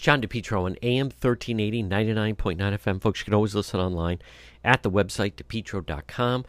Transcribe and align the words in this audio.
John 0.00 0.22
DePetro 0.22 0.64
on 0.64 0.76
AM 0.82 1.06
1380, 1.08 1.82
99.9 1.82 2.56
FM. 2.56 3.02
Folks, 3.02 3.20
you 3.20 3.24
can 3.26 3.34
always 3.34 3.54
listen 3.54 3.80
online 3.80 4.18
at 4.64 4.82
the 4.82 4.90
website, 4.90 5.34
depetro.com. 5.34 6.46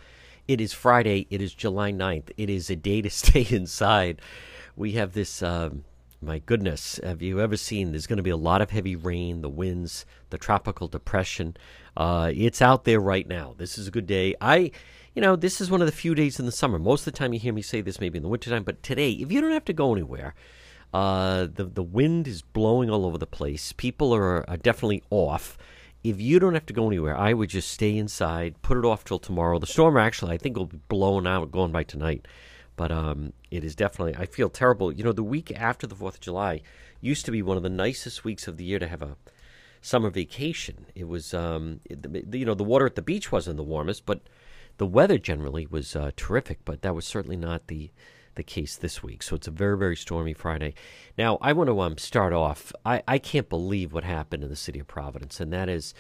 It 0.48 0.62
is 0.62 0.72
Friday. 0.72 1.28
It 1.30 1.42
is 1.42 1.54
July 1.54 1.92
9th. 1.92 2.32
It 2.38 2.50
is 2.50 2.70
a 2.70 2.78
day 2.78 3.02
to 3.02 3.10
stay 3.12 3.46
inside. 3.50 4.22
We 4.78 4.94
have 4.94 5.12
this, 5.12 5.44
um, 5.44 5.84
my 6.22 6.40
goodness, 6.40 6.98
have 7.04 7.22
you 7.22 7.42
ever 7.42 7.58
seen? 7.58 7.92
There's 7.92 8.08
going 8.08 8.18
to 8.18 8.24
be 8.24 8.30
a 8.30 8.38
lot 8.38 8.62
of 8.62 8.70
heavy 8.70 8.96
rain, 8.96 9.42
the 9.42 9.50
winds, 9.50 10.06
the 10.30 10.38
tropical 10.38 10.88
depression. 10.88 11.58
Uh, 11.98 12.32
it's 12.34 12.62
out 12.62 12.86
there 12.86 13.02
right 13.02 13.28
now. 13.28 13.54
This 13.58 13.78
is 13.78 13.90
a 13.90 13.92
good 13.92 14.08
day. 14.08 14.34
I, 14.40 14.72
you 15.14 15.22
know, 15.22 15.36
this 15.36 15.60
is 15.60 15.70
one 15.70 15.82
of 15.82 15.88
the 15.88 15.92
few 15.92 16.16
days 16.16 16.40
in 16.40 16.46
the 16.46 16.54
summer. 16.54 16.80
Most 16.80 17.02
of 17.02 17.14
the 17.14 17.18
time 17.18 17.34
you 17.34 17.40
hear 17.40 17.54
me 17.54 17.62
say 17.62 17.82
this 17.82 18.00
maybe 18.00 18.16
in 18.16 18.24
the 18.24 18.30
wintertime, 18.30 18.64
but 18.64 18.82
today, 18.82 19.12
if 19.12 19.30
you 19.30 19.42
don't 19.42 19.52
have 19.52 19.66
to 19.66 19.74
go 19.74 19.92
anywhere, 19.92 20.36
uh, 20.94 21.48
the 21.54 21.64
the 21.64 21.84
wind 21.84 22.28
is 22.28 22.42
blowing 22.42 22.90
all 22.90 23.06
over 23.06 23.18
the 23.18 23.28
place. 23.28 23.74
People 23.74 24.14
are, 24.14 24.50
are 24.50 24.58
definitely 24.58 25.04
off. 25.10 25.58
If 26.04 26.20
you 26.20 26.40
don't 26.40 26.56
have 26.56 26.66
to 26.66 26.74
go 26.74 26.88
anywhere, 26.88 27.16
I 27.16 27.34
would 27.34 27.50
just 27.50 27.70
stay 27.70 27.96
inside, 27.96 28.62
put 28.64 28.78
it 28.78 28.86
off 28.86 29.06
till 29.06 29.20
tomorrow. 29.20 29.60
The 29.60 29.68
storm 29.68 29.98
actually, 29.98 30.34
I 30.34 30.38
think, 30.38 30.58
will 30.58 30.66
be 30.66 30.80
blowing 30.88 31.28
out, 31.28 31.52
going 31.52 31.72
by 31.72 31.84
tonight. 31.84 32.28
But 32.76 32.92
um, 32.92 33.34
it 33.52 33.64
is 33.64 33.76
definitely. 33.76 34.16
I 34.16 34.26
feel 34.26 34.50
terrible. 34.50 34.92
You 34.92 35.04
know, 35.04 35.12
the 35.12 35.24
week 35.24 35.52
after 35.52 35.86
the 35.86 35.96
Fourth 35.96 36.16
of 36.16 36.22
July 36.22 36.62
used 37.00 37.26
to 37.26 37.32
be 37.32 37.42
one 37.42 37.58
of 37.58 37.64
the 37.64 37.70
nicest 37.70 38.24
weeks 38.24 38.48
of 38.48 38.58
the 38.58 38.64
year 38.64 38.80
to 38.80 38.88
have 38.88 39.02
a 39.02 39.18
summer 39.82 40.10
vacation. 40.10 40.88
It 40.96 41.08
was, 41.08 41.34
um, 41.34 41.82
it, 41.86 42.06
you 42.34 42.46
know, 42.46 42.56
the 42.56 42.64
water 42.64 42.86
at 42.86 42.96
the 42.96 43.02
beach 43.02 43.32
wasn't 43.32 43.58
the 43.58 43.64
warmest, 43.64 44.06
but 44.06 44.22
the 44.78 44.88
weather 44.88 45.18
generally 45.18 45.68
was 45.68 45.96
uh, 45.96 46.12
terrific. 46.16 46.66
But 46.66 46.82
that 46.82 46.96
was 46.96 47.06
certainly 47.06 47.38
not 47.38 47.68
the 47.68 47.92
the 48.36 48.44
case 48.44 48.76
this 48.76 49.04
week. 49.04 49.24
So 49.24 49.36
it's 49.36 49.48
a 49.48 49.52
very, 49.52 49.78
very 49.78 49.96
stormy 49.96 50.34
Friday. 50.34 50.74
Now, 51.18 51.38
I 51.42 51.54
want 51.54 51.70
to 51.70 51.80
um, 51.82 51.98
start 51.98 52.34
off. 52.34 52.72
I, 52.86 53.04
I 53.08 53.18
can't 53.18 53.50
believe 53.50 53.94
what 53.94 54.04
happened 54.04 54.44
in 54.44 54.50
the 54.50 54.56
city 54.56 54.80
of 54.80 54.88
Providence. 54.88 55.40
And 55.40 55.52
that 55.54 55.70
is, 55.70 55.94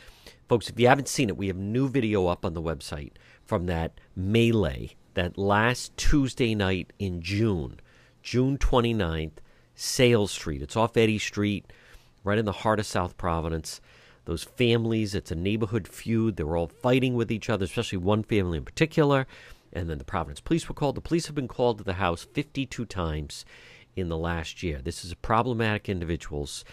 folks, 0.47 0.69
if 0.69 0.79
you 0.79 0.87
haven't 0.87 1.07
seen 1.07 1.29
it, 1.29 1.37
we 1.37 1.47
have 1.47 1.57
new 1.57 1.87
video 1.87 2.27
up 2.27 2.45
on 2.45 2.53
the 2.53 2.61
website 2.61 3.11
from 3.43 3.65
that 3.65 3.99
melee, 4.15 4.95
that 5.13 5.37
last 5.37 5.95
Tuesday 5.97 6.55
night 6.55 6.93
in 6.99 7.21
June, 7.21 7.79
June 8.23 8.57
29th, 8.57 9.33
Sales 9.75 10.31
Street. 10.31 10.61
It's 10.61 10.77
off 10.77 10.95
Eddy 10.95 11.17
Street, 11.17 11.71
right 12.23 12.37
in 12.37 12.45
the 12.45 12.51
heart 12.51 12.79
of 12.79 12.85
South 12.85 13.17
Providence. 13.17 13.81
Those 14.25 14.43
families, 14.43 15.15
it's 15.15 15.31
a 15.31 15.35
neighborhood 15.35 15.87
feud. 15.87 16.35
They 16.35 16.43
were 16.43 16.55
all 16.55 16.67
fighting 16.67 17.15
with 17.15 17.31
each 17.31 17.49
other, 17.49 17.65
especially 17.65 17.97
one 17.97 18.23
family 18.23 18.57
in 18.57 18.65
particular 18.65 19.25
and 19.73 19.89
then 19.89 19.97
the 19.97 20.03
Providence 20.03 20.39
police 20.39 20.67
were 20.67 20.75
called. 20.75 20.95
The 20.95 21.01
police 21.01 21.27
have 21.27 21.35
been 21.35 21.47
called 21.47 21.77
to 21.77 21.83
the 21.83 21.93
house 21.93 22.23
52 22.33 22.85
times 22.85 23.45
in 23.95 24.09
the 24.09 24.17
last 24.17 24.63
year. 24.63 24.81
This 24.81 25.03
is 25.03 25.11
a 25.11 25.17
problematic 25.17 25.89
individuals, 25.89 26.63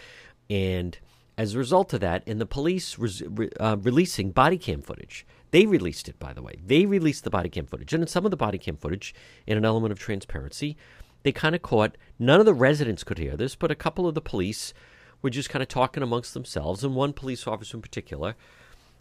and 0.49 0.97
as 1.37 1.55
a 1.55 1.57
result 1.57 1.93
of 1.93 2.01
that, 2.01 2.23
and 2.27 2.41
the 2.41 2.45
police 2.45 2.97
res- 2.97 3.23
re- 3.25 3.49
uh, 3.59 3.77
releasing 3.79 4.31
body 4.31 4.57
cam 4.57 4.81
footage. 4.81 5.25
They 5.51 5.65
released 5.65 6.07
it, 6.07 6.19
by 6.19 6.33
the 6.33 6.43
way. 6.43 6.59
They 6.63 6.85
released 6.85 7.23
the 7.23 7.29
body 7.29 7.49
cam 7.49 7.65
footage, 7.65 7.93
and 7.93 8.03
in 8.03 8.07
some 8.07 8.25
of 8.25 8.31
the 8.31 8.37
body 8.37 8.57
cam 8.57 8.77
footage, 8.77 9.15
in 9.47 9.57
an 9.57 9.65
element 9.65 9.91
of 9.91 9.99
transparency, 9.99 10.77
they 11.23 11.31
kind 11.31 11.55
of 11.55 11.61
caught. 11.61 11.97
None 12.19 12.39
of 12.39 12.45
the 12.45 12.53
residents 12.53 13.03
could 13.03 13.17
hear 13.17 13.35
this, 13.35 13.55
but 13.55 13.71
a 13.71 13.75
couple 13.75 14.07
of 14.07 14.15
the 14.15 14.21
police 14.21 14.73
were 15.21 15.29
just 15.29 15.49
kind 15.49 15.63
of 15.63 15.69
talking 15.69 16.03
amongst 16.03 16.33
themselves, 16.33 16.83
and 16.83 16.95
one 16.95 17.13
police 17.13 17.47
officer 17.47 17.77
in 17.77 17.81
particular 17.81 18.35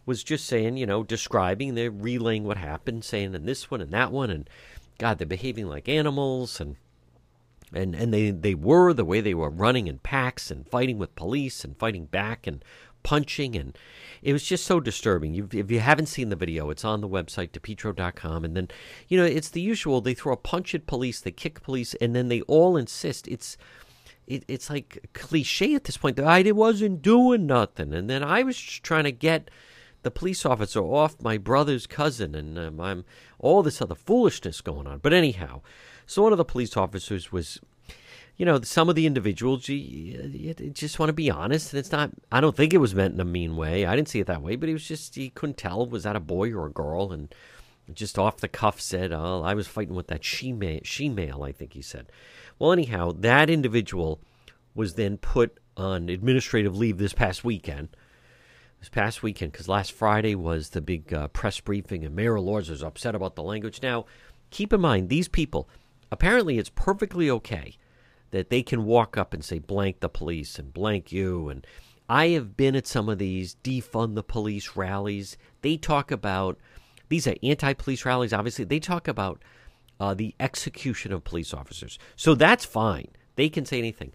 was 0.08 0.24
just 0.24 0.46
saying, 0.46 0.78
you 0.78 0.86
know, 0.86 1.04
describing, 1.04 1.74
they're 1.74 1.90
relaying 1.90 2.44
what 2.44 2.56
happened, 2.56 3.04
saying 3.04 3.34
and 3.34 3.46
this 3.46 3.70
one 3.70 3.82
and 3.82 3.92
that 3.92 4.10
one, 4.10 4.30
and 4.30 4.48
God, 4.96 5.18
they're 5.18 5.26
behaving 5.26 5.68
like 5.68 5.86
animals, 5.86 6.60
and 6.60 6.76
and 7.74 7.94
and 7.94 8.12
they 8.12 8.30
they 8.30 8.54
were 8.54 8.94
the 8.94 9.04
way 9.04 9.20
they 9.20 9.34
were 9.34 9.50
running 9.50 9.86
in 9.86 9.98
packs 9.98 10.50
and 10.50 10.66
fighting 10.66 10.98
with 10.98 11.14
police 11.14 11.62
and 11.62 11.76
fighting 11.76 12.06
back 12.06 12.46
and 12.46 12.64
punching 13.02 13.54
and 13.54 13.78
it 14.22 14.32
was 14.32 14.42
just 14.42 14.64
so 14.64 14.80
disturbing. 14.80 15.34
you 15.34 15.46
if 15.52 15.70
you 15.70 15.80
haven't 15.80 16.06
seen 16.06 16.30
the 16.30 16.36
video, 16.36 16.70
it's 16.70 16.86
on 16.86 17.02
the 17.02 17.08
website 17.08 17.50
depetro.com 17.50 18.46
and 18.46 18.56
then 18.56 18.68
you 19.08 19.18
know 19.18 19.26
it's 19.26 19.50
the 19.50 19.60
usual. 19.60 20.00
They 20.00 20.14
throw 20.14 20.32
a 20.32 20.38
punch 20.38 20.74
at 20.74 20.86
police, 20.86 21.20
they 21.20 21.30
kick 21.30 21.62
police, 21.62 21.92
and 22.00 22.16
then 22.16 22.28
they 22.28 22.40
all 22.42 22.76
insist 22.76 23.28
it's. 23.28 23.58
It, 24.26 24.44
it's 24.46 24.68
like 24.68 25.08
cliche 25.14 25.74
at 25.74 25.84
this 25.84 25.96
point 25.96 26.16
that 26.16 26.26
I 26.26 26.42
wasn't 26.52 27.00
doing 27.00 27.46
nothing, 27.46 27.94
and 27.94 28.10
then 28.10 28.22
I 28.22 28.42
was 28.42 28.58
just 28.58 28.82
trying 28.82 29.04
to 29.04 29.12
get 29.12 29.48
the 30.02 30.10
police 30.10 30.46
officer 30.46 30.80
off 30.80 31.20
my 31.20 31.38
brother's 31.38 31.86
cousin 31.86 32.34
and 32.34 32.58
um, 32.58 32.80
I'm 32.80 33.04
all 33.38 33.62
this 33.62 33.82
other 33.82 33.94
foolishness 33.94 34.60
going 34.60 34.86
on. 34.86 34.98
But 34.98 35.12
anyhow, 35.12 35.62
so 36.06 36.22
one 36.22 36.32
of 36.32 36.38
the 36.38 36.44
police 36.44 36.76
officers 36.76 37.32
was, 37.32 37.60
you 38.36 38.46
know, 38.46 38.60
some 38.62 38.88
of 38.88 38.94
the 38.94 39.06
individuals, 39.06 39.68
you, 39.68 39.76
you, 39.76 40.54
you 40.58 40.70
just 40.70 40.98
want 40.98 41.08
to 41.08 41.14
be 41.14 41.30
honest, 41.30 41.72
and 41.72 41.80
it's 41.80 41.92
not. 41.92 42.10
I 42.30 42.40
don't 42.40 42.56
think 42.56 42.72
it 42.72 42.78
was 42.78 42.94
meant 42.94 43.14
in 43.14 43.20
a 43.20 43.24
mean 43.24 43.56
way. 43.56 43.84
I 43.84 43.96
didn't 43.96 44.08
see 44.08 44.20
it 44.20 44.26
that 44.28 44.42
way, 44.42 44.56
but 44.56 44.68
he 44.68 44.72
was 44.72 44.86
just 44.86 45.16
he 45.16 45.30
couldn't 45.30 45.58
tell 45.58 45.86
was 45.86 46.04
that 46.04 46.16
a 46.16 46.20
boy 46.20 46.52
or 46.52 46.66
a 46.66 46.72
girl, 46.72 47.12
and 47.12 47.34
just 47.92 48.18
off 48.18 48.38
the 48.38 48.48
cuff 48.48 48.80
said, 48.80 49.12
"Oh, 49.12 49.42
I 49.42 49.54
was 49.54 49.66
fighting 49.66 49.96
with 49.96 50.06
that 50.06 50.24
she 50.24 50.52
male, 50.52 50.80
she 50.84 51.08
male." 51.08 51.42
I 51.42 51.52
think 51.52 51.72
he 51.72 51.82
said. 51.82 52.10
Well, 52.58 52.72
anyhow, 52.72 53.12
that 53.18 53.50
individual 53.50 54.20
was 54.74 54.94
then 54.94 55.18
put 55.18 55.58
on 55.76 56.08
administrative 56.08 56.76
leave 56.76 56.98
this 56.98 57.12
past 57.12 57.44
weekend 57.44 57.88
this 58.80 58.88
past 58.88 59.22
weekend 59.22 59.52
because 59.52 59.68
last 59.68 59.92
Friday 59.92 60.34
was 60.34 60.70
the 60.70 60.80
big 60.80 61.12
uh, 61.12 61.28
press 61.28 61.60
briefing 61.60 62.04
and 62.04 62.14
Mayor 62.14 62.34
Elorza 62.34 62.70
was 62.70 62.82
upset 62.82 63.14
about 63.14 63.34
the 63.34 63.42
language. 63.42 63.82
Now, 63.82 64.06
keep 64.50 64.72
in 64.72 64.80
mind, 64.80 65.08
these 65.08 65.28
people, 65.28 65.68
apparently 66.10 66.58
it's 66.58 66.70
perfectly 66.70 67.30
okay 67.30 67.76
that 68.30 68.50
they 68.50 68.62
can 68.62 68.84
walk 68.84 69.16
up 69.16 69.32
and 69.32 69.44
say 69.44 69.58
blank 69.58 70.00
the 70.00 70.08
police 70.08 70.58
and 70.58 70.72
blank 70.72 71.10
you. 71.10 71.48
And 71.48 71.66
I 72.08 72.28
have 72.28 72.56
been 72.56 72.76
at 72.76 72.86
some 72.86 73.08
of 73.08 73.18
these 73.18 73.56
defund 73.64 74.14
the 74.14 74.22
police 74.22 74.76
rallies. 74.76 75.36
They 75.62 75.76
talk 75.76 76.10
about, 76.10 76.58
these 77.08 77.26
are 77.26 77.34
anti 77.42 77.72
police 77.72 78.04
rallies, 78.04 78.32
obviously. 78.32 78.64
They 78.64 78.80
talk 78.80 79.08
about 79.08 79.42
uh, 79.98 80.14
the 80.14 80.34
execution 80.38 81.12
of 81.12 81.24
police 81.24 81.52
officers. 81.52 81.98
So 82.16 82.34
that's 82.34 82.64
fine. 82.64 83.08
They 83.36 83.48
can 83.48 83.64
say 83.64 83.78
anything 83.78 84.12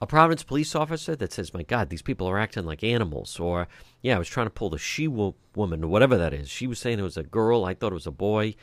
a 0.00 0.06
Providence 0.06 0.42
police 0.42 0.74
officer 0.74 1.16
that 1.16 1.32
says, 1.32 1.54
"My 1.54 1.62
God, 1.62 1.88
these 1.88 2.02
people 2.02 2.28
are 2.28 2.38
acting 2.38 2.66
like 2.66 2.84
animals," 2.84 3.40
or 3.40 3.66
"Yeah, 4.02 4.16
I 4.16 4.18
was 4.18 4.28
trying 4.28 4.46
to 4.46 4.50
pull 4.50 4.70
the 4.70 4.78
she 4.78 5.08
woman, 5.08 5.84
or 5.84 5.88
whatever 5.88 6.16
that 6.18 6.34
is." 6.34 6.50
She 6.50 6.66
was 6.66 6.78
saying 6.78 6.98
it 6.98 7.02
was 7.02 7.16
a 7.16 7.22
girl. 7.22 7.64
I 7.64 7.74
thought 7.74 7.92
it 7.92 7.94
was 7.94 8.06
a 8.06 8.10
boy. 8.10 8.54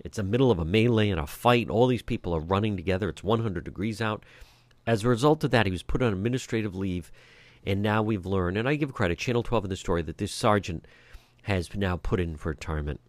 It's 0.00 0.18
the 0.18 0.22
middle 0.22 0.50
of 0.50 0.58
a 0.58 0.64
melee 0.64 1.08
and 1.08 1.18
a 1.18 1.26
fight. 1.26 1.68
All 1.68 1.86
these 1.86 2.02
people 2.02 2.34
are 2.34 2.40
running 2.40 2.76
together. 2.76 3.08
It's 3.08 3.24
100 3.24 3.64
degrees 3.64 4.00
out. 4.00 4.24
As 4.86 5.04
a 5.04 5.08
result 5.08 5.42
of 5.42 5.50
that, 5.50 5.66
he 5.66 5.72
was 5.72 5.82
put 5.82 6.02
on 6.02 6.12
administrative 6.12 6.76
leave, 6.76 7.10
and 7.64 7.82
now 7.82 8.02
we've 8.02 8.26
learned, 8.26 8.56
and 8.56 8.68
I 8.68 8.76
give 8.76 8.92
credit, 8.92 9.18
Channel 9.18 9.42
12 9.42 9.64
in 9.64 9.70
the 9.70 9.76
story, 9.76 10.02
that 10.02 10.18
this 10.18 10.32
sergeant 10.32 10.86
has 11.42 11.74
now 11.74 11.96
put 11.96 12.20
in 12.20 12.36
for 12.36 12.50
retirement. 12.50 13.00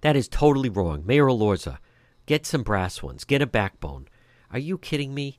That 0.00 0.16
is 0.16 0.26
totally 0.26 0.68
wrong. 0.68 1.04
Mayor 1.06 1.26
Elorza, 1.26 1.78
get 2.26 2.46
some 2.46 2.62
brass 2.62 3.02
ones. 3.02 3.24
Get 3.24 3.42
a 3.42 3.46
backbone. 3.46 4.08
Are 4.50 4.58
you 4.58 4.78
kidding 4.78 5.14
me? 5.14 5.38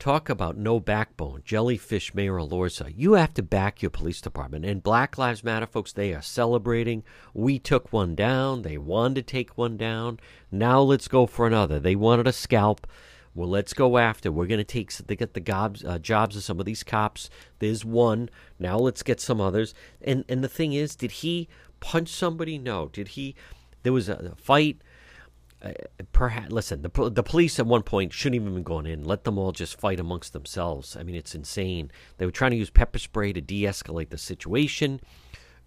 Talk 0.00 0.30
about 0.30 0.56
no 0.56 0.80
backbone. 0.80 1.42
Jellyfish 1.44 2.14
Mayor 2.14 2.36
Elorza. 2.36 2.90
You 2.96 3.12
have 3.12 3.34
to 3.34 3.42
back 3.42 3.82
your 3.82 3.90
police 3.90 4.22
department. 4.22 4.64
And 4.64 4.82
Black 4.82 5.18
Lives 5.18 5.44
Matter, 5.44 5.66
folks, 5.66 5.92
they 5.92 6.14
are 6.14 6.22
celebrating. 6.22 7.04
We 7.34 7.58
took 7.58 7.92
one 7.92 8.14
down. 8.14 8.62
They 8.62 8.78
wanted 8.78 9.16
to 9.16 9.22
take 9.22 9.58
one 9.58 9.76
down. 9.76 10.18
Now 10.50 10.80
let's 10.80 11.06
go 11.06 11.26
for 11.26 11.46
another. 11.46 11.78
They 11.78 11.96
wanted 11.96 12.26
a 12.26 12.32
scalp. 12.32 12.86
Well, 13.34 13.50
let's 13.50 13.74
go 13.74 13.98
after. 13.98 14.32
We're 14.32 14.46
going 14.46 14.56
to 14.56 14.64
take 14.64 14.90
they 14.90 15.16
get 15.16 15.34
the 15.34 15.40
jobs, 15.40 15.84
uh, 15.84 15.98
jobs 15.98 16.34
of 16.34 16.44
some 16.44 16.58
of 16.58 16.64
these 16.64 16.82
cops. 16.82 17.28
There's 17.58 17.84
one. 17.84 18.30
Now 18.58 18.78
let's 18.78 19.02
get 19.02 19.20
some 19.20 19.38
others. 19.38 19.74
And 20.00 20.24
and 20.30 20.42
the 20.42 20.48
thing 20.48 20.72
is, 20.72 20.96
did 20.96 21.10
he 21.10 21.46
punch 21.80 22.08
somebody? 22.08 22.56
No. 22.56 22.88
Did 22.88 23.08
he? 23.08 23.34
There 23.82 23.92
was 23.92 24.08
a 24.08 24.32
fight. 24.36 24.80
Uh, 25.62 25.72
perhaps 26.12 26.50
listen. 26.50 26.82
The 26.82 27.10
the 27.10 27.22
police 27.22 27.58
at 27.58 27.66
one 27.66 27.82
point 27.82 28.12
shouldn't 28.12 28.40
even 28.40 28.54
have 28.54 28.64
gone 28.64 28.86
in. 28.86 29.04
Let 29.04 29.24
them 29.24 29.38
all 29.38 29.52
just 29.52 29.78
fight 29.78 30.00
amongst 30.00 30.32
themselves. 30.32 30.96
I 30.96 31.02
mean, 31.02 31.14
it's 31.14 31.34
insane. 31.34 31.90
They 32.16 32.24
were 32.24 32.32
trying 32.32 32.52
to 32.52 32.56
use 32.56 32.70
pepper 32.70 32.98
spray 32.98 33.32
to 33.34 33.40
de-escalate 33.40 34.08
the 34.08 34.18
situation, 34.18 35.00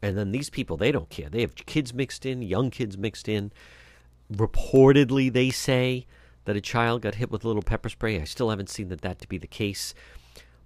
and 0.01 0.17
then 0.17 0.31
these 0.31 0.49
people 0.49 0.77
they 0.77 0.91
don't 0.91 1.09
care. 1.09 1.29
They 1.29 1.41
have 1.41 1.55
kids 1.55 1.93
mixed 1.93 2.25
in, 2.25 2.41
young 2.41 2.71
kids 2.71 2.97
mixed 2.97 3.29
in. 3.29 3.51
Reportedly, 4.31 5.31
they 5.31 5.51
say 5.51 6.07
that 6.45 6.55
a 6.55 6.61
child 6.61 7.03
got 7.03 7.15
hit 7.15 7.29
with 7.29 7.43
a 7.43 7.47
little 7.47 7.61
pepper 7.61 7.89
spray. 7.89 8.19
I 8.19 8.23
still 8.23 8.49
haven't 8.49 8.69
seen 8.69 8.89
that 8.89 9.01
that 9.01 9.19
to 9.19 9.27
be 9.27 9.37
the 9.37 9.47
case. 9.47 9.93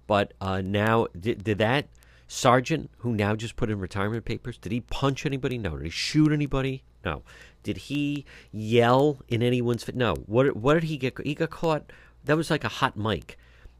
But 0.06 0.32
uh, 0.40 0.62
now, 0.62 1.08
did, 1.18 1.44
did 1.44 1.58
that 1.58 1.88
sergeant 2.28 2.90
who 2.98 3.12
now 3.12 3.34
just 3.36 3.56
put 3.56 3.70
in 3.70 3.78
retirement 3.78 4.24
papers, 4.24 4.58
did 4.58 4.72
he 4.72 4.80
punch 4.80 5.26
anybody? 5.26 5.58
No. 5.58 5.76
Did 5.76 5.84
he 5.84 5.90
shoot 5.90 6.32
anybody? 6.32 6.82
No. 7.08 7.22
Did 7.62 7.78
he 7.88 8.26
yell 8.52 9.20
in 9.28 9.42
anyone's 9.42 9.82
face? 9.82 9.94
No. 9.94 10.14
What, 10.26 10.56
what 10.56 10.74
did 10.74 10.84
he 10.84 10.98
get? 10.98 11.18
He 11.24 11.34
got 11.34 11.50
caught. 11.50 11.90
That 12.24 12.36
was 12.36 12.50
like 12.50 12.64
a 12.64 12.68
hot 12.80 12.96
mic. 12.96 13.38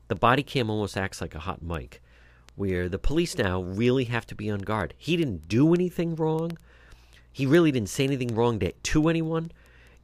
The 0.09 0.15
body 0.15 0.43
cam 0.43 0.71
almost 0.71 0.97
acts 0.97 1.21
like 1.21 1.35
a 1.35 1.41
hot 1.41 1.61
mic, 1.63 2.01
where 2.57 2.89
the 2.89 2.99
police 2.99 3.37
now 3.37 3.61
really 3.61 4.05
have 4.05 4.27
to 4.29 4.35
be 4.35 4.51
on 4.51 4.61
guard. 4.61 4.95
He 4.97 5.17
didn't 5.19 5.47
do 5.47 5.75
anything 5.75 6.17
wrong. 6.17 6.57
He 7.31 7.45
really 7.45 7.71
didn't 7.71 7.91
say 7.91 8.05
anything 8.05 8.35
wrong 8.35 8.59
to, 8.61 8.73
to 8.73 9.09
anyone. 9.09 9.53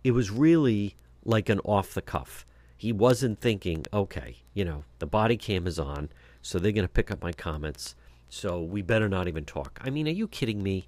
It 0.03 0.11
was 0.11 0.31
really 0.31 0.97
like 1.25 1.49
an 1.49 1.61
off 1.61 1.95
the 1.95 2.03
cuff. 2.03 2.45
He 2.77 2.93
wasn't 2.93 3.41
thinking, 3.41 3.87
okay, 3.95 4.43
you 4.53 4.67
know, 4.67 4.85
the 4.99 5.07
body 5.07 5.39
cam 5.39 5.67
is 5.67 5.79
on, 5.79 6.11
so 6.43 6.59
they're 6.59 6.73
going 6.73 6.87
to 6.87 6.93
pick 6.93 7.11
up 7.11 7.23
my 7.23 7.33
comments, 7.33 7.95
so 8.29 8.61
we 8.61 8.83
better 8.83 9.09
not 9.09 9.29
even 9.29 9.47
talk. 9.47 9.81
I 9.83 9.89
mean, 9.89 10.07
are 10.07 10.11
you 10.21 10.29
kidding 10.29 10.63
me? 10.63 10.87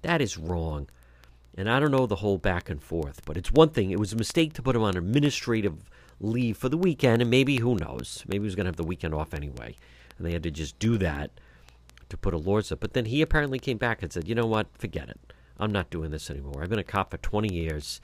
That 0.00 0.22
is 0.22 0.38
wrong. 0.38 0.88
And 1.56 1.70
I 1.70 1.80
don't 1.80 1.90
know 1.90 2.06
the 2.06 2.16
whole 2.16 2.38
back 2.38 2.68
and 2.68 2.82
forth, 2.82 3.22
but 3.24 3.36
it's 3.36 3.50
one 3.50 3.70
thing. 3.70 3.90
It 3.90 3.98
was 3.98 4.12
a 4.12 4.16
mistake 4.16 4.52
to 4.54 4.62
put 4.62 4.76
him 4.76 4.82
on 4.82 4.96
administrative 4.96 5.90
leave 6.20 6.56
for 6.56 6.68
the 6.68 6.76
weekend, 6.76 7.22
and 7.22 7.30
maybe, 7.30 7.56
who 7.58 7.76
knows, 7.76 8.24
maybe 8.26 8.42
he 8.42 8.46
was 8.46 8.54
going 8.54 8.64
to 8.64 8.68
have 8.68 8.76
the 8.76 8.84
weekend 8.84 9.14
off 9.14 9.32
anyway. 9.32 9.74
And 10.18 10.26
they 10.26 10.32
had 10.32 10.42
to 10.42 10.50
just 10.50 10.78
do 10.78 10.98
that 10.98 11.30
to 12.08 12.16
put 12.16 12.34
a 12.34 12.38
Lorza. 12.38 12.78
But 12.78 12.92
then 12.92 13.06
he 13.06 13.22
apparently 13.22 13.58
came 13.58 13.78
back 13.78 14.02
and 14.02 14.12
said, 14.12 14.28
you 14.28 14.34
know 14.34 14.46
what, 14.46 14.66
forget 14.78 15.08
it. 15.08 15.32
I'm 15.58 15.72
not 15.72 15.90
doing 15.90 16.10
this 16.10 16.30
anymore. 16.30 16.62
I've 16.62 16.68
been 16.68 16.78
a 16.78 16.84
cop 16.84 17.10
for 17.10 17.16
20 17.18 17.52
years. 17.52 18.00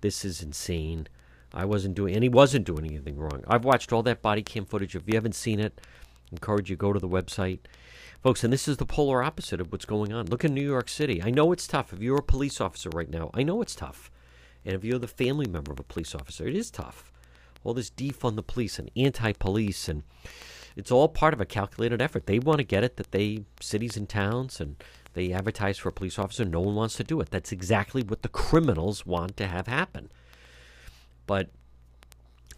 This 0.00 0.24
is 0.24 0.42
insane. 0.42 1.08
I 1.52 1.64
wasn't 1.64 1.94
doing, 1.94 2.14
and 2.14 2.22
he 2.22 2.28
wasn't 2.28 2.66
doing 2.66 2.84
anything 2.84 3.16
wrong. 3.16 3.42
I've 3.46 3.64
watched 3.64 3.92
all 3.92 4.02
that 4.04 4.22
body 4.22 4.42
cam 4.42 4.64
footage. 4.64 4.94
If 4.94 5.02
you 5.06 5.14
haven't 5.14 5.34
seen 5.34 5.60
it, 5.60 5.80
I 5.80 6.32
encourage 6.32 6.70
you 6.70 6.76
to 6.76 6.80
go 6.80 6.92
to 6.92 6.98
the 6.98 7.08
website, 7.08 7.60
folks. 8.24 8.42
And 8.42 8.50
this 8.50 8.66
is 8.66 8.78
the 8.78 8.86
polar 8.86 9.22
opposite 9.22 9.60
of 9.60 9.70
what's 9.70 9.84
going 9.84 10.10
on. 10.14 10.24
Look 10.28 10.46
in 10.46 10.54
New 10.54 10.62
York 10.62 10.88
City. 10.88 11.22
I 11.22 11.28
know 11.28 11.52
it's 11.52 11.66
tough. 11.66 11.92
If 11.92 12.00
you're 12.00 12.20
a 12.20 12.22
police 12.22 12.58
officer 12.58 12.88
right 12.88 13.10
now, 13.10 13.30
I 13.34 13.42
know 13.42 13.60
it's 13.60 13.74
tough. 13.74 14.10
And 14.64 14.74
if 14.74 14.82
you're 14.82 14.98
the 14.98 15.06
family 15.06 15.46
member 15.46 15.70
of 15.70 15.78
a 15.78 15.82
police 15.82 16.14
officer, 16.14 16.48
it 16.48 16.56
is 16.56 16.70
tough. 16.70 17.12
All 17.64 17.74
this 17.74 17.90
defund 17.90 18.36
the 18.36 18.42
police 18.42 18.78
and 18.78 18.90
anti-police, 18.96 19.90
and 19.90 20.04
it's 20.74 20.90
all 20.90 21.06
part 21.06 21.34
of 21.34 21.40
a 21.42 21.44
calculated 21.44 22.00
effort. 22.00 22.24
They 22.24 22.38
want 22.38 22.60
to 22.60 22.64
get 22.64 22.82
it 22.82 22.96
that 22.96 23.12
they 23.12 23.44
cities 23.60 23.94
and 23.94 24.08
towns 24.08 24.58
and 24.58 24.82
they 25.12 25.30
advertise 25.30 25.76
for 25.76 25.90
a 25.90 25.92
police 25.92 26.18
officer. 26.18 26.46
No 26.46 26.62
one 26.62 26.76
wants 26.76 26.96
to 26.96 27.04
do 27.04 27.20
it. 27.20 27.28
That's 27.30 27.52
exactly 27.52 28.02
what 28.02 28.22
the 28.22 28.30
criminals 28.30 29.04
want 29.04 29.36
to 29.36 29.46
have 29.46 29.66
happen. 29.66 30.10
But 31.26 31.50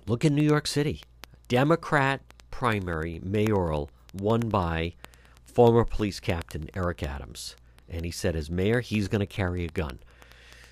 look 0.06 0.24
in 0.24 0.36
New 0.36 0.46
York 0.46 0.69
City 0.69 1.02
Democrat 1.48 2.20
primary 2.52 3.20
mayoral 3.24 3.90
won 4.14 4.48
by 4.48 4.94
former 5.56 5.87
police 5.87 6.20
captain 6.20 6.69
Eric 6.75 7.03
Adams. 7.03 7.56
And 7.88 8.05
he 8.05 8.11
said, 8.11 8.37
as 8.37 8.50
mayor, 8.50 8.81
he's 8.81 9.08
going 9.08 9.20
to 9.20 9.26
carry 9.26 9.64
a 9.64 9.69
gun. 9.69 10.00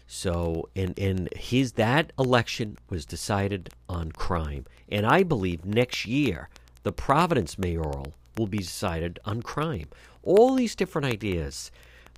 So, 0.07 0.69
and, 0.77 0.99
and 0.99 1.33
his 1.35 1.73
that 1.73 2.13
election 2.19 2.77
was 2.91 3.07
decided 3.07 3.71
on 3.89 4.13
crime. 4.13 4.67
And 4.91 5.07
I 5.07 5.23
believe 5.23 5.65
next 5.65 6.05
year, 6.05 6.51
the 6.83 6.93
Providence 6.93 7.59
mayoral 7.59 8.13
will 8.37 8.47
be 8.47 8.59
decided 8.59 9.19
on 9.25 9.41
crime. 9.41 9.89
All 10.23 10.55
these 10.55 10.75
different 10.75 11.07
ideas 11.07 11.71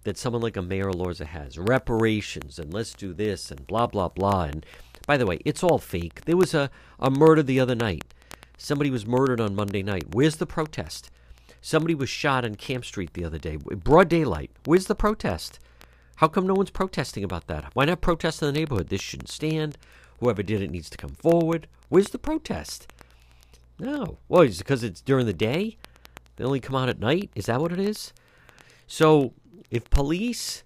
that 0.02 0.18
someone 0.18 0.42
like 0.42 0.56
a 0.56 0.62
Mayor 0.62 0.90
Elorza 0.90 1.26
has 1.26 1.58
reparations, 1.58 2.58
and 2.58 2.74
let's 2.74 2.94
do 2.94 3.14
this, 3.14 3.52
and 3.52 3.64
blah, 3.68 3.86
blah, 3.86 4.08
blah. 4.08 4.42
And 4.42 4.66
by 5.06 5.16
the 5.16 5.26
way, 5.26 5.38
it's 5.44 5.62
all 5.62 5.78
fake. 5.78 6.24
There 6.24 6.36
was 6.36 6.52
a, 6.52 6.68
a 6.98 7.12
murder 7.12 7.44
the 7.44 7.60
other 7.60 7.76
night. 7.76 8.02
Somebody 8.58 8.90
was 8.90 9.06
murdered 9.06 9.40
on 9.40 9.54
Monday 9.54 9.84
night. 9.84 10.14
Where's 10.14 10.36
the 10.36 10.46
protest? 10.46 11.12
Somebody 11.66 11.96
was 11.96 12.08
shot 12.08 12.44
on 12.44 12.54
Camp 12.54 12.84
Street 12.84 13.14
the 13.14 13.24
other 13.24 13.38
day. 13.38 13.56
Broad 13.56 14.08
daylight. 14.08 14.52
Where's 14.66 14.86
the 14.86 14.94
protest? 14.94 15.58
How 16.14 16.28
come 16.28 16.46
no 16.46 16.54
one's 16.54 16.70
protesting 16.70 17.24
about 17.24 17.48
that? 17.48 17.72
Why 17.74 17.86
not 17.86 18.00
protest 18.00 18.40
in 18.40 18.46
the 18.46 18.52
neighborhood? 18.56 18.88
This 18.88 19.00
shouldn't 19.00 19.30
stand. 19.30 19.76
Whoever 20.20 20.44
did 20.44 20.62
it 20.62 20.70
needs 20.70 20.88
to 20.90 20.96
come 20.96 21.16
forward. 21.16 21.66
Where's 21.88 22.10
the 22.10 22.20
protest? 22.20 22.86
No. 23.80 24.18
Well, 24.28 24.42
is 24.42 24.60
it 24.60 24.64
because 24.64 24.84
it's 24.84 25.00
during 25.00 25.26
the 25.26 25.32
day? 25.32 25.76
They 26.36 26.44
only 26.44 26.60
come 26.60 26.76
out 26.76 26.88
at 26.88 27.00
night? 27.00 27.30
Is 27.34 27.46
that 27.46 27.60
what 27.60 27.72
it 27.72 27.80
is? 27.80 28.12
So, 28.86 29.32
if 29.68 29.90
police 29.90 30.62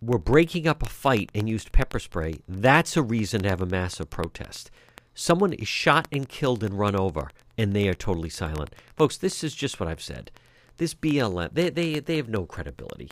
were 0.00 0.18
breaking 0.18 0.66
up 0.66 0.82
a 0.82 0.88
fight 0.88 1.30
and 1.32 1.48
used 1.48 1.70
pepper 1.70 2.00
spray, 2.00 2.40
that's 2.48 2.96
a 2.96 3.02
reason 3.02 3.42
to 3.42 3.50
have 3.50 3.62
a 3.62 3.66
massive 3.66 4.10
protest. 4.10 4.68
Someone 5.14 5.52
is 5.52 5.68
shot 5.68 6.08
and 6.10 6.28
killed 6.28 6.64
and 6.64 6.76
run 6.76 6.96
over, 6.96 7.30
and 7.58 7.74
they 7.74 7.88
are 7.88 7.94
totally 7.94 8.28
silent. 8.28 8.74
Folks, 8.96 9.16
this 9.16 9.44
is 9.44 9.54
just 9.54 9.78
what 9.78 9.88
I've 9.88 10.02
said. 10.02 10.30
This 10.78 10.94
BLM, 10.94 11.50
they, 11.52 11.70
they, 11.70 12.00
they 12.00 12.16
have 12.16 12.28
no 12.28 12.46
credibility. 12.46 13.10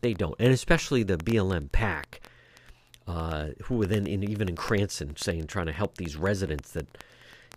They 0.00 0.14
don't. 0.14 0.34
And 0.38 0.52
especially 0.52 1.02
the 1.02 1.18
BLM 1.18 1.70
PAC, 1.70 2.20
uh, 3.06 3.48
who 3.64 3.76
were 3.76 3.86
then 3.86 4.06
in, 4.06 4.28
even 4.28 4.48
in 4.48 4.56
Cranston 4.56 5.16
saying, 5.16 5.46
trying 5.46 5.66
to 5.66 5.72
help 5.72 5.96
these 5.96 6.16
residents 6.16 6.72
that, 6.72 6.86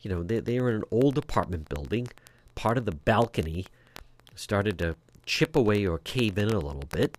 you 0.01 0.09
know, 0.09 0.23
they, 0.23 0.39
they 0.39 0.59
are 0.59 0.69
in 0.69 0.75
an 0.75 0.83
old 0.91 1.17
apartment 1.17 1.69
building. 1.69 2.07
Part 2.53 2.77
of 2.77 2.85
the 2.85 2.91
balcony 2.91 3.65
started 4.35 4.77
to 4.79 4.95
chip 5.25 5.55
away 5.55 5.85
or 5.85 5.97
cave 5.99 6.37
in 6.37 6.49
a 6.49 6.59
little 6.59 6.83
bit. 6.89 7.17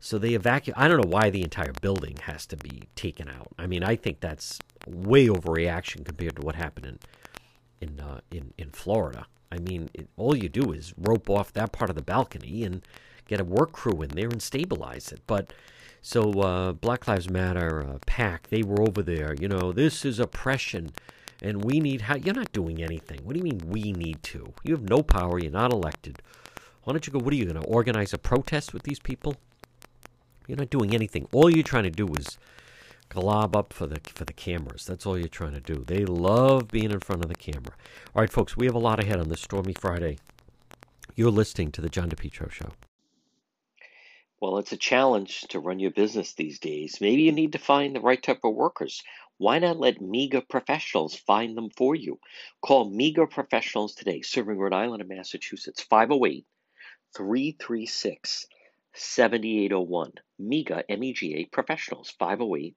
So 0.00 0.18
they 0.18 0.34
evacuate. 0.34 0.78
I 0.78 0.86
don't 0.86 1.00
know 1.00 1.08
why 1.08 1.30
the 1.30 1.42
entire 1.42 1.72
building 1.80 2.18
has 2.22 2.44
to 2.46 2.56
be 2.56 2.84
taken 2.94 3.28
out. 3.28 3.48
I 3.58 3.66
mean, 3.66 3.82
I 3.82 3.96
think 3.96 4.20
that's 4.20 4.58
way 4.86 5.28
overreaction 5.28 6.04
compared 6.04 6.36
to 6.36 6.42
what 6.42 6.56
happened 6.56 6.86
in 6.86 6.98
in 7.84 8.00
uh, 8.00 8.20
in 8.30 8.52
in 8.58 8.70
Florida. 8.70 9.26
I 9.52 9.58
mean, 9.58 9.88
it, 9.94 10.08
all 10.16 10.36
you 10.36 10.48
do 10.48 10.72
is 10.72 10.94
rope 10.96 11.30
off 11.30 11.52
that 11.52 11.72
part 11.72 11.90
of 11.90 11.96
the 11.96 12.02
balcony 12.02 12.64
and 12.64 12.82
get 13.28 13.40
a 13.40 13.44
work 13.44 13.72
crew 13.72 14.02
in 14.02 14.10
there 14.10 14.28
and 14.28 14.42
stabilize 14.42 15.12
it. 15.12 15.20
But 15.26 15.52
so 16.02 16.32
uh, 16.40 16.72
Black 16.72 17.06
Lives 17.06 17.30
Matter 17.30 17.86
uh, 17.86 17.98
PAC, 18.06 18.48
they 18.48 18.62
were 18.62 18.82
over 18.82 19.02
there. 19.02 19.34
You 19.40 19.48
know, 19.48 19.72
this 19.72 20.04
is 20.04 20.18
oppression, 20.18 20.90
and 21.42 21.64
we 21.64 21.80
need. 21.80 22.04
You're 22.22 22.34
not 22.34 22.52
doing 22.52 22.82
anything. 22.82 23.20
What 23.22 23.34
do 23.34 23.38
you 23.38 23.44
mean 23.44 23.60
we 23.66 23.92
need 23.92 24.22
to? 24.24 24.52
You 24.64 24.74
have 24.74 24.88
no 24.88 25.02
power. 25.02 25.38
You're 25.38 25.52
not 25.52 25.72
elected. 25.72 26.20
Why 26.82 26.92
don't 26.92 27.06
you 27.06 27.12
go? 27.12 27.20
What 27.20 27.32
are 27.32 27.36
you 27.36 27.46
going 27.46 27.62
to 27.62 27.68
organize 27.68 28.12
a 28.12 28.18
protest 28.18 28.74
with 28.74 28.82
these 28.82 28.98
people? 28.98 29.36
You're 30.46 30.58
not 30.58 30.70
doing 30.70 30.94
anything. 30.94 31.26
All 31.32 31.48
you're 31.48 31.62
trying 31.62 31.84
to 31.84 31.90
do 31.90 32.08
is 32.18 32.38
glob 33.08 33.56
up 33.56 33.72
for 33.72 33.86
the 33.86 34.00
for 34.14 34.24
the 34.24 34.32
cameras. 34.32 34.84
That's 34.86 35.06
all 35.06 35.18
you're 35.18 35.28
trying 35.28 35.54
to 35.54 35.60
do. 35.60 35.84
They 35.86 36.04
love 36.04 36.68
being 36.68 36.90
in 36.90 37.00
front 37.00 37.24
of 37.24 37.28
the 37.28 37.36
camera. 37.36 37.74
All 38.14 38.20
right, 38.20 38.30
folks, 38.30 38.56
we 38.56 38.66
have 38.66 38.74
a 38.74 38.78
lot 38.78 39.02
ahead 39.02 39.20
on 39.20 39.28
this 39.28 39.42
stormy 39.42 39.74
Friday. 39.74 40.18
You're 41.14 41.30
listening 41.30 41.70
to 41.72 41.80
the 41.80 41.88
John 41.88 42.10
DePetro 42.10 42.50
Show. 42.50 42.70
Well, 44.40 44.58
it's 44.58 44.72
a 44.72 44.76
challenge 44.76 45.42
to 45.50 45.60
run 45.60 45.78
your 45.78 45.92
business 45.92 46.34
these 46.34 46.58
days. 46.58 47.00
Maybe 47.00 47.22
you 47.22 47.32
need 47.32 47.52
to 47.52 47.58
find 47.58 47.94
the 47.94 48.00
right 48.00 48.22
type 48.22 48.40
of 48.44 48.54
workers. 48.54 49.02
Why 49.38 49.58
not 49.58 49.78
let 49.78 50.00
MEGA 50.00 50.42
professionals 50.42 51.14
find 51.14 51.56
them 51.56 51.70
for 51.70 51.94
you? 51.94 52.18
Call 52.60 52.90
MEGA 52.90 53.26
professionals 53.28 53.94
today, 53.94 54.20
serving 54.22 54.58
Rhode 54.58 54.74
Island 54.74 55.00
and 55.00 55.08
Massachusetts, 55.08 55.82
508 55.82 56.44
336 57.16 58.46
7801. 58.92 60.12
MEGA, 60.38 60.84
M 60.90 61.02
E 61.02 61.12
G 61.12 61.34
A 61.36 61.44
professionals, 61.46 62.10
508 62.18 62.76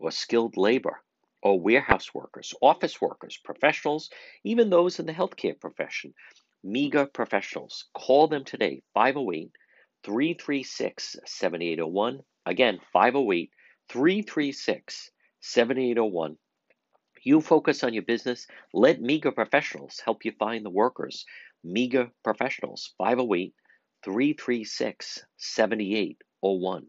or 0.00 0.10
skilled 0.10 0.56
labor 0.56 1.02
or 1.42 1.60
warehouse 1.60 2.12
workers, 2.12 2.52
office 2.60 3.00
workers, 3.00 3.38
professionals, 3.44 4.10
even 4.44 4.70
those 4.70 4.98
in 4.98 5.06
the 5.06 5.12
healthcare 5.12 5.58
profession. 5.58 6.12
MEGA 6.62 7.06
professionals. 7.06 7.86
Call 7.94 8.28
them 8.28 8.44
today 8.44 8.82
508 8.94 9.52
336 10.04 11.16
7801. 11.24 12.20
Again, 12.46 12.80
508 12.92 13.50
336 13.88 15.10
7801. 15.40 16.36
You 17.22 17.40
focus 17.40 17.84
on 17.84 17.94
your 17.94 18.02
business. 18.02 18.46
Let 18.72 19.00
MEGA 19.00 19.32
professionals 19.32 20.00
help 20.04 20.24
you 20.24 20.32
find 20.38 20.64
the 20.64 20.70
workers. 20.70 21.24
MEGA 21.64 22.10
professionals, 22.22 22.94
508 22.98 23.54
336 24.04 25.24
7801. 25.36 26.88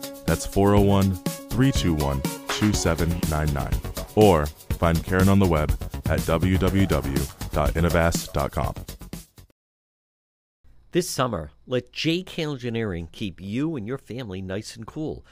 That's 0.25 0.45
401 0.45 1.15
321 1.15 2.21
2799. 2.21 3.73
Or 4.15 4.45
find 4.45 5.03
Karen 5.03 5.29
on 5.29 5.39
the 5.39 5.47
web 5.47 5.71
at 6.05 6.19
www.innovast.com. 6.19 8.75
This 10.93 11.09
summer, 11.09 11.51
let 11.65 11.93
JK 11.93 12.51
Engineering 12.51 13.07
keep 13.13 13.39
you 13.39 13.77
and 13.77 13.87
your 13.87 13.97
family 13.97 14.41
nice 14.41 14.75
and 14.75 14.85
cool. 14.85 15.25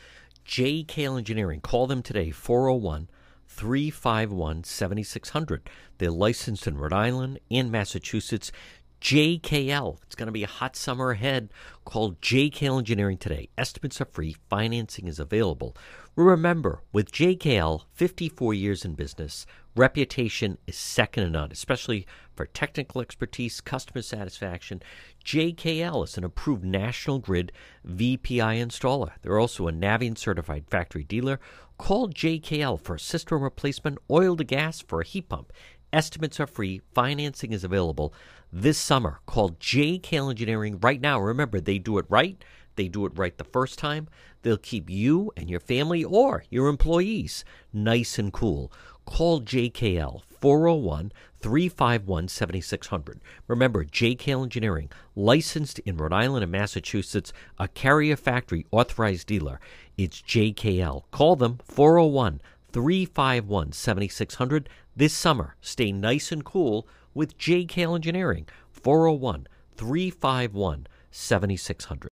JK 0.46 1.18
Engineering, 1.18 1.60
call 1.60 1.86
them 1.86 2.02
today, 2.02 2.32
401 2.32 3.10
351 3.46 4.64
7600. 4.64 5.70
They're 5.98 6.12
licensed 6.12 6.66
in 6.66 6.78
Rhode 6.78 6.94
Island 6.94 7.40
and 7.52 7.70
Massachusetts. 7.70 8.54
JKL. 9.02 9.98
It's 10.04 10.16
going 10.16 10.28
to 10.28 10.34
be 10.34 10.44
a 10.44 10.48
hot 10.48 10.76
summer 10.76 11.12
ahead. 11.12 11.50
Call 11.86 12.14
JKL 12.14 12.80
Engineering 12.80 13.18
today. 13.18 13.50
Estimates 13.58 14.02
are 14.02 14.06
free, 14.06 14.36
financing 14.50 15.08
is 15.08 15.20
available. 15.20 15.76
Remember, 16.16 16.82
with 16.92 17.14
JKL, 17.14 17.84
54 17.94 18.54
years 18.54 18.84
in 18.84 18.96
business, 18.96 19.46
reputation 19.76 20.58
is 20.68 20.76
second 20.76 21.24
to 21.24 21.30
none, 21.30 21.52
especially 21.52 22.06
for 22.36 22.46
technical 22.46 23.00
expertise, 23.00 23.62
customer 23.62 24.02
satisfaction. 24.02 24.82
JKL 25.24 26.04
is 26.04 26.18
an 26.18 26.26
approved 26.26 26.66
National 26.66 27.20
Grid 27.20 27.54
VPI 27.88 28.62
installer. 28.62 29.12
They're 29.22 29.40
also 29.40 29.70
a 29.70 29.72
Navien 29.72 30.18
certified 30.18 30.66
factory 30.70 31.06
dealer. 31.06 31.40
Call 31.78 32.10
JKL 32.10 32.82
for 32.82 32.96
a 32.96 33.00
system 33.00 33.42
replacement, 33.42 33.98
oil 34.12 34.36
to 34.36 34.44
gas 34.44 34.82
for 34.82 35.00
a 35.00 35.06
heat 35.06 35.30
pump. 35.30 35.54
Estimates 35.94 36.40
are 36.40 36.48
free, 36.48 36.82
financing 36.94 37.52
is 37.52 37.64
available 37.64 38.14
this 38.52 38.78
summer. 38.78 39.20
Call 39.26 39.52
JKL 39.52 40.30
Engineering 40.30 40.80
right 40.80 41.02
now. 41.02 41.20
Remember, 41.20 41.60
they 41.60 41.80
do 41.80 41.98
it 41.98 42.06
right. 42.10 42.44
They 42.76 42.88
do 42.88 43.06
it 43.06 43.18
right 43.18 43.38
the 43.38 43.44
first 43.44 43.78
time. 43.78 44.08
They'll 44.42 44.58
keep 44.58 44.90
you 44.90 45.32
and 45.36 45.50
your 45.50 45.60
family 45.60 46.04
or 46.04 46.46
your 46.50 46.68
employees 46.68 47.44
nice 47.74 48.18
and 48.18 48.32
cool. 48.32 48.72
Call 49.06 49.42
JKL 49.42 50.22
401 50.40 51.12
351 51.42 52.28
7600. 52.28 53.22
Remember, 53.48 53.84
JKL 53.84 54.44
Engineering, 54.44 54.90
licensed 55.16 55.80
in 55.80 55.98
Rhode 55.98 56.14
Island 56.14 56.44
and 56.44 56.52
Massachusetts, 56.52 57.34
a 57.58 57.68
carrier 57.68 58.16
factory 58.16 58.66
authorized 58.72 59.28
dealer. 59.28 59.60
It's 59.98 60.22
JKL. 60.22 61.04
Call 61.12 61.36
them 61.36 61.60
401 61.66 62.42
351 62.72 63.72
7600 63.72 64.70
this 64.96 65.14
summer. 65.14 65.56
Stay 65.62 65.92
nice 65.92 66.32
and 66.32 66.46
cool 66.46 66.88
with 67.20 67.38
JKL 67.38 67.96
Engineering, 67.96 68.48
401 68.72 69.46
351 69.76 70.88
7600. 71.12 72.10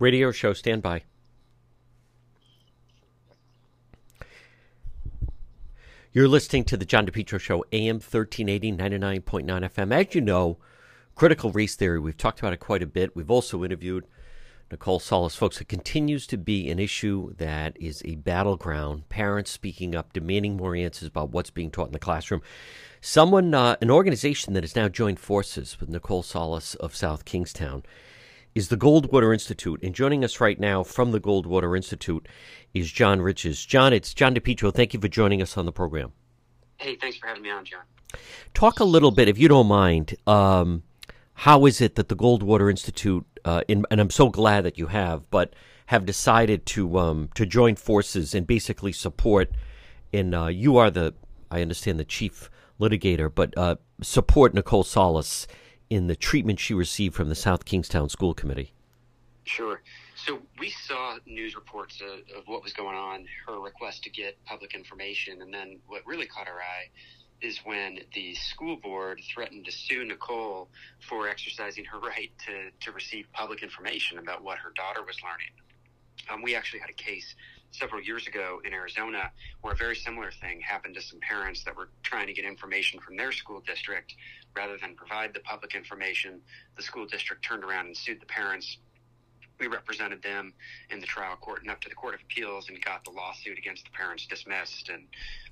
Radio 0.00 0.32
show, 0.32 0.52
standby. 0.52 1.04
You're 6.12 6.26
listening 6.26 6.64
to 6.64 6.76
the 6.76 6.84
John 6.84 7.06
DePetro 7.06 7.38
Show, 7.38 7.64
AM 7.70 8.00
1380, 8.00 8.72
99.9 8.72 9.44
FM. 9.44 9.92
As 9.92 10.16
you 10.16 10.20
know, 10.20 10.58
critical 11.14 11.52
race 11.52 11.76
theory, 11.76 12.00
we've 12.00 12.16
talked 12.16 12.40
about 12.40 12.52
it 12.52 12.56
quite 12.56 12.82
a 12.82 12.86
bit. 12.86 13.14
We've 13.14 13.30
also 13.30 13.62
interviewed 13.62 14.04
Nicole 14.70 15.00
Solas, 15.00 15.36
folks, 15.36 15.60
it 15.60 15.68
continues 15.68 16.26
to 16.26 16.36
be 16.36 16.70
an 16.70 16.78
issue 16.78 17.32
that 17.36 17.76
is 17.80 18.02
a 18.04 18.16
battleground. 18.16 19.08
Parents 19.08 19.50
speaking 19.50 19.94
up, 19.94 20.12
demanding 20.12 20.56
more 20.56 20.76
answers 20.76 21.08
about 21.08 21.30
what's 21.30 21.50
being 21.50 21.70
taught 21.70 21.86
in 21.86 21.92
the 21.92 21.98
classroom. 21.98 22.42
Someone, 23.00 23.54
uh, 23.54 23.76
an 23.80 23.90
organization 23.90 24.52
that 24.52 24.62
has 24.62 24.76
now 24.76 24.88
joined 24.88 25.20
forces 25.20 25.80
with 25.80 25.88
Nicole 25.88 26.22
Solas 26.22 26.76
of 26.76 26.94
South 26.94 27.24
Kingstown 27.24 27.82
is 28.54 28.68
the 28.68 28.76
Goldwater 28.76 29.32
Institute. 29.32 29.80
And 29.82 29.94
joining 29.94 30.22
us 30.22 30.40
right 30.40 30.58
now 30.58 30.82
from 30.82 31.12
the 31.12 31.20
Goldwater 31.20 31.76
Institute 31.76 32.28
is 32.74 32.92
Jon 32.92 33.22
Riches. 33.22 33.64
John, 33.64 33.92
it's 33.92 34.12
John 34.12 34.34
DePetro. 34.34 34.74
Thank 34.74 34.92
you 34.92 35.00
for 35.00 35.08
joining 35.08 35.40
us 35.40 35.56
on 35.56 35.64
the 35.64 35.72
program. 35.72 36.12
Hey, 36.76 36.96
thanks 36.96 37.16
for 37.16 37.26
having 37.26 37.42
me 37.42 37.50
on, 37.50 37.64
John. 37.64 37.82
Talk 38.54 38.80
a 38.80 38.84
little 38.84 39.10
bit, 39.10 39.28
if 39.28 39.38
you 39.38 39.48
don't 39.48 39.66
mind. 39.66 40.16
Um, 40.26 40.82
how 41.38 41.66
is 41.66 41.80
it 41.80 41.94
that 41.94 42.08
the 42.08 42.16
Goldwater 42.16 42.68
Institute, 42.68 43.24
uh, 43.44 43.62
in, 43.68 43.86
and 43.92 44.00
I'm 44.00 44.10
so 44.10 44.28
glad 44.28 44.64
that 44.64 44.76
you 44.76 44.88
have, 44.88 45.30
but 45.30 45.54
have 45.86 46.04
decided 46.04 46.66
to 46.66 46.98
um, 46.98 47.30
to 47.36 47.46
join 47.46 47.76
forces 47.76 48.34
and 48.34 48.44
basically 48.44 48.90
support? 48.90 49.52
And 50.12 50.34
uh, 50.34 50.46
you 50.46 50.78
are 50.78 50.90
the, 50.90 51.14
I 51.48 51.62
understand, 51.62 52.00
the 52.00 52.04
chief 52.04 52.50
litigator, 52.80 53.32
but 53.32 53.56
uh, 53.56 53.76
support 54.02 54.52
Nicole 54.52 54.82
Solas 54.82 55.46
in 55.88 56.08
the 56.08 56.16
treatment 56.16 56.58
she 56.58 56.74
received 56.74 57.14
from 57.14 57.28
the 57.28 57.36
South 57.36 57.64
Kingstown 57.64 58.08
School 58.08 58.34
Committee? 58.34 58.72
Sure. 59.44 59.80
So 60.16 60.40
we 60.58 60.70
saw 60.70 61.18
news 61.24 61.54
reports 61.54 62.00
of, 62.00 62.18
of, 62.36 62.48
what 62.48 62.64
was 62.64 62.72
going 62.72 62.96
on, 62.96 63.26
her 63.46 63.60
request 63.60 64.02
to 64.02 64.10
get 64.10 64.36
public 64.44 64.74
information, 64.74 65.40
and 65.42 65.54
then 65.54 65.78
what 65.86 66.04
really 66.04 66.26
caught 66.26 66.48
our 66.48 66.60
eye 66.60 66.90
is 67.40 67.58
when 67.64 68.00
the 68.14 68.34
school 68.34 68.76
board 68.76 69.20
threatened 69.32 69.64
to 69.64 69.72
sue 69.72 70.04
Nicole 70.04 70.68
for 71.08 71.28
exercising 71.28 71.84
her 71.84 71.98
right 71.98 72.30
to, 72.46 72.70
to 72.84 72.92
receive 72.92 73.26
public 73.32 73.62
information 73.62 74.18
about 74.18 74.42
what 74.42 74.58
her 74.58 74.72
daughter 74.74 75.02
was 75.04 75.16
learning. 75.22 75.52
Um, 76.30 76.42
we 76.42 76.54
actually 76.54 76.80
had 76.80 76.90
a 76.90 76.94
case 76.94 77.34
several 77.70 78.02
years 78.02 78.26
ago 78.26 78.60
in 78.64 78.72
Arizona 78.72 79.30
where 79.60 79.72
a 79.72 79.76
very 79.76 79.94
similar 79.94 80.30
thing 80.40 80.60
happened 80.60 80.94
to 80.94 81.02
some 81.02 81.20
parents 81.20 81.64
that 81.64 81.76
were 81.76 81.90
trying 82.02 82.26
to 82.26 82.32
get 82.32 82.44
information 82.44 82.98
from 83.00 83.16
their 83.16 83.32
school 83.32 83.62
district 83.66 84.14
rather 84.56 84.76
than 84.78 84.94
provide 84.94 85.34
the 85.34 85.40
public 85.40 85.74
information. 85.74 86.40
The 86.76 86.82
school 86.82 87.06
district 87.06 87.44
turned 87.44 87.64
around 87.64 87.86
and 87.86 87.96
sued 87.96 88.20
the 88.20 88.26
parents. 88.26 88.78
We 89.60 89.66
represented 89.66 90.22
them 90.22 90.54
in 90.90 91.00
the 91.00 91.06
trial 91.06 91.36
court 91.36 91.62
and 91.62 91.70
up 91.70 91.80
to 91.82 91.88
the 91.88 91.94
Court 91.94 92.14
of 92.14 92.20
Appeals 92.20 92.68
and 92.68 92.82
got 92.82 93.04
the 93.04 93.10
lawsuit 93.10 93.58
against 93.58 93.84
the 93.84 93.90
parents 93.90 94.26
dismissed 94.26 94.88
and 94.88 95.04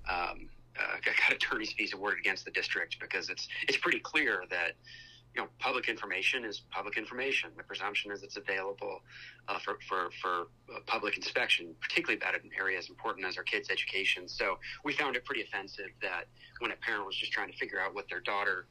um, 0.09 0.49
uh, 0.81 0.97
got 1.05 1.33
attorney's 1.33 1.73
fees 1.73 1.93
awarded 1.93 2.21
against 2.21 2.45
the 2.45 2.51
district 2.51 2.99
because 3.01 3.29
it's 3.29 3.49
it's 3.69 3.79
pretty 3.79 4.01
clear 4.01 4.45
that 4.51 4.73
you 5.37 5.43
know, 5.43 5.49
public 5.59 5.89
information 5.89 6.47
is 6.47 6.63
public 6.71 6.97
information. 6.97 7.51
The 7.59 7.63
presumption 7.63 8.11
is 8.11 8.23
it's 8.23 8.39
available 8.39 9.01
uh, 9.49 9.59
for, 9.59 9.77
for, 9.87 10.09
for 10.23 10.47
uh, 10.75 10.81
public 10.87 11.19
inspection, 11.19 11.75
particularly 11.79 12.17
about 12.17 12.35
an 12.35 12.51
area 12.59 12.79
as 12.79 12.89
important 12.89 13.27
as 13.27 13.37
our 13.37 13.43
kids' 13.43 13.69
education. 13.69 14.29
So 14.29 14.59
we 14.83 14.95
found 14.95 15.15
it 15.15 15.27
pretty 15.27 15.43
offensive 15.43 15.91
that 16.01 16.25
when 16.61 16.71
a 16.71 16.77
parent 16.77 17.05
was 17.05 17.17
just 17.17 17.33
trying 17.33 17.53
to 17.53 17.59
figure 17.59 17.79
out 17.79 17.95
what 17.95 18.09
their 18.09 18.21
daughter 18.21 18.67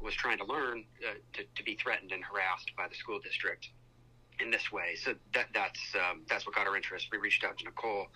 was 0.00 0.14
trying 0.14 0.38
to 0.38 0.46
learn, 0.46 0.84
uh, 1.06 1.14
to, 1.34 1.42
to 1.54 1.62
be 1.62 1.76
threatened 1.76 2.12
and 2.12 2.24
harassed 2.24 2.70
by 2.74 2.88
the 2.88 2.94
school 2.94 3.18
district 3.22 3.68
in 4.40 4.50
this 4.50 4.70
way. 4.72 4.94
So 4.96 5.14
that 5.34 5.48
that's 5.54 5.80
um, 5.94 6.22
that's 6.28 6.46
what 6.46 6.54
got 6.54 6.66
our 6.66 6.76
interest. 6.76 7.08
We 7.12 7.18
reached 7.18 7.44
out 7.44 7.58
to 7.58 7.64
Nicole 7.64 8.06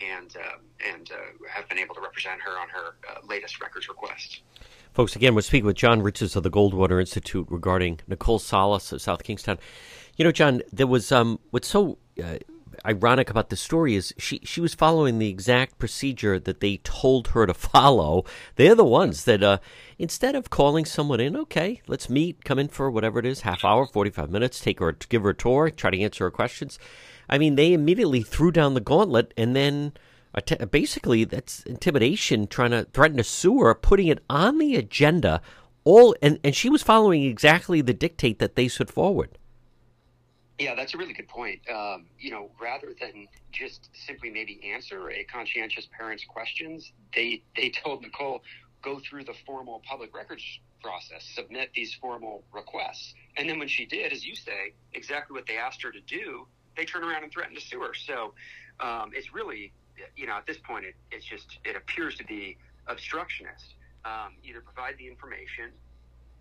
and 0.00 0.34
uh, 0.36 0.92
and 0.92 1.10
uh, 1.10 1.16
have 1.50 1.68
been 1.68 1.78
able 1.78 1.94
to 1.94 2.00
represent 2.00 2.40
her 2.40 2.58
on 2.58 2.68
her 2.68 2.96
uh, 3.08 3.26
latest 3.26 3.60
records 3.60 3.88
requests. 3.88 4.42
Folks, 4.92 5.14
again, 5.14 5.34
we're 5.34 5.42
speaking 5.42 5.66
with 5.66 5.76
Jon 5.76 6.02
Riches 6.02 6.34
of 6.36 6.42
the 6.42 6.50
Goldwater 6.50 6.98
Institute 7.00 7.46
regarding 7.50 8.00
Nicole 8.08 8.38
Solas 8.38 8.92
of 8.92 9.00
South 9.00 9.22
Kingstown. 9.22 9.58
You 10.16 10.24
know, 10.24 10.32
John, 10.32 10.62
there 10.72 10.86
was 10.86 11.12
um, 11.12 11.38
what's 11.50 11.68
so 11.68 11.98
uh, 12.22 12.38
ironic 12.84 13.30
about 13.30 13.50
the 13.50 13.56
story 13.56 13.94
is 13.94 14.14
she 14.18 14.40
she 14.44 14.60
was 14.60 14.74
following 14.74 15.18
the 15.18 15.28
exact 15.28 15.78
procedure 15.78 16.38
that 16.38 16.60
they 16.60 16.78
told 16.78 17.28
her 17.28 17.46
to 17.46 17.54
follow. 17.72 18.24
They're 18.56 18.74
the 18.74 18.84
ones 18.84 19.24
that 19.24 19.42
uh, 19.42 19.58
instead 19.98 20.34
of 20.34 20.50
calling 20.50 20.84
someone 20.84 21.20
in, 21.20 21.36
okay, 21.36 21.82
let's 21.86 22.08
meet, 22.10 22.44
come 22.44 22.58
in 22.58 22.68
for 22.68 22.90
whatever 22.90 23.18
it 23.18 23.26
is, 23.26 23.40
half 23.40 23.64
hour, 23.64 23.86
forty 23.86 24.10
five 24.10 24.30
minutes, 24.30 24.60
take 24.60 24.80
her, 24.80 24.92
give 24.92 25.22
her 25.22 25.30
a 25.30 25.34
tour, 25.34 25.70
try 25.70 25.90
to 25.90 26.00
answer 26.00 26.24
her 26.24 26.30
questions. 26.30 26.78
I 27.28 27.38
mean, 27.38 27.56
they 27.56 27.72
immediately 27.72 28.22
threw 28.22 28.50
down 28.50 28.74
the 28.74 28.80
gauntlet 28.80 29.34
and 29.36 29.54
then 29.54 29.92
basically 30.70 31.24
that's 31.24 31.62
intimidation, 31.64 32.46
trying 32.46 32.70
to 32.70 32.84
threaten 32.92 33.16
to 33.18 33.24
sue 33.24 33.60
her, 33.60 33.74
putting 33.74 34.08
it 34.08 34.22
on 34.30 34.58
the 34.58 34.76
agenda. 34.76 35.40
All 35.84 36.14
and, 36.22 36.38
and 36.44 36.54
she 36.54 36.68
was 36.68 36.82
following 36.82 37.24
exactly 37.24 37.80
the 37.80 37.94
dictate 37.94 38.38
that 38.38 38.56
they 38.56 38.68
put 38.68 38.90
forward. 38.90 39.38
Yeah, 40.58 40.74
that's 40.74 40.92
a 40.94 40.98
really 40.98 41.12
good 41.12 41.28
point. 41.28 41.60
Um, 41.72 42.06
you 42.18 42.30
know, 42.30 42.50
rather 42.60 42.92
than 43.00 43.28
just 43.52 43.90
simply 44.06 44.30
maybe 44.30 44.60
answer 44.72 45.10
a 45.10 45.22
conscientious 45.24 45.88
parent's 45.96 46.24
questions, 46.24 46.92
they 47.14 47.42
they 47.56 47.70
told 47.70 48.02
Nicole 48.02 48.42
go 48.82 48.98
through 48.98 49.24
the 49.24 49.34
formal 49.46 49.82
public 49.88 50.14
records 50.14 50.42
process, 50.82 51.24
submit 51.34 51.70
these 51.74 51.94
formal 51.94 52.44
requests, 52.52 53.14
and 53.36 53.48
then 53.48 53.58
when 53.58 53.68
she 53.68 53.86
did, 53.86 54.12
as 54.12 54.24
you 54.24 54.34
say, 54.34 54.72
exactly 54.94 55.34
what 55.34 55.46
they 55.46 55.56
asked 55.56 55.82
her 55.82 55.92
to 55.92 56.00
do, 56.00 56.46
they 56.76 56.84
turn 56.84 57.04
around 57.04 57.22
and 57.22 57.32
threaten 57.32 57.54
to 57.54 57.60
sue 57.60 57.80
her. 57.80 57.94
So 57.94 58.34
um, 58.80 59.10
it's 59.14 59.32
really, 59.32 59.72
you 60.16 60.26
know, 60.26 60.34
at 60.34 60.46
this 60.46 60.58
point, 60.58 60.84
it, 60.84 60.94
it's 61.12 61.24
just 61.24 61.58
it 61.64 61.76
appears 61.76 62.16
to 62.16 62.24
be 62.24 62.56
obstructionist. 62.88 63.74
Um, 64.04 64.34
either 64.42 64.60
provide 64.60 64.94
the 64.98 65.06
information 65.06 65.70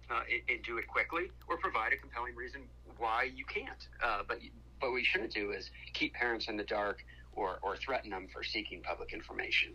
uh, 0.09 0.21
and, 0.49 0.63
do 0.63 0.77
it 0.77 0.87
quickly, 0.87 1.31
or 1.47 1.57
provide 1.57 1.93
a 1.93 1.97
compelling 1.97 2.35
reason 2.35 2.61
why 2.97 3.29
you 3.35 3.45
can't. 3.45 3.87
Uh, 4.03 4.21
but 4.27 4.39
what 4.79 4.93
we 4.93 5.03
shouldn't 5.03 5.33
do 5.33 5.51
is 5.51 5.71
keep 5.93 6.13
parents 6.13 6.47
in 6.47 6.57
the 6.57 6.63
dark 6.63 7.03
or, 7.37 7.59
or 7.61 7.75
threaten 7.77 8.09
them 8.09 8.27
for 8.31 8.43
seeking 8.43 8.81
public 8.81 9.13
information. 9.13 9.73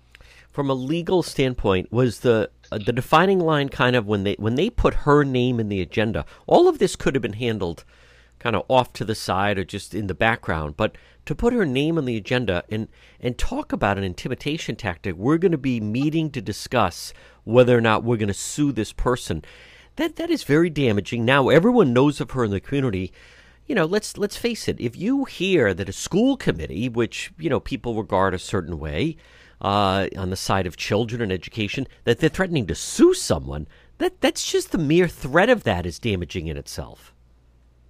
From 0.51 0.69
a 0.69 0.75
legal 0.75 1.23
standpoint, 1.23 1.93
was 1.93 2.21
the 2.21 2.51
uh, 2.71 2.79
the 2.79 2.93
defining 2.93 3.39
line 3.39 3.69
kind 3.69 3.97
of 3.97 4.07
when 4.07 4.25
they 4.25 4.35
when 4.35 4.57
they 4.57 4.69
put 4.69 4.95
her 4.95 5.25
name 5.25 5.61
in 5.61 5.69
the 5.69 5.81
agenda? 5.81 6.25
All 6.47 6.69
of 6.69 6.79
this 6.79 6.97
could 6.97 7.15
have 7.15 7.23
been 7.23 7.35
handled 7.35 7.85
kind 8.39 8.57
of 8.57 8.65
off 8.69 8.93
to 8.93 9.05
the 9.05 9.15
side 9.15 9.57
or 9.57 9.65
just 9.65 9.95
in 9.95 10.09
the 10.09 10.15
background, 10.15 10.77
but 10.77 10.97
to 11.25 11.35
put 11.35 11.53
her 11.53 11.65
name 11.65 11.97
on 11.97 12.05
the 12.05 12.17
agenda 12.17 12.65
and 12.69 12.89
and 13.21 13.39
talk 13.39 13.73
about 13.73 13.97
an 13.97 14.05
intimidation 14.05 14.75
tactic, 14.75 15.15
we're 15.15 15.39
going 15.39 15.53
to 15.53 15.59
be 15.59 15.81
meeting 15.81 16.31
to 16.31 16.43
discuss 16.43 17.15
whether 17.45 17.77
or 17.77 17.81
not 17.81 18.03
we're 18.03 18.17
going 18.17 18.29
to 18.29 18.35
sue 18.35 18.73
this 18.73 18.93
person. 18.93 19.45
That 19.97 20.17
that 20.17 20.31
is 20.31 20.45
very 20.45 20.71
damaging. 20.71 21.25
Now 21.25 21.49
everyone 21.49 21.93
knows 21.93 22.21
of 22.21 22.31
her 22.33 22.45
in 22.45 22.51
the 22.51 22.61
community. 22.61 23.13
You 23.67 23.75
know, 23.75 23.85
let's 23.85 24.17
let's 24.17 24.37
face 24.37 24.69
it. 24.69 24.81
If 24.81 24.97
you 24.97 25.25
hear 25.25 25.75
that 25.75 25.89
a 25.89 25.93
school 25.93 26.37
committee, 26.37 26.89
which 26.89 27.33
you 27.39 27.51
know 27.51 27.61
people 27.61 27.95
regard 27.95 28.35
a 28.35 28.39
certain 28.39 28.79
way, 28.79 29.17
uh, 29.61 30.09
on 30.17 30.31
the 30.31 30.37
side 30.37 30.67
of 30.67 30.77
children 30.77 31.21
and 31.21 31.31
education, 31.31 31.87
that 32.05 32.19
they're 32.19 32.29
threatening 32.29 32.67
to 32.67 32.75
sue 32.75 33.15
someone, 33.15 33.69
that 33.99 34.21
that's 34.21 34.51
just 34.51 34.73
the 34.73 34.79
mere 34.79 35.09
threat 35.09 35.49
of 35.49 35.65
that 35.65 35.87
is 35.87 35.99
damaging 35.99 36.49
in 36.49 36.57
itself. 36.57 37.15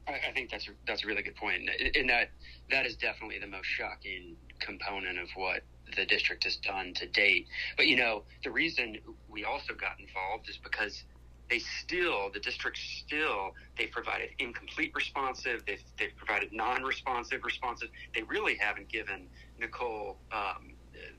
I, 0.06 0.12
I 0.28 0.32
think 0.32 0.50
that's 0.50 0.68
that's 0.86 1.04
a 1.04 1.06
really 1.06 1.22
good 1.22 1.36
point, 1.36 1.62
and 1.94 2.08
that 2.10 2.30
that 2.70 2.84
is 2.84 2.96
definitely 2.96 3.38
the 3.38 3.46
most 3.46 3.66
shocking 3.66 4.36
component 4.60 5.18
of 5.18 5.28
what 5.34 5.62
the 5.96 6.04
district 6.06 6.44
has 6.44 6.56
done 6.56 6.94
to 6.94 7.06
date. 7.06 7.46
But 7.76 7.86
you 7.86 7.96
know, 7.96 8.24
the 8.44 8.50
reason 8.50 8.98
we 9.28 9.44
also 9.44 9.74
got 9.74 9.98
involved 9.98 10.48
is 10.48 10.58
because 10.58 11.04
they 11.52 11.58
still, 11.58 12.30
the 12.32 12.40
district 12.40 12.78
still, 12.78 13.50
they've 13.76 13.90
provided 13.90 14.30
incomplete 14.38 14.90
responsive, 14.94 15.62
they've, 15.66 15.82
they've 15.98 16.16
provided 16.16 16.50
non-responsive 16.50 17.44
responsive. 17.44 17.90
They 18.14 18.22
really 18.22 18.56
haven't 18.56 18.88
given 18.88 19.26
Nicole 19.60 20.16
um, 20.32 20.72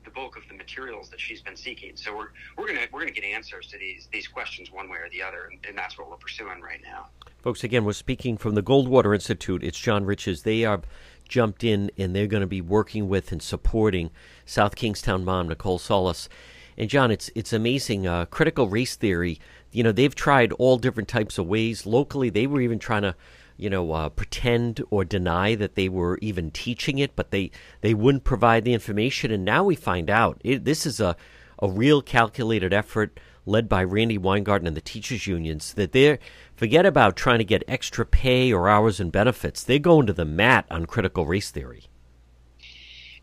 the 0.04 0.10
bulk 0.10 0.36
of 0.36 0.42
the 0.48 0.54
materials 0.54 1.08
that 1.10 1.20
she's 1.20 1.40
been 1.40 1.56
seeking. 1.56 1.92
So 1.94 2.16
we're 2.16 2.28
we're 2.56 2.66
gonna 2.66 2.86
we're 2.92 3.00
gonna 3.00 3.12
get 3.12 3.24
answers 3.24 3.68
to 3.68 3.78
these 3.78 4.08
these 4.12 4.26
questions 4.26 4.72
one 4.72 4.88
way 4.88 4.98
or 4.98 5.08
the 5.10 5.22
other, 5.22 5.48
and, 5.50 5.64
and 5.68 5.78
that's 5.78 5.96
what 5.98 6.10
we're 6.10 6.16
pursuing 6.16 6.60
right 6.60 6.80
now. 6.82 7.06
Folks, 7.42 7.62
again, 7.62 7.84
we're 7.84 7.92
speaking 7.92 8.36
from 8.36 8.56
the 8.56 8.62
Goldwater 8.62 9.14
Institute. 9.14 9.62
It's 9.62 9.78
Jon 9.78 10.04
Riches. 10.04 10.42
They 10.42 10.64
are 10.64 10.80
jumped 11.28 11.62
in 11.62 11.90
and 11.96 12.14
they're 12.14 12.26
going 12.26 12.40
to 12.40 12.46
be 12.46 12.60
working 12.60 13.08
with 13.08 13.30
and 13.32 13.42
supporting 13.42 14.10
South 14.44 14.74
Kingstown 14.74 15.24
mom 15.24 15.48
Nicole 15.48 15.78
Solas. 15.78 16.28
And 16.76 16.90
John, 16.90 17.10
it's 17.10 17.30
it's 17.34 17.52
amazing. 17.52 18.06
Uh, 18.06 18.26
critical 18.26 18.68
race 18.68 18.96
theory. 18.96 19.38
You 19.72 19.82
know, 19.82 19.92
they've 19.92 20.14
tried 20.14 20.52
all 20.52 20.78
different 20.78 21.08
types 21.08 21.38
of 21.38 21.46
ways. 21.46 21.86
Locally, 21.86 22.30
they 22.30 22.46
were 22.46 22.60
even 22.60 22.78
trying 22.78 23.02
to, 23.02 23.14
you 23.56 23.70
know, 23.70 23.92
uh, 23.92 24.08
pretend 24.08 24.82
or 24.90 25.04
deny 25.04 25.54
that 25.54 25.74
they 25.74 25.88
were 25.88 26.18
even 26.20 26.50
teaching 26.50 26.98
it, 26.98 27.14
but 27.16 27.30
they 27.30 27.50
they 27.80 27.94
wouldn't 27.94 28.24
provide 28.24 28.64
the 28.64 28.74
information. 28.74 29.30
And 29.30 29.44
now 29.44 29.64
we 29.64 29.74
find 29.76 30.10
out 30.10 30.40
it, 30.44 30.64
this 30.64 30.86
is 30.86 31.00
a 31.00 31.16
a 31.60 31.68
real 31.68 32.02
calculated 32.02 32.72
effort 32.72 33.18
led 33.46 33.68
by 33.68 33.84
Randi 33.84 34.18
Weingarten 34.18 34.66
and 34.66 34.76
the 34.76 34.80
teachers 34.80 35.26
unions 35.26 35.74
that 35.74 35.92
they're 35.92 36.18
forget 36.56 36.86
about 36.86 37.16
trying 37.16 37.38
to 37.38 37.44
get 37.44 37.62
extra 37.68 38.06
pay 38.06 38.52
or 38.52 38.68
hours 38.68 39.00
and 39.00 39.12
benefits. 39.12 39.62
They're 39.62 39.78
going 39.78 40.06
to 40.06 40.12
the 40.12 40.24
mat 40.24 40.66
on 40.70 40.86
critical 40.86 41.26
race 41.26 41.50
theory. 41.50 41.84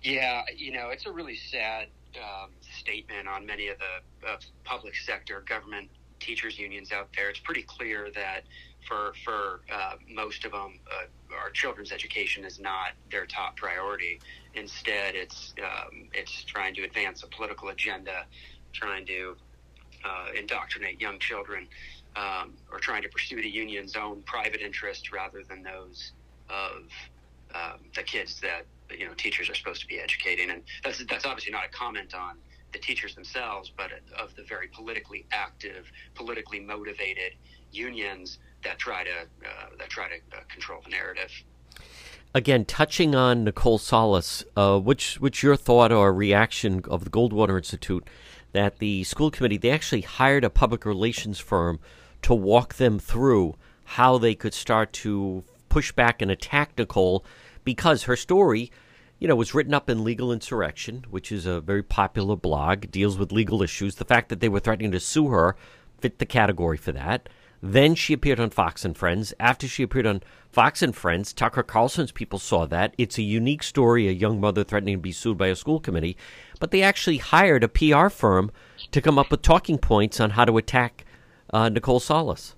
Yeah, 0.02 0.44
you 0.56 0.72
know, 0.72 0.90
it's 0.90 1.06
a 1.06 1.12
really 1.12 1.36
sad 1.36 1.88
um, 2.18 2.50
statement 2.82 3.28
on 3.28 3.46
many 3.46 3.68
of 3.68 3.78
the 3.78 4.28
uh, 4.28 4.38
public 4.64 4.96
sector 4.96 5.44
government 5.48 5.88
teachers 6.20 6.58
unions 6.58 6.92
out 6.92 7.10
there. 7.16 7.30
It's 7.30 7.40
pretty 7.40 7.64
clear 7.64 8.10
that 8.16 8.42
for 8.88 9.14
for 9.24 9.62
uh, 9.72 9.96
most 10.10 10.46
of 10.46 10.52
them, 10.52 10.80
uh, 10.90 11.36
our 11.36 11.50
children's 11.52 11.92
education 11.92 12.44
is 12.46 12.60
not 12.60 12.90
their 13.12 13.26
top 13.26 13.56
priority. 13.56 14.20
Instead, 14.56 15.16
it's 15.16 15.54
um, 15.60 16.10
it's 16.14 16.44
trying 16.44 16.74
to 16.76 16.84
advance 16.84 17.24
a 17.24 17.28
political 17.28 17.70
agenda, 17.70 18.26
trying 18.74 19.06
to 19.06 19.36
uh, 20.04 20.28
indoctrinate 20.38 21.00
young 21.00 21.20
children, 21.20 21.68
um, 22.16 22.54
or 22.72 22.80
trying 22.80 23.04
to 23.04 23.10
pursue 23.10 23.42
the 23.42 23.50
union's 23.50 23.96
own 23.96 24.22
private 24.24 24.62
interests 24.62 25.12
rather 25.12 25.44
than 25.48 25.62
those 25.64 26.14
of 26.50 26.84
um, 27.54 27.80
the 27.96 28.04
kids 28.04 28.40
that 28.42 28.66
you 28.90 29.06
know 29.06 29.14
teachers 29.14 29.50
are 29.50 29.56
supposed 29.56 29.82
to 29.82 29.88
be 29.88 30.00
educating. 30.00 30.50
And 30.50 30.64
that's 30.84 31.04
that's 31.06 31.26
obviously 31.26 31.52
not 31.52 31.66
a 31.66 31.70
comment 31.70 32.16
on 32.16 32.38
the 32.74 32.80
teachers 32.80 33.16
themselves, 33.16 33.72
but 33.76 33.92
of 34.18 34.36
the 34.36 34.44
very 34.44 34.68
politically 34.68 35.26
active, 35.32 35.92
politically 36.16 36.60
motivated 36.60 37.34
unions 37.72 38.40
that 38.64 38.78
try 38.80 39.04
to 39.04 39.12
uh, 39.12 39.70
that 39.78 39.90
try 39.90 40.08
to 40.08 40.16
uh, 40.38 40.42
control 40.50 40.82
the 40.84 40.92
narrative. 40.92 41.32
Again, 42.34 42.64
touching 42.64 43.14
on 43.14 43.44
Nicole 43.44 43.80
Solas, 43.80 44.44
uh, 44.56 44.80
which 44.80 45.20
which 45.20 45.44
your 45.44 45.56
thought 45.56 45.92
or 45.92 46.14
reaction 46.14 46.82
of 46.88 47.04
the 47.04 47.10
Goldwater 47.10 47.58
Institute 47.58 48.08
that 48.54 48.80
the 48.80 49.04
school 49.04 49.32
committee 49.32 49.58
they 49.58 49.72
actually 49.72 50.02
hired 50.02 50.44
a 50.44 50.50
public 50.50 50.86
relations 50.86 51.40
firm 51.40 51.80
to 52.22 52.34
walk 52.34 52.76
them 52.76 53.00
through 53.00 53.56
how 53.84 54.18
they 54.18 54.36
could 54.36 54.54
start 54.54 54.94
to 54.94 55.44
push 55.70 55.92
back 55.92 56.22
and 56.22 56.30
attack 56.30 56.78
Nicole 56.78 57.26
because 57.64 58.04
her 58.04 58.16
story, 58.16 58.72
you 59.22 59.28
know, 59.28 59.36
was 59.36 59.54
written 59.54 59.76
up 59.76 59.88
in 59.88 60.04
Legal 60.04 60.34
Insurrection, 60.34 61.06
which 61.12 61.32
is 61.32 61.46
a 61.46 61.62
very 61.62 61.84
popular 61.84 62.36
blog, 62.36 62.90
deals 62.90 63.20
with 63.20 63.32
legal 63.32 63.62
issues. 63.62 63.96
The 63.96 64.04
fact 64.04 64.30
that 64.30 64.40
they 64.40 64.50
were 64.50 64.60
threatening 64.60 64.92
to 64.94 65.00
sue 65.00 65.28
her 65.28 65.56
fit 66.00 66.18
the 66.18 66.26
category 66.26 66.76
for 66.76 66.92
that. 66.94 67.30
Then 67.62 67.94
she 67.94 68.14
appeared 68.14 68.40
on 68.40 68.50
Fox 68.50 68.84
and 68.84 68.98
Friends. 68.98 69.32
After 69.40 69.68
she 69.68 69.84
appeared 69.84 70.08
on 70.08 70.24
Fox 70.50 70.82
and 70.82 70.96
Friends, 70.96 71.34
Tucker 71.34 71.62
Carlson's 71.62 72.12
people 72.12 72.40
saw 72.40 72.66
that. 72.66 72.96
It's 72.98 73.20
a 73.20 73.22
unique 73.22 73.62
story 73.62 74.08
a 74.08 74.12
young 74.12 74.42
mother 74.42 74.64
threatening 74.64 74.98
to 74.98 75.02
be 75.02 75.12
sued 75.12 75.38
by 75.38 75.50
a 75.50 75.56
school 75.56 75.80
committee. 75.80 76.18
But 76.60 76.72
they 76.72 76.82
actually 76.82 77.18
hired 77.18 77.64
a 77.64 77.68
PR 77.68 78.10
firm 78.10 78.52
to 78.90 79.02
come 79.02 79.20
up 79.20 79.30
with 79.30 79.44
talking 79.44 79.78
points 79.78 80.20
on 80.20 80.32
how 80.32 80.46
to 80.46 80.58
attack 80.58 81.06
uh, 81.54 81.70
Nicole 81.70 82.00
Solas. 82.00 82.56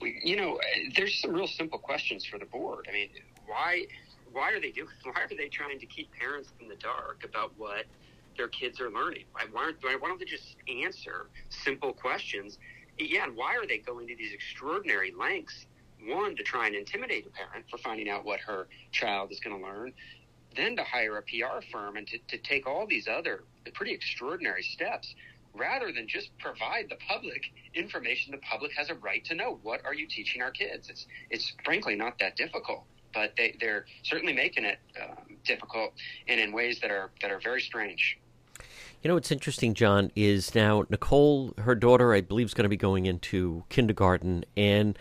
You 0.00 0.34
know, 0.34 0.58
there's 0.96 1.20
some 1.20 1.32
real 1.32 1.46
simple 1.46 1.78
questions 1.78 2.24
for 2.24 2.36
the 2.36 2.46
board. 2.46 2.88
I 2.88 2.92
mean, 2.92 3.10
why 3.46 3.86
why 4.36 4.52
are 4.52 4.60
they 4.60 4.70
doing? 4.70 4.88
Why 5.02 5.22
are 5.22 5.28
they 5.28 5.48
trying 5.48 5.78
to 5.80 5.86
keep 5.86 6.12
parents 6.12 6.50
in 6.60 6.68
the 6.68 6.76
dark 6.76 7.24
about 7.24 7.52
what 7.56 7.86
their 8.36 8.48
kids 8.48 8.80
are 8.80 8.90
learning? 8.90 9.24
Why, 9.32 9.46
why, 9.50 9.72
why 9.98 10.08
don't 10.08 10.18
they 10.18 10.26
just 10.26 10.56
answer 10.68 11.28
simple 11.48 11.92
questions 11.94 12.58
yeah, 12.98 13.24
and 13.24 13.36
why 13.36 13.56
are 13.56 13.66
they 13.66 13.78
going 13.78 14.06
to 14.08 14.16
these 14.16 14.32
extraordinary 14.32 15.12
lengths? 15.18 15.66
One, 16.06 16.36
to 16.36 16.42
try 16.42 16.66
and 16.66 16.74
intimidate 16.74 17.26
a 17.26 17.30
parent 17.30 17.66
for 17.70 17.78
finding 17.78 18.08
out 18.08 18.24
what 18.24 18.40
her 18.40 18.68
child 18.92 19.32
is 19.32 19.40
going 19.40 19.58
to 19.58 19.62
learn, 19.62 19.92
then 20.54 20.76
to 20.76 20.84
hire 20.84 21.18
a 21.18 21.22
PR 21.22 21.60
firm 21.70 21.96
and 21.96 22.06
to, 22.08 22.18
to 22.28 22.38
take 22.38 22.66
all 22.66 22.86
these 22.86 23.08
other 23.08 23.44
pretty 23.74 23.92
extraordinary 23.92 24.62
steps 24.62 25.14
rather 25.54 25.92
than 25.92 26.06
just 26.06 26.30
provide 26.38 26.86
the 26.88 26.96
public 27.08 27.42
information 27.74 28.32
the 28.32 28.38
public 28.38 28.72
has 28.72 28.88
a 28.90 28.94
right 28.94 29.24
to 29.24 29.34
know. 29.34 29.58
What 29.62 29.84
are 29.84 29.94
you 29.94 30.06
teaching 30.06 30.42
our 30.42 30.50
kids? 30.50 30.88
It's, 30.88 31.06
it's 31.30 31.52
frankly 31.64 31.96
not 31.96 32.18
that 32.20 32.36
difficult 32.36 32.84
but 33.16 33.32
they, 33.36 33.56
they're 33.58 33.86
certainly 34.02 34.34
making 34.34 34.64
it 34.64 34.78
um, 35.02 35.16
difficult 35.44 35.92
and 36.28 36.38
in 36.38 36.52
ways 36.52 36.78
that 36.80 36.90
are 36.90 37.10
that 37.22 37.30
are 37.30 37.40
very 37.40 37.62
strange. 37.62 38.18
You 39.02 39.08
know 39.08 39.14
what's 39.14 39.32
interesting, 39.32 39.74
John, 39.74 40.10
is 40.14 40.54
now 40.54 40.84
Nicole, 40.90 41.54
her 41.58 41.74
daughter, 41.74 42.12
I 42.12 42.20
believe, 42.20 42.46
is 42.46 42.54
going 42.54 42.64
to 42.64 42.68
be 42.68 42.76
going 42.76 43.06
into 43.06 43.64
kindergarten. 43.68 44.44
And, 44.56 44.98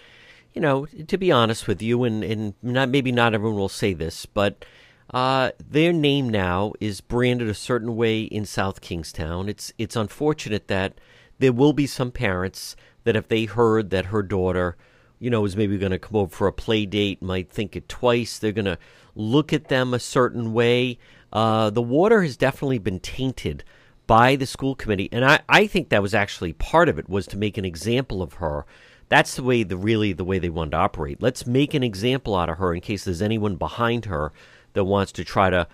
you 0.54 0.62
know, 0.62 0.86
to 0.86 1.18
be 1.18 1.32
honest 1.32 1.68
with 1.68 1.82
you, 1.82 2.04
and, 2.04 2.24
and 2.24 2.54
not 2.62 2.90
maybe 2.90 3.12
not 3.12 3.34
everyone 3.34 3.58
will 3.58 3.70
say 3.70 3.94
this, 3.94 4.26
but 4.26 4.64
uh, 5.12 5.52
their 5.60 5.92
name 5.92 6.30
now 6.30 6.74
is 6.80 7.02
branded 7.02 7.50
a 7.50 7.54
certain 7.54 7.96
way 7.96 8.22
in 8.22 8.46
South 8.46 8.80
Kingstown. 8.82 9.50
It's 9.50 9.74
it's 9.78 9.96
unfortunate 9.96 10.68
that 10.68 11.00
there 11.40 11.54
will 11.54 11.74
be 11.74 11.88
some 11.88 12.12
parents 12.12 12.76
that 13.04 13.16
if 13.16 13.28
they 13.28 13.46
heard 13.46 13.90
that 13.90 14.08
her 14.08 14.24
daughter, 14.24 14.78
you 15.20 15.30
know, 15.30 15.46
is 15.46 15.56
maybe 15.56 15.78
going 15.78 15.92
to 15.92 16.00
come 16.00 16.18
over 16.18 16.34
for 16.34 16.48
a 16.48 16.54
play 16.54 16.86
date, 16.86 17.22
might 17.22 17.50
think 17.50 17.76
it 17.76 17.88
twice. 17.90 18.38
They're 18.38 18.52
going 18.52 18.66
to 18.66 18.78
look 19.16 19.54
at 19.54 19.70
them 19.70 19.94
a 19.94 20.00
certain 20.00 20.54
way. 20.54 20.98
Uh, 21.32 21.70
the 21.70 21.82
water 21.82 22.22
has 22.22 22.38
definitely 22.38 22.80
been 22.80 23.00
tainted 23.00 23.64
by 24.08 24.36
the 24.36 24.46
school 24.46 24.76
committee, 24.76 25.10
and 25.12 25.26
I, 25.26 25.40
I 25.50 25.68
think 25.68 25.90
that 25.90 26.02
was 26.02 26.14
actually 26.14 26.54
part 26.54 26.90
of 26.90 27.00
it 27.00 27.10
was 27.10 27.26
to 27.28 27.38
make 27.38 27.58
an 27.58 27.66
example 27.66 28.22
of 28.22 28.36
her. 28.36 28.66
That's 29.10 29.36
the 29.36 29.44
way 29.44 29.64
the 29.64 29.78
really 29.78 30.14
the 30.14 30.24
way 30.24 30.40
they 30.40 30.50
wanted 30.50 30.72
to 30.72 30.78
operate. 30.78 31.22
Let's 31.22 31.46
make 31.46 31.74
an 31.74 31.84
example 31.84 32.36
out 32.36 32.50
of 32.50 32.58
her 32.58 32.74
in 32.74 32.82
case 32.82 33.04
there's 33.04 33.22
anyone 33.22 33.56
behind 33.56 34.06
her 34.06 34.32
that 34.74 34.84
wants 34.84 35.12
to 35.14 35.24
try 35.24 35.50
to, 35.50 35.68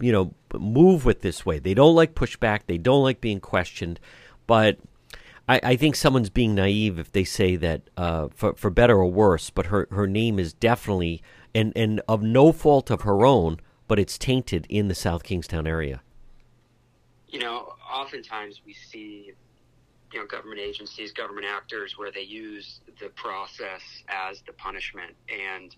you 0.00 0.12
know, 0.12 0.34
move 0.52 1.04
with 1.04 1.20
this 1.20 1.44
way. 1.44 1.58
They 1.58 1.74
don't 1.74 1.94
like 1.94 2.14
pushback. 2.14 2.60
They 2.66 2.78
don't 2.78 3.02
like 3.02 3.20
being 3.20 3.40
questioned, 3.40 4.00
but 4.46 4.78
I, 5.48 5.60
I 5.62 5.76
think 5.76 5.94
someone's 5.96 6.30
being 6.30 6.54
naive 6.54 6.98
if 6.98 7.12
they 7.12 7.24
say 7.24 7.56
that 7.56 7.82
uh, 7.96 8.28
for 8.34 8.54
for 8.54 8.70
better 8.70 8.96
or 8.96 9.10
worse. 9.10 9.50
But 9.50 9.66
her 9.66 9.86
her 9.90 10.06
name 10.06 10.38
is 10.38 10.52
definitely 10.52 11.22
and 11.54 11.72
and 11.76 12.00
of 12.08 12.22
no 12.22 12.52
fault 12.52 12.90
of 12.90 13.02
her 13.02 13.24
own, 13.24 13.60
but 13.86 13.98
it's 13.98 14.18
tainted 14.18 14.66
in 14.68 14.88
the 14.88 14.94
South 14.94 15.22
Kingstown 15.22 15.66
area. 15.66 16.02
You 17.28 17.40
know, 17.40 17.74
oftentimes 17.92 18.62
we 18.64 18.74
see 18.74 19.32
you 20.12 20.20
know 20.20 20.26
government 20.26 20.60
agencies, 20.60 21.12
government 21.12 21.46
actors, 21.46 21.98
where 21.98 22.10
they 22.10 22.22
use 22.22 22.80
the 23.00 23.08
process 23.10 23.82
as 24.08 24.42
the 24.46 24.52
punishment, 24.52 25.14
and 25.28 25.76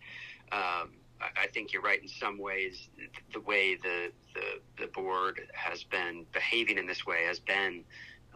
um, 0.53 0.91
I 1.21 1.47
think 1.53 1.73
you're 1.73 1.83
right 1.83 2.01
in 2.01 2.09
some 2.09 2.39
ways. 2.39 2.89
The 3.33 3.41
way 3.41 3.75
the, 3.77 4.13
the 4.35 4.85
the 4.85 4.87
board 4.89 5.41
has 5.55 5.83
been 5.85 6.27
behaving 6.33 6.79
in 6.79 6.87
this 6.87 7.07
way 7.07 7.25
has 7.25 7.41
been 7.41 7.85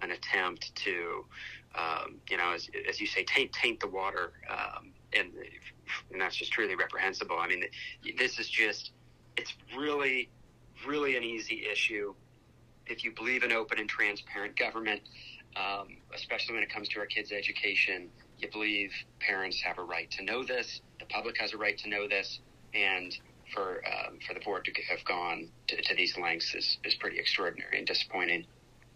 an 0.03 0.11
attempt 0.13 0.75
to, 0.77 1.25
um, 1.75 2.21
you 2.29 2.37
know, 2.37 2.53
as, 2.53 2.69
as 2.89 3.01
you 3.01 3.07
say, 3.07 3.25
taint 3.25 3.53
taint 3.53 3.81
the 3.81 3.89
water, 3.89 4.33
um, 4.51 4.93
and 5.13 5.33
and 6.13 6.21
that's 6.21 6.37
just 6.37 6.53
truly 6.53 6.75
reprehensible. 6.75 7.37
I 7.39 7.49
mean, 7.49 7.65
this 8.19 8.39
is 8.39 8.49
just 8.49 8.93
it's 9.37 9.55
really 9.77 10.29
really 10.87 11.17
an 11.17 11.23
easy 11.23 11.67
issue 11.71 12.15
if 12.87 13.05
you 13.05 13.13
believe 13.13 13.43
in 13.45 13.53
open 13.53 13.79
and 13.79 13.89
transparent 13.89 14.57
government, 14.57 15.01
um, 15.57 15.97
especially 16.15 16.55
when 16.55 16.63
it 16.63 16.73
comes 16.73 16.89
to 16.89 16.99
our 16.99 17.07
kids' 17.07 17.33
education. 17.33 18.09
You 18.39 18.51
believe 18.51 18.91
parents 19.21 19.61
have 19.63 19.79
a 19.79 19.83
right 19.83 20.11
to 20.13 20.25
know 20.25 20.43
this, 20.43 20.81
the 20.99 21.07
public 21.07 21.39
has 21.39 21.53
a 21.53 21.59
right 21.59 21.77
to 21.79 21.89
know 21.89 22.09
this, 22.09 22.41
and 22.75 23.17
for 23.53 23.83
um, 23.87 24.19
for 24.27 24.35
the 24.35 24.41
board 24.41 24.65
to 24.65 24.73
have 24.89 25.05
gone 25.05 25.49
to, 25.69 25.81
to 25.81 25.95
these 25.95 26.17
lengths 26.17 26.55
is, 26.55 26.79
is 26.85 26.95
pretty 26.95 27.19
extraordinary 27.19 27.79
and 27.79 27.87
disappointing. 27.87 28.47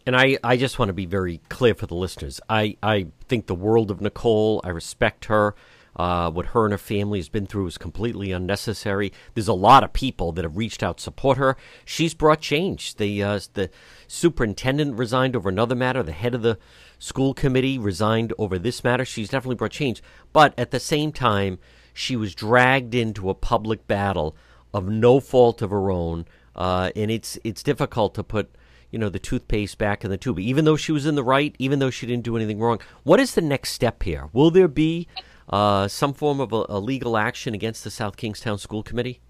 And 0.06 0.14
I, 0.16 0.38
I 0.44 0.56
just 0.56 0.78
want 0.78 0.90
to 0.90 0.94
be 0.94 1.06
very 1.06 1.40
clear 1.48 1.74
for 1.74 1.86
the 1.86 1.94
listeners. 1.94 2.40
I, 2.48 2.76
I 2.82 3.06
think 3.28 3.46
the 3.46 3.54
world 3.54 3.90
of 3.90 4.00
Nicole. 4.00 4.60
I 4.62 4.68
respect 4.68 5.26
her. 5.26 5.54
Uh, 5.96 6.28
what 6.28 6.46
her 6.46 6.64
and 6.64 6.72
her 6.72 6.78
family 6.78 7.20
has 7.20 7.28
been 7.28 7.46
through 7.46 7.68
is 7.68 7.78
completely 7.78 8.32
unnecessary. 8.32 9.12
There's 9.34 9.48
a 9.48 9.54
lot 9.54 9.84
of 9.84 9.92
people 9.92 10.32
that 10.32 10.44
have 10.44 10.56
reached 10.56 10.82
out 10.82 10.98
to 10.98 11.04
support 11.04 11.38
her. 11.38 11.56
She's 11.84 12.14
brought 12.14 12.40
change. 12.40 12.96
The 12.96 13.22
uh, 13.22 13.40
the 13.52 13.70
superintendent 14.08 14.98
resigned 14.98 15.36
over 15.36 15.48
another 15.48 15.76
matter. 15.76 16.02
The 16.02 16.12
head 16.12 16.34
of 16.34 16.42
the 16.42 16.58
school 16.98 17.32
committee 17.32 17.78
resigned 17.78 18.32
over 18.38 18.58
this 18.58 18.82
matter. 18.82 19.04
She's 19.04 19.28
definitely 19.28 19.54
brought 19.54 19.70
change. 19.70 20.02
But 20.32 20.52
at 20.58 20.72
the 20.72 20.80
same 20.80 21.12
time, 21.12 21.60
she 21.92 22.16
was 22.16 22.34
dragged 22.34 22.94
into 22.94 23.30
a 23.30 23.34
public 23.34 23.86
battle 23.86 24.36
of 24.72 24.88
no 24.88 25.20
fault 25.20 25.62
of 25.62 25.70
her 25.70 25.92
own, 25.92 26.26
uh, 26.56 26.90
and 26.96 27.10
it's 27.12 27.38
it's 27.44 27.62
difficult 27.62 28.16
to 28.16 28.24
put 28.24 28.50
you 28.94 28.98
know 28.98 29.08
the 29.08 29.18
toothpaste 29.18 29.76
back 29.76 30.04
in 30.04 30.10
the 30.12 30.16
tube. 30.16 30.38
Even 30.38 30.64
though 30.64 30.76
she 30.76 30.92
was 30.92 31.04
in 31.04 31.16
the 31.16 31.24
right, 31.24 31.56
even 31.58 31.80
though 31.80 31.90
she 31.90 32.06
didn't 32.06 32.22
do 32.22 32.36
anything 32.36 32.60
wrong, 32.60 32.78
what 33.02 33.18
is 33.18 33.34
the 33.34 33.42
next 33.42 33.72
step 33.72 34.04
here? 34.04 34.28
Will 34.32 34.52
there 34.52 34.68
be 34.68 35.08
uh, 35.48 35.88
some 35.88 36.14
form 36.14 36.38
of 36.38 36.52
a, 36.52 36.64
a, 36.68 36.78
legal 36.78 37.16
action 37.16 37.54
against 37.54 37.82
the 37.82 37.90
South 37.90 38.16
Kingstown 38.16 38.56
School 38.56 38.84
Committee? 38.84 39.20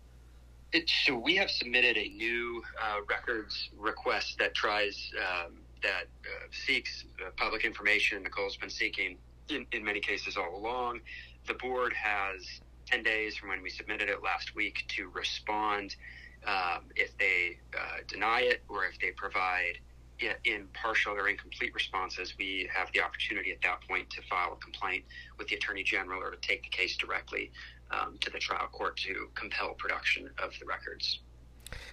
It, 0.73 0.91
so 1.07 1.17
we 1.17 1.35
have 1.37 1.51
submitted 1.51 1.97
a 1.97 2.11
new 2.11 2.63
uh, 2.79 2.99
records 3.09 3.71
request 3.79 4.37
that 4.39 4.53
tries 4.55 5.11
um, 5.19 5.55
that 5.83 6.09
uh, 6.27 6.47
seeks 6.67 7.05
uh, 7.25 7.31
public 7.39 7.65
information. 7.65 8.23
Nicole's 8.23 8.59
been 8.59 8.69
seeking 8.69 9.17
in, 9.49 9.65
in 9.73 9.83
many 9.83 10.01
cases 10.01 10.37
all 10.37 10.55
along. 10.55 11.01
The 11.47 11.55
board 11.55 11.95
has 11.95 12.61
10 12.91 13.03
days 13.03 13.35
from 13.35 13.49
when 13.49 13.63
we 13.63 13.71
submitted 13.71 14.11
it 14.11 14.23
last 14.23 14.55
week 14.55 14.85
to 14.89 15.09
respond 15.09 15.97
um, 16.47 16.85
if 16.97 17.17
they 17.19 17.59
uh, 17.77 17.99
deny 18.07 18.41
it 18.41 18.63
or 18.69 18.85
if 18.85 18.99
they 19.01 19.11
provide 19.11 19.79
in 20.45 20.67
partial 20.73 21.13
or 21.13 21.29
incomplete 21.29 21.75
responses, 21.75 22.35
we 22.39 22.69
have 22.73 22.91
the 22.93 23.01
opportunity 23.01 23.51
at 23.51 23.61
that 23.63 23.81
point 23.89 24.09
to 24.11 24.23
file 24.23 24.53
a 24.53 24.57
complaint 24.57 25.05
with 25.39 25.49
the 25.49 25.57
Attorney 25.57 25.83
General 25.83 26.23
or 26.23 26.31
to 26.31 26.37
take 26.41 26.63
the 26.63 26.69
case 26.69 26.97
directly 26.97 27.51
um, 27.91 28.17
to 28.21 28.31
the 28.31 28.39
trial 28.39 28.69
court 28.73 28.97
to 28.99 29.29
compel 29.35 29.75
production 29.75 30.31
of 30.43 30.53
the 30.61 30.67
records. 30.67 31.21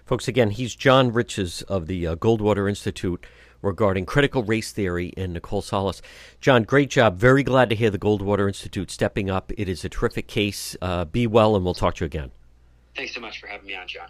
Folks, 0.06 0.28
again, 0.28 0.52
he's 0.52 0.76
Jon 0.76 1.12
Riches 1.12 1.62
of 1.64 1.88
the 1.88 2.06
uh, 2.06 2.16
Goldwater 2.16 2.70
Institute 2.70 3.26
regarding 3.62 4.06
critical 4.06 4.44
race 4.44 4.72
theory 4.72 5.14
and 5.18 5.34
Nicole 5.34 5.62
Solas. 5.62 6.02
John, 6.40 6.64
great 6.64 6.90
job. 6.90 7.18
Very 7.18 7.44
glad 7.44 7.70
to 7.70 7.76
hear 7.76 7.90
the 7.90 8.00
Goldwater 8.00 8.48
Institute 8.48 8.92
stepping 8.92 9.30
up. 9.30 9.52
It 9.58 9.70
is 9.70 9.86
a 9.86 9.90
terrific 9.90 10.28
case. 10.28 10.76
Uh, 10.82 11.06
be 11.06 11.28
well, 11.28 11.56
and 11.56 11.64
we'll 11.64 11.74
talk 11.74 11.96
to 11.96 12.04
you 12.04 12.08
again. 12.08 12.32
Thanks 12.96 13.14
so 13.14 13.22
much 13.22 13.40
for 13.40 13.48
having 13.48 13.68
me 13.68 13.76
on, 13.76 13.88
John. 13.88 14.10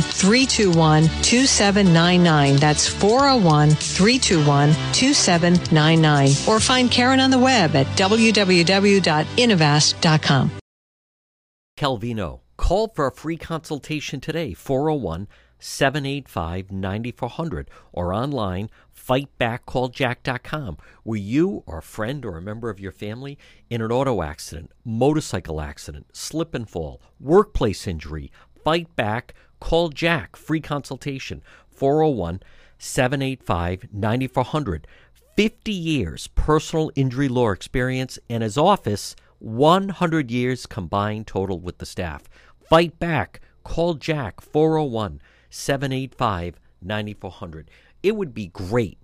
321 0.01 1.03
2799. 1.21 2.55
That's 2.57 2.87
401 2.87 3.71
321 3.71 4.73
2799. 4.93 6.29
Or 6.47 6.59
find 6.59 6.91
Karen 6.91 7.19
on 7.19 7.31
the 7.31 7.39
web 7.39 7.75
at 7.75 7.87
www.innovast.com. 7.97 10.51
Calvino. 11.77 12.39
Call 12.57 12.89
for 12.89 13.07
a 13.07 13.11
free 13.11 13.37
consultation 13.37 14.21
today, 14.21 14.53
401 14.53 15.27
785 15.57 16.71
9400, 16.71 17.69
or 17.91 18.13
online, 18.13 18.69
fightbackcalljack.com. 18.95 20.77
Were 21.03 21.15
you 21.15 21.63
or 21.65 21.79
a 21.79 21.83
friend 21.83 22.23
or 22.25 22.37
a 22.37 22.41
member 22.41 22.69
of 22.69 22.79
your 22.79 22.91
family 22.91 23.37
in 23.69 23.81
an 23.81 23.91
auto 23.91 24.21
accident, 24.21 24.71
motorcycle 24.83 25.59
accident, 25.59 26.15
slip 26.15 26.53
and 26.53 26.69
fall, 26.69 27.01
workplace 27.19 27.87
injury? 27.87 28.31
Fight 28.63 28.95
back 28.95 29.33
Call 29.61 29.87
Jack, 29.87 30.35
free 30.35 30.59
consultation, 30.59 31.41
401 31.69 32.41
785 32.77 33.87
9400. 33.93 34.87
50 35.37 35.71
years 35.71 36.27
personal 36.27 36.91
injury 36.95 37.29
law 37.29 37.51
experience, 37.51 38.19
and 38.29 38.43
his 38.43 38.57
office 38.57 39.15
100 39.39 40.29
years 40.29 40.65
combined 40.65 41.27
total 41.27 41.57
with 41.59 41.77
the 41.77 41.85
staff. 41.85 42.23
Fight 42.69 42.99
back. 42.99 43.39
Call 43.63 43.93
Jack 43.93 44.41
401 44.41 45.21
785 45.49 46.59
9400. 46.81 47.71
It 48.03 48.15
would 48.17 48.33
be 48.33 48.47
great 48.47 48.97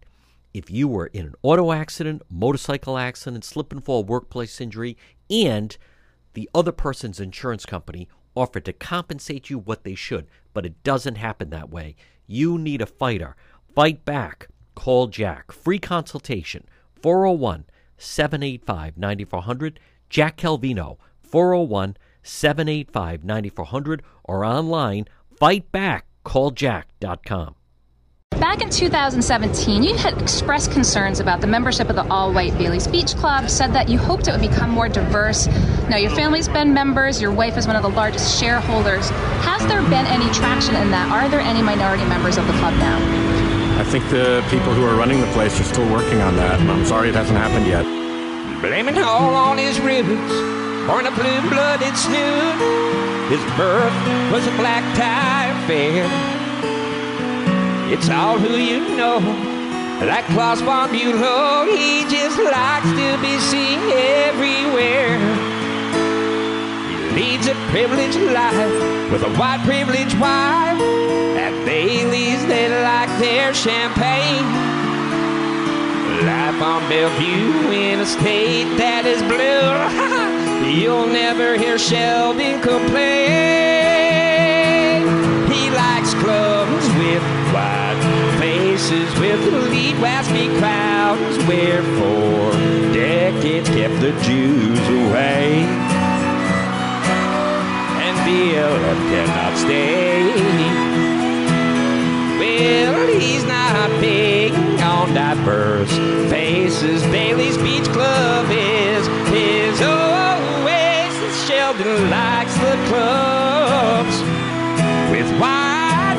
if 0.54 0.72
you 0.72 0.88
were 0.88 1.08
in 1.08 1.28
an 1.28 1.36
auto 1.44 1.72
accident, 1.72 2.24
motorcycle 2.30 2.98
accident, 2.98 3.46
slip 3.46 3.72
and 3.72 3.86
fall, 3.86 4.04
workplace 4.04 4.60
injury, 4.60 4.98
and 5.30 5.78
the 6.34 6.50
other 6.54 6.72
person's 6.72 7.20
insurance 7.20 7.66
company 7.66 8.10
offered 8.38 8.66
to 8.66 8.74
compensate 8.74 9.50
you 9.50 9.58
what 9.58 9.84
they 9.84 9.96
should, 9.96 10.28
but 10.58 10.66
it 10.66 10.82
doesn't 10.82 11.20
happen 11.20 11.52
that 11.52 11.70
way. 11.70 11.96
You 12.26 12.58
need 12.58 12.82
a 12.82 12.88
fighter. 12.88 13.36
Fight 13.76 14.04
back. 14.06 14.48
Call 14.74 15.06
Jack. 15.06 15.52
Free 15.52 15.78
consultation 15.78 16.66
401 17.00 17.66
785 17.96 18.98
9400. 18.98 19.80
Jack 20.10 20.36
Calvino 20.36 20.98
401 21.22 21.96
785 22.24 23.24
9400 23.24 24.02
or 24.24 24.44
online 24.44 25.06
fightbackcalljack.com. 25.40 27.56
Back 28.40 28.62
in 28.62 28.70
2017, 28.70 29.82
you 29.82 29.96
had 29.96 30.22
expressed 30.22 30.72
concerns 30.72 31.20
about 31.20 31.42
the 31.42 31.48
membership 31.48 31.90
of 31.90 31.96
the 31.96 32.08
all 32.08 32.32
white 32.32 32.56
Bailey's 32.56 32.88
Beach 32.88 33.16
Club, 33.16 33.50
said 33.50 33.74
that 33.74 33.90
you 33.90 33.98
hoped 33.98 34.28
it 34.28 34.32
would 34.32 34.48
become 34.48 34.70
more 34.70 34.88
diverse. 34.88 35.48
Now, 35.90 35.98
your 35.98 36.12
family's 36.12 36.48
been 36.48 36.72
members, 36.72 37.20
your 37.20 37.32
wife 37.32 37.58
is 37.58 37.66
one 37.66 37.76
of 37.76 37.82
the 37.82 37.90
largest 37.90 38.40
shareholders. 38.40 39.10
Has 39.42 39.66
there 39.66 39.82
been 39.82 40.06
any 40.06 40.32
traction 40.34 40.76
in 40.76 40.92
that? 40.92 41.12
Are 41.12 41.28
there 41.30 41.40
any 41.40 41.64
minority 41.64 42.06
members 42.06 42.38
of 42.38 42.46
the 42.46 42.54
club 42.54 42.76
now? 42.76 42.98
I 43.80 43.84
think 43.84 44.08
the 44.10 44.46
people 44.52 44.72
who 44.72 44.86
are 44.86 44.96
running 44.96 45.20
the 45.20 45.32
place 45.34 45.60
are 45.60 45.64
still 45.64 45.90
working 45.92 46.22
on 46.22 46.36
that, 46.36 46.60
and 46.60 46.70
I'm 46.70 46.86
sorry 46.86 47.10
it 47.10 47.16
hasn't 47.16 47.40
happened 47.40 47.66
yet. 47.66 47.86
Blaming 48.62 49.00
all 49.00 49.34
on 49.34 49.58
his 49.58 49.80
roots, 49.80 50.08
born 50.86 51.08
a 51.08 51.12
blue 51.12 51.42
blooded 51.50 51.98
snoot. 51.98 52.58
His 53.34 53.42
birth 53.58 53.98
was 54.32 54.46
a 54.46 54.56
black 54.58 54.84
tie 54.96 55.50
affair. 55.64 56.37
It's 57.90 58.10
all 58.10 58.38
who 58.38 58.58
you 58.58 58.98
know. 58.98 59.20
Like 60.06 60.26
Klaus 60.26 60.60
von 60.60 60.90
Bülow, 60.90 61.66
he 61.66 62.04
just 62.04 62.38
likes 62.38 62.90
to 63.00 63.18
be 63.22 63.40
seen 63.40 63.80
everywhere. 64.28 65.18
He 66.92 67.16
leads 67.16 67.48
a 67.48 67.56
privileged 67.72 68.20
life 68.20 69.10
with 69.10 69.24
a 69.24 69.32
white 69.40 69.62
privileged 69.64 70.20
wife. 70.20 70.78
At 71.40 71.54
Bailey's, 71.66 72.46
they 72.46 72.68
like 72.68 73.10
their 73.20 73.54
champagne. 73.54 74.46
Life 76.28 76.62
on 76.62 76.90
Bellevue 76.90 77.72
in 77.72 78.02
a 78.02 78.06
state 78.06 78.68
that 78.78 79.06
is 79.06 79.24
blue. 79.24 80.70
You'll 80.82 81.08
never 81.08 81.58
hear 81.58 81.80
Sheldon 81.80 82.62
complain. 82.62 84.37
Clubs 86.20 86.88
with 87.00 87.24
white 87.54 88.38
faces, 88.40 89.10
with 89.20 89.42
elite 89.54 89.96
waspy 89.96 90.48
crowds, 90.60 91.38
where 91.46 91.84
for 91.98 92.52
decades 92.94 93.70
kept 93.70 94.00
the 94.02 94.12
Jews 94.24 94.80
away. 94.80 95.64
And 98.06 98.18
BLM 98.26 99.00
cannot 99.12 99.58
stay. 99.58 100.68
Well, 102.40 103.20
he's 103.20 103.44
not 103.46 103.90
big 104.02 104.54
on 104.82 105.14
diverse 105.14 105.96
faces. 106.30 107.04
Bailey's 107.04 107.58
Beach 107.58 107.88
Club 107.90 108.48
is 108.50 109.08
his 109.30 109.82
oasis. 109.82 111.48
Sheldon 111.48 112.10
likes 112.10 112.54
the 112.56 112.76
white 112.90 113.47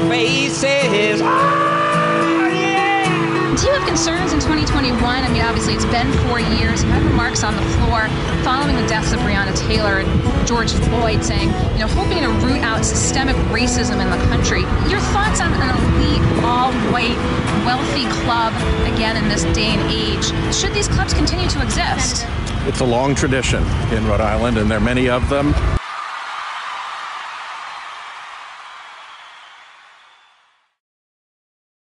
faces. 0.08 1.20
Oh, 1.22 2.48
yeah. 2.52 3.56
Do 3.56 3.66
you 3.66 3.72
have 3.72 3.86
concerns 3.86 4.32
in 4.32 4.40
2021? 4.40 5.02
I 5.02 5.28
mean, 5.28 5.42
obviously, 5.42 5.74
it's 5.74 5.84
been 5.86 6.10
four 6.28 6.40
years. 6.40 6.82
You 6.82 6.90
had 6.90 7.02
remarks 7.02 7.44
on 7.44 7.54
the 7.56 7.62
floor 7.76 8.08
following 8.42 8.76
the 8.76 8.86
deaths 8.86 9.12
of 9.12 9.20
Breonna 9.20 9.56
Taylor 9.68 9.98
and 10.00 10.46
George 10.46 10.72
Floyd 10.72 11.24
saying, 11.24 11.48
you 11.74 11.80
know, 11.80 11.88
hoping 11.88 12.22
to 12.22 12.28
root 12.46 12.62
out 12.62 12.84
systemic 12.84 13.36
racism 13.52 14.00
in 14.00 14.10
the 14.10 14.24
country. 14.26 14.62
Your 14.90 15.00
thoughts 15.12 15.40
on 15.40 15.52
an 15.52 15.70
elite, 15.76 16.22
all 16.44 16.72
white, 16.92 17.18
wealthy 17.66 18.06
club, 18.24 18.54
again, 18.92 19.16
in 19.16 19.28
this 19.28 19.44
day 19.54 19.76
and 19.76 19.90
age? 19.90 20.24
Should 20.54 20.72
these 20.72 20.88
clubs 20.88 21.12
continue 21.12 21.48
to 21.48 21.62
exist? 21.62 22.26
It's 22.66 22.80
a 22.80 22.84
long 22.84 23.14
tradition 23.14 23.62
in 23.92 24.06
Rhode 24.06 24.20
Island, 24.20 24.58
and 24.58 24.70
there 24.70 24.78
are 24.78 24.80
many 24.80 25.08
of 25.08 25.28
them. 25.28 25.54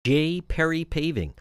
J. 0.06 0.42
Perry 0.42 0.84
Paving 0.84 1.34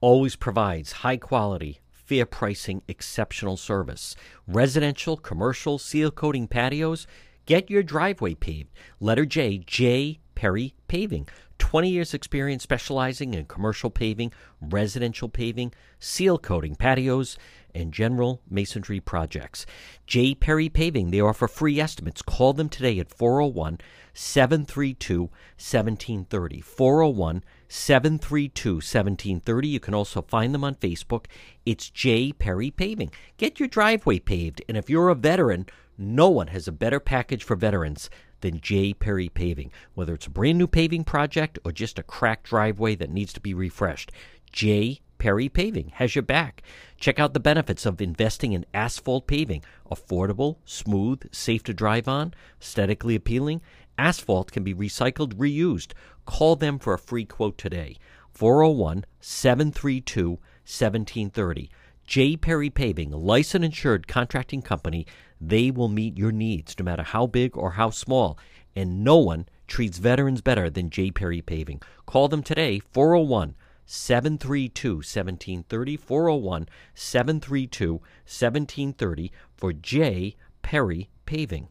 always 0.00 0.36
provides 0.36 1.02
high 1.02 1.16
quality, 1.16 1.80
fair 1.90 2.24
pricing, 2.24 2.80
exceptional 2.86 3.56
service. 3.56 4.14
Residential, 4.46 5.16
commercial, 5.16 5.78
seal 5.78 6.12
coating 6.12 6.46
patios. 6.46 7.08
Get 7.44 7.70
your 7.70 7.82
driveway 7.82 8.34
paved. 8.34 8.70
Letter 9.00 9.26
J, 9.26 9.58
J. 9.58 10.20
Perry 10.36 10.74
Paving. 10.86 11.26
20 11.58 11.90
years 11.90 12.14
experience 12.14 12.62
specializing 12.62 13.34
in 13.34 13.46
commercial 13.46 13.90
paving, 13.90 14.32
residential 14.60 15.28
paving, 15.28 15.72
seal 15.98 16.38
coating 16.38 16.76
patios, 16.76 17.36
and 17.74 17.92
general 17.92 18.40
masonry 18.48 19.00
projects. 19.00 19.66
J. 20.06 20.36
Perry 20.36 20.68
Paving, 20.68 21.10
they 21.10 21.20
offer 21.20 21.48
free 21.48 21.80
estimates. 21.80 22.22
Call 22.22 22.52
them 22.52 22.68
today 22.68 23.00
at 23.00 23.10
401 23.10 23.78
732 24.12 25.22
1730. 25.22 26.60
401 26.60 27.42
732 27.68 28.74
1730. 28.74 29.68
You 29.68 29.80
can 29.80 29.94
also 29.94 30.22
find 30.22 30.54
them 30.54 30.64
on 30.64 30.74
Facebook. 30.76 31.26
It's 31.64 31.90
J. 31.90 32.32
Perry 32.32 32.70
Paving. 32.70 33.10
Get 33.36 33.58
your 33.58 33.68
driveway 33.68 34.18
paved, 34.18 34.62
and 34.68 34.76
if 34.76 34.90
you're 34.90 35.08
a 35.08 35.14
veteran, 35.14 35.66
no 35.96 36.28
one 36.28 36.48
has 36.48 36.66
a 36.66 36.72
better 36.72 37.00
package 37.00 37.44
for 37.44 37.56
veterans 37.56 38.10
than 38.40 38.60
J. 38.60 38.92
Perry 38.92 39.28
Paving. 39.28 39.70
Whether 39.94 40.14
it's 40.14 40.26
a 40.26 40.30
brand 40.30 40.58
new 40.58 40.66
paving 40.66 41.04
project 41.04 41.58
or 41.64 41.72
just 41.72 41.98
a 41.98 42.02
cracked 42.02 42.48
driveway 42.48 42.94
that 42.96 43.10
needs 43.10 43.32
to 43.32 43.40
be 43.40 43.54
refreshed, 43.54 44.12
J. 44.52 45.00
Perry 45.18 45.48
Paving 45.48 45.92
has 45.94 46.14
your 46.14 46.22
back. 46.22 46.62
Check 46.98 47.18
out 47.18 47.32
the 47.32 47.40
benefits 47.40 47.86
of 47.86 48.02
investing 48.02 48.52
in 48.52 48.66
asphalt 48.74 49.26
paving. 49.26 49.64
Affordable, 49.90 50.56
smooth, 50.66 51.32
safe 51.32 51.62
to 51.62 51.72
drive 51.72 52.08
on, 52.08 52.34
aesthetically 52.60 53.14
appealing. 53.14 53.62
Asphalt 53.96 54.52
can 54.52 54.64
be 54.64 54.74
recycled, 54.74 55.34
reused. 55.34 55.92
Call 56.24 56.56
them 56.56 56.78
for 56.78 56.94
a 56.94 56.98
free 56.98 57.24
quote 57.24 57.58
today. 57.58 57.96
401 58.32 59.04
732 59.20 60.30
1730. 60.30 61.70
J. 62.06 62.36
Perry 62.36 62.68
Paving, 62.68 63.10
licensed 63.10 63.64
insured 63.64 64.06
contracting 64.06 64.60
company. 64.60 65.06
They 65.40 65.70
will 65.70 65.88
meet 65.88 66.18
your 66.18 66.32
needs 66.32 66.74
no 66.78 66.84
matter 66.84 67.02
how 67.02 67.26
big 67.26 67.56
or 67.56 67.72
how 67.72 67.90
small. 67.90 68.38
And 68.76 69.04
no 69.04 69.16
one 69.16 69.46
treats 69.66 69.98
veterans 69.98 70.40
better 70.40 70.68
than 70.68 70.90
J. 70.90 71.10
Perry 71.10 71.40
Paving. 71.40 71.80
Call 72.06 72.28
them 72.28 72.42
today, 72.42 72.78
401 72.78 73.54
732 73.86 74.96
1730. 74.96 75.96
401 75.96 76.68
732 76.94 77.92
1730 77.92 79.32
for 79.56 79.72
J. 79.72 80.36
Perry 80.62 81.08
Paving. 81.26 81.68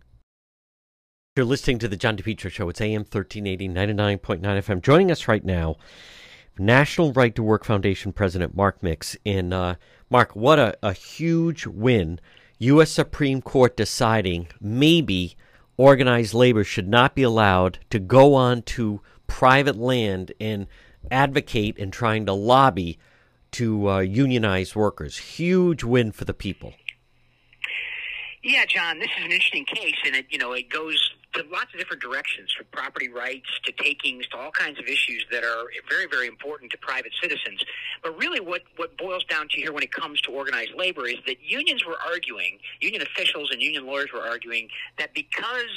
You're 1.35 1.47
listening 1.47 1.79
to 1.79 1.87
the 1.87 1.97
John 1.97 2.15
DePetro 2.15 2.51
Show. 2.51 2.69
It's 2.69 2.79
AM 2.79 3.05
1380, 3.09 3.67
99.9 3.69 4.39
FM. 4.39 4.83
Joining 4.83 5.09
us 5.09 5.27
right 5.27 5.43
now, 5.43 5.77
National 6.59 7.11
Right 7.11 7.33
to 7.33 7.41
Work 7.41 7.65
Foundation 7.65 8.13
President 8.13 8.55
Mark 8.55 8.83
Mix. 8.83 9.17
And 9.25 9.51
uh, 9.51 9.77
Mark, 10.11 10.35
what 10.35 10.59
a, 10.59 10.77
a 10.83 10.93
huge 10.93 11.65
win. 11.65 12.19
U.S. 12.59 12.91
Supreme 12.91 13.41
Court 13.41 13.75
deciding 13.75 14.47
maybe 14.61 15.35
organized 15.75 16.35
labor 16.35 16.63
should 16.63 16.87
not 16.87 17.15
be 17.15 17.23
allowed 17.23 17.79
to 17.89 17.97
go 17.97 18.35
on 18.35 18.61
to 18.61 19.01
private 19.25 19.75
land 19.75 20.33
and 20.39 20.67
advocate 21.09 21.79
and 21.79 21.91
trying 21.91 22.27
to 22.27 22.33
lobby 22.33 22.99
to 23.53 23.89
uh, 23.89 23.99
unionize 24.01 24.75
workers. 24.75 25.17
Huge 25.17 25.83
win 25.83 26.11
for 26.11 26.25
the 26.25 26.33
people. 26.35 26.75
Yeah, 28.43 28.65
John, 28.67 28.99
this 28.99 29.09
is 29.17 29.25
an 29.25 29.31
interesting 29.31 29.65
case, 29.65 29.95
and 30.05 30.15
it 30.15 30.27
you 30.29 30.37
know 30.37 30.51
it 30.51 30.69
goes 30.69 31.09
to 31.33 31.43
lots 31.51 31.73
of 31.73 31.79
different 31.79 32.01
directions, 32.01 32.51
from 32.51 32.65
property 32.71 33.09
rights 33.09 33.47
to 33.65 33.71
takings 33.71 34.27
to 34.27 34.37
all 34.37 34.51
kinds 34.51 34.79
of 34.79 34.85
issues 34.85 35.25
that 35.31 35.43
are 35.43 35.65
very, 35.89 36.07
very 36.07 36.27
important 36.27 36.71
to 36.71 36.77
private 36.77 37.11
citizens. 37.21 37.63
But 38.01 38.17
really, 38.17 38.39
what 38.39 38.61
what 38.77 38.97
boils 38.97 39.23
down 39.25 39.47
to 39.49 39.57
here 39.57 39.71
when 39.71 39.83
it 39.83 39.91
comes 39.91 40.21
to 40.21 40.31
organized 40.31 40.71
labor 40.75 41.07
is 41.07 41.17
that 41.27 41.37
unions 41.41 41.85
were 41.85 41.97
arguing, 42.05 42.59
union 42.81 43.01
officials 43.01 43.51
and 43.51 43.61
union 43.61 43.85
lawyers 43.85 44.09
were 44.13 44.21
arguing 44.21 44.69
that 44.97 45.13
because 45.13 45.69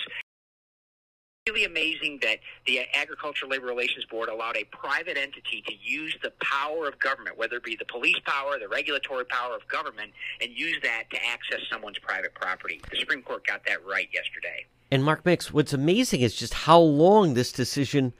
really 1.48 1.64
amazing 1.64 2.18
that 2.22 2.38
the 2.66 2.80
Agricultural 2.94 3.48
Labor 3.48 3.66
Relations 3.66 4.04
Board 4.06 4.28
allowed 4.28 4.56
a 4.56 4.64
private 4.64 5.16
entity 5.16 5.62
to 5.66 5.72
use 5.80 6.16
the 6.22 6.32
power 6.42 6.88
of 6.88 6.98
government, 6.98 7.38
whether 7.38 7.56
it 7.56 7.62
be 7.62 7.76
the 7.76 7.84
police 7.84 8.18
power, 8.24 8.58
the 8.58 8.68
regulatory 8.68 9.24
power 9.26 9.54
of 9.54 9.66
government, 9.68 10.10
and 10.40 10.50
use 10.50 10.76
that 10.82 11.04
to 11.12 11.24
access 11.24 11.60
someone's 11.70 12.00
private 12.00 12.34
property. 12.34 12.80
The 12.90 12.96
Supreme 12.96 13.22
Court 13.22 13.46
got 13.46 13.64
that 13.66 13.86
right 13.86 14.08
yesterday. 14.12 14.66
And 14.90 15.04
Mark 15.04 15.26
Mix, 15.26 15.52
what's 15.52 15.72
amazing 15.72 16.20
is 16.20 16.34
just 16.34 16.54
how 16.54 16.78
long 16.78 17.34
this 17.34 17.52
decision 17.52 18.12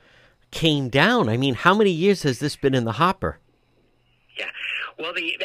came 0.51 0.89
down. 0.89 1.29
I 1.29 1.37
mean, 1.37 1.55
how 1.55 1.75
many 1.75 1.91
years 1.91 2.23
has 2.23 2.39
this 2.39 2.57
been 2.57 2.75
in 2.75 2.85
the 2.85 2.93
hopper? 2.93 3.39
Yeah. 4.37 4.51
Well, 4.99 5.15
the 5.15 5.37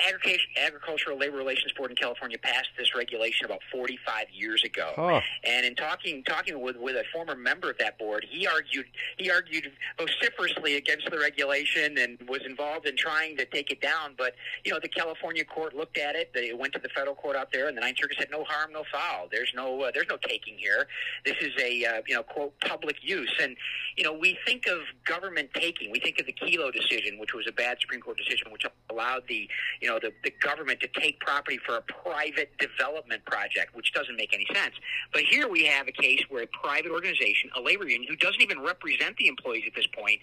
Agricultural 0.57 1.17
Labor 1.17 1.37
Relations 1.37 1.71
Board 1.73 1.91
in 1.91 1.97
California 1.97 2.37
passed 2.37 2.69
this 2.77 2.93
regulation 2.95 3.45
about 3.45 3.61
45 3.71 4.25
years 4.33 4.63
ago. 4.63 4.93
Oh. 4.97 5.21
And 5.43 5.65
in 5.65 5.75
talking 5.75 6.23
talking 6.23 6.59
with, 6.61 6.77
with 6.77 6.95
a 6.95 7.03
former 7.13 7.35
member 7.35 7.69
of 7.69 7.77
that 7.77 7.97
board, 7.97 8.25
he 8.29 8.47
argued 8.47 8.85
he 9.17 9.31
argued 9.31 9.71
vociferously 9.97 10.75
against 10.75 11.09
the 11.09 11.17
regulation 11.17 11.97
and 11.97 12.17
was 12.27 12.41
involved 12.45 12.85
in 12.85 12.97
trying 12.97 13.37
to 13.37 13.45
take 13.45 13.71
it 13.71 13.81
down. 13.81 14.13
But 14.17 14.35
you 14.65 14.73
know, 14.73 14.79
the 14.81 14.89
California 14.89 15.45
court 15.45 15.75
looked 15.75 15.97
at 15.97 16.15
it. 16.15 16.33
They 16.33 16.53
went 16.53 16.73
to 16.73 16.79
the 16.79 16.89
federal 16.89 17.15
court 17.15 17.35
out 17.35 17.51
there, 17.51 17.67
and 17.67 17.77
the 17.77 17.81
Ninth 17.81 17.97
Circuit 17.99 18.17
said, 18.19 18.29
"No 18.31 18.43
harm, 18.43 18.73
no 18.73 18.83
foul. 18.91 19.27
There's 19.31 19.51
no 19.55 19.81
uh, 19.81 19.91
there's 19.93 20.07
no 20.09 20.17
taking 20.17 20.57
here. 20.57 20.87
This 21.25 21.35
is 21.41 21.51
a 21.61 21.85
uh, 21.85 22.01
you 22.07 22.15
know 22.15 22.23
quote 22.23 22.59
public 22.61 22.97
use." 23.01 23.33
And 23.41 23.55
you 23.97 24.03
know, 24.03 24.13
we 24.13 24.37
think 24.45 24.67
of 24.67 24.79
government 25.05 25.49
taking. 25.53 25.91
We 25.91 25.99
think 25.99 26.19
of 26.19 26.25
the 26.25 26.33
Kelo 26.33 26.71
decision, 26.73 27.19
which 27.19 27.33
was 27.33 27.45
a 27.47 27.51
bad 27.51 27.77
Supreme 27.79 28.01
Court 28.01 28.17
decision, 28.17 28.51
which 28.51 28.65
allowed 28.91 29.23
the 29.27 29.47
you 29.81 29.87
know 29.87 29.99
the, 29.99 30.11
the 30.23 30.31
government 30.41 30.79
to 30.81 30.87
take 30.99 31.19
property 31.19 31.59
for 31.65 31.77
a 31.77 31.81
private 31.81 32.51
development 32.57 33.23
project, 33.25 33.75
which 33.75 33.93
doesn't 33.93 34.15
make 34.15 34.33
any 34.33 34.45
sense. 34.53 34.75
But 35.13 35.23
here 35.23 35.47
we 35.49 35.65
have 35.65 35.87
a 35.87 35.91
case 35.91 36.21
where 36.29 36.43
a 36.43 36.47
private 36.47 36.91
organization, 36.91 37.49
a 37.55 37.61
labor 37.61 37.87
union, 37.87 38.07
who 38.09 38.15
doesn't 38.15 38.41
even 38.41 38.61
represent 38.61 39.17
the 39.17 39.27
employees 39.27 39.63
at 39.67 39.73
this 39.75 39.87
point, 39.87 40.19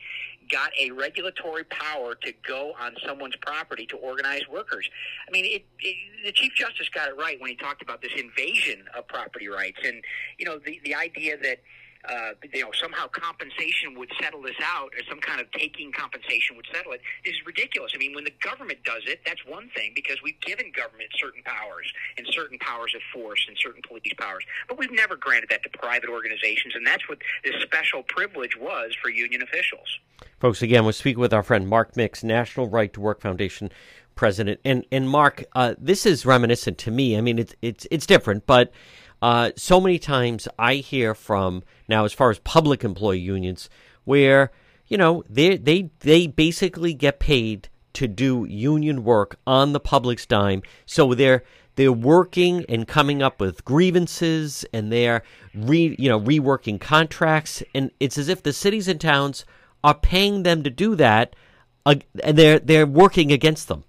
got 0.51 0.71
a 0.81 0.91
regulatory 0.91 1.65
power 1.65 2.15
to 2.15 2.33
go 2.47 2.73
on 2.81 2.95
someone's 3.07 3.37
property 3.37 3.87
to 3.87 3.97
organize 3.97 4.43
workers. 4.51 4.89
I 5.27 5.31
mean, 5.33 5.45
it, 5.45 5.65
it, 5.81 5.97
the 6.25 6.33
Chief 6.33 6.53
Justice 6.55 6.89
got 6.89 7.09
it 7.09 7.17
right 7.17 7.41
when 7.41 7.51
he 7.51 7.57
talked 7.57 7.83
about 7.83 8.03
this 8.03 8.13
invasion 8.17 8.85
of 8.97 9.07
property 9.09 9.49
rights, 9.49 9.79
and 9.85 10.03
you 10.39 10.45
know 10.45 10.59
the 10.59 10.81
the 10.85 10.95
idea 10.95 11.37
that 11.39 11.59
uh, 12.09 12.31
you 12.53 12.63
know, 12.63 12.71
somehow 12.73 13.07
compensation 13.09 13.99
would 13.99 14.11
settle 14.21 14.43
this 14.43 14.57
out, 14.63 14.91
or 14.97 15.03
some 15.09 15.21
kind 15.21 15.41
of 15.41 15.51
taking 15.53 15.93
compensation 15.93 16.57
would 16.57 16.67
settle 16.73 16.93
it, 16.93 17.01
is 17.25 17.35
ridiculous. 17.45 17.93
I 17.95 17.99
mean, 17.99 18.15
when 18.15 18.25
the 18.25 18.33
government 18.43 18.83
does 18.85 19.03
it, 19.07 19.21
that's 19.27 19.45
one 19.47 19.69
thing 19.77 19.93
because 19.95 20.17
we've 20.23 20.41
given 20.41 20.73
government 20.75 21.11
certain 21.17 21.43
powers 21.45 21.93
and 22.17 22.27
certain 22.31 22.59
powers 22.59 22.95
of 22.95 23.03
force 23.13 23.45
and 23.49 23.57
certain 23.61 23.83
police 23.87 24.13
powers, 24.19 24.45
but 24.69 24.79
we've 24.79 24.93
never 24.93 25.17
granted 25.17 25.51
that 25.51 25.63
to 25.65 25.71
private 25.79 26.09
organizations, 26.09 26.75
and 26.75 26.87
that's 26.87 27.09
what 27.09 27.19
this 27.45 27.55
special 27.63 28.03
privilege 28.05 28.57
was 28.57 28.95
for 29.03 29.11
union 29.11 29.43
officials. 29.43 29.89
Folks, 30.41 30.63
again, 30.63 30.85
we're 30.85 30.93
speaking 30.93 31.21
with 31.21 31.35
our 31.35 31.43
friend 31.43 31.69
Mark 31.69 31.97
Mix, 31.97 32.25
National 32.25 32.69
Right 32.69 32.93
to 32.93 33.01
Work 33.01 33.21
Foundation 33.21 33.71
president, 34.19 34.61
and 34.65 34.85
and 34.91 35.09
Mark, 35.09 35.45
uh, 35.55 35.75
this 35.79 36.05
is 36.05 36.27
reminiscent 36.27 36.77
to 36.79 36.91
me. 36.91 37.17
I 37.17 37.21
mean, 37.21 37.39
it's 37.39 37.55
it's 37.63 37.87
it's 37.91 38.05
different, 38.05 38.47
but 38.47 38.73
uh, 39.21 39.51
so 39.57 39.81
many 39.81 39.99
times 39.99 40.47
I 40.59 40.77
hear 40.77 41.15
from 41.15 41.63
now, 41.89 42.05
as 42.05 42.13
far 42.13 42.31
as 42.31 42.39
public 42.41 42.85
employee 42.85 43.19
unions, 43.19 43.69
where 44.05 44.51
you 44.87 44.97
know 44.97 45.25
they 45.29 45.57
they 45.57 45.91
they 46.01 46.27
basically 46.27 46.95
get 46.95 47.19
paid 47.19 47.69
to 47.95 48.07
do 48.07 48.47
union 48.49 49.03
work 49.03 49.37
on 49.47 49.73
the 49.73 49.81
public's 49.81 50.27
dime, 50.27 50.63
so 50.87 51.15
they're 51.15 51.43
they're 51.75 51.93
working 51.93 52.65
and 52.69 52.87
coming 52.87 53.23
up 53.23 53.41
with 53.41 53.65
grievances, 53.65 54.65
and 54.73 54.93
they're 54.93 55.23
re 55.55 55.97
you 55.99 56.09
know 56.09 56.21
reworking 56.21 56.81
contracts, 56.81 57.63
and 57.75 57.91
it's 57.99 58.19
as 58.19 58.29
if 58.29 58.43
the 58.43 58.53
cities 58.53 58.89
and 58.89 59.01
towns 59.01 59.45
are 59.83 59.95
paying 59.95 60.43
them 60.43 60.63
to 60.63 60.71
do 60.71 60.95
that, 60.95 61.35
uh, 61.87 61.97
and 62.23 62.39
they're 62.39 62.59
they're 62.61 62.87
working 62.87 63.33
against 63.33 63.69
them. 63.69 63.85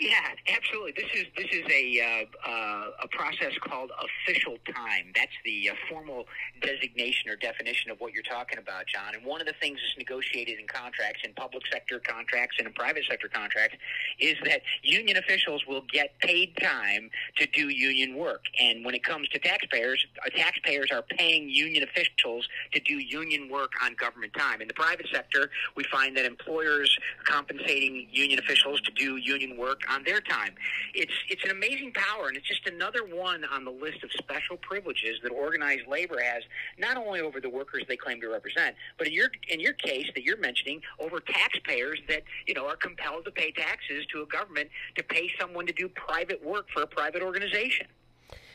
Yeah, 0.00 0.16
absolutely. 0.56 0.92
This 0.96 1.10
is 1.14 1.26
this 1.36 1.48
is 1.52 1.64
a 1.70 2.00
uh, 2.00 2.50
uh, 2.50 3.04
a 3.04 3.08
process 3.08 3.52
called 3.60 3.90
official 4.00 4.56
time. 4.74 5.12
That's 5.14 5.36
the 5.44 5.68
uh, 5.68 5.74
formal 5.90 6.24
designation 6.62 7.28
or 7.28 7.36
definition 7.36 7.90
of 7.90 8.00
what 8.00 8.14
you're 8.14 8.22
talking 8.22 8.58
about, 8.58 8.86
John. 8.86 9.14
And 9.14 9.22
one 9.26 9.42
of 9.42 9.46
the 9.46 9.52
things 9.60 9.78
that's 9.78 9.98
negotiated 9.98 10.58
in 10.58 10.66
contracts, 10.66 11.20
in 11.22 11.34
public 11.34 11.64
sector 11.70 12.00
contracts 12.00 12.56
and 12.58 12.66
in 12.66 12.72
private 12.72 13.04
sector 13.10 13.28
contracts, 13.28 13.76
is 14.18 14.36
that 14.46 14.62
union 14.82 15.18
officials 15.18 15.66
will 15.68 15.82
get 15.92 16.18
paid 16.20 16.56
time 16.56 17.10
to 17.36 17.46
do 17.48 17.68
union 17.68 18.16
work. 18.16 18.44
And 18.58 18.82
when 18.86 18.94
it 18.94 19.04
comes 19.04 19.28
to 19.28 19.38
taxpayers, 19.38 20.06
uh, 20.24 20.30
taxpayers 20.30 20.88
are 20.90 21.02
paying 21.02 21.50
union 21.50 21.82
officials 21.82 22.48
to 22.72 22.80
do 22.80 22.94
union 22.94 23.50
work 23.50 23.72
on 23.84 23.94
government 23.96 24.32
time. 24.32 24.62
In 24.62 24.68
the 24.68 24.74
private 24.74 25.08
sector, 25.12 25.50
we 25.76 25.84
find 25.92 26.16
that 26.16 26.24
employers 26.24 26.96
compensating 27.26 28.06
union 28.10 28.38
officials 28.38 28.80
to 28.80 28.90
do 28.92 29.16
union 29.16 29.58
work 29.58 29.82
on 29.90 30.04
their 30.04 30.20
time. 30.20 30.54
It's 30.94 31.12
it's 31.28 31.44
an 31.44 31.50
amazing 31.50 31.92
power, 31.92 32.28
and 32.28 32.36
it's 32.36 32.46
just 32.46 32.66
another 32.66 33.04
one 33.04 33.44
on 33.44 33.64
the 33.64 33.70
list 33.70 34.02
of 34.02 34.10
special 34.12 34.56
privileges 34.56 35.18
that 35.22 35.30
organized 35.30 35.86
labor 35.86 36.20
has, 36.22 36.42
not 36.78 36.96
only 36.96 37.20
over 37.20 37.40
the 37.40 37.50
workers 37.50 37.84
they 37.88 37.96
claim 37.96 38.20
to 38.20 38.28
represent, 38.28 38.76
but 38.98 39.06
in 39.06 39.12
your 39.12 39.28
in 39.48 39.60
your 39.60 39.74
case 39.74 40.06
that 40.14 40.22
you're 40.22 40.38
mentioning, 40.38 40.80
over 40.98 41.20
taxpayers 41.20 42.00
that 42.08 42.22
you 42.46 42.54
know 42.54 42.66
are 42.66 42.76
compelled 42.76 43.24
to 43.24 43.30
pay 43.30 43.50
taxes 43.50 44.06
to 44.12 44.22
a 44.22 44.26
government 44.26 44.68
to 44.96 45.02
pay 45.02 45.30
someone 45.38 45.66
to 45.66 45.72
do 45.72 45.88
private 45.88 46.44
work 46.44 46.66
for 46.72 46.82
a 46.82 46.86
private 46.86 47.22
organization. 47.22 47.86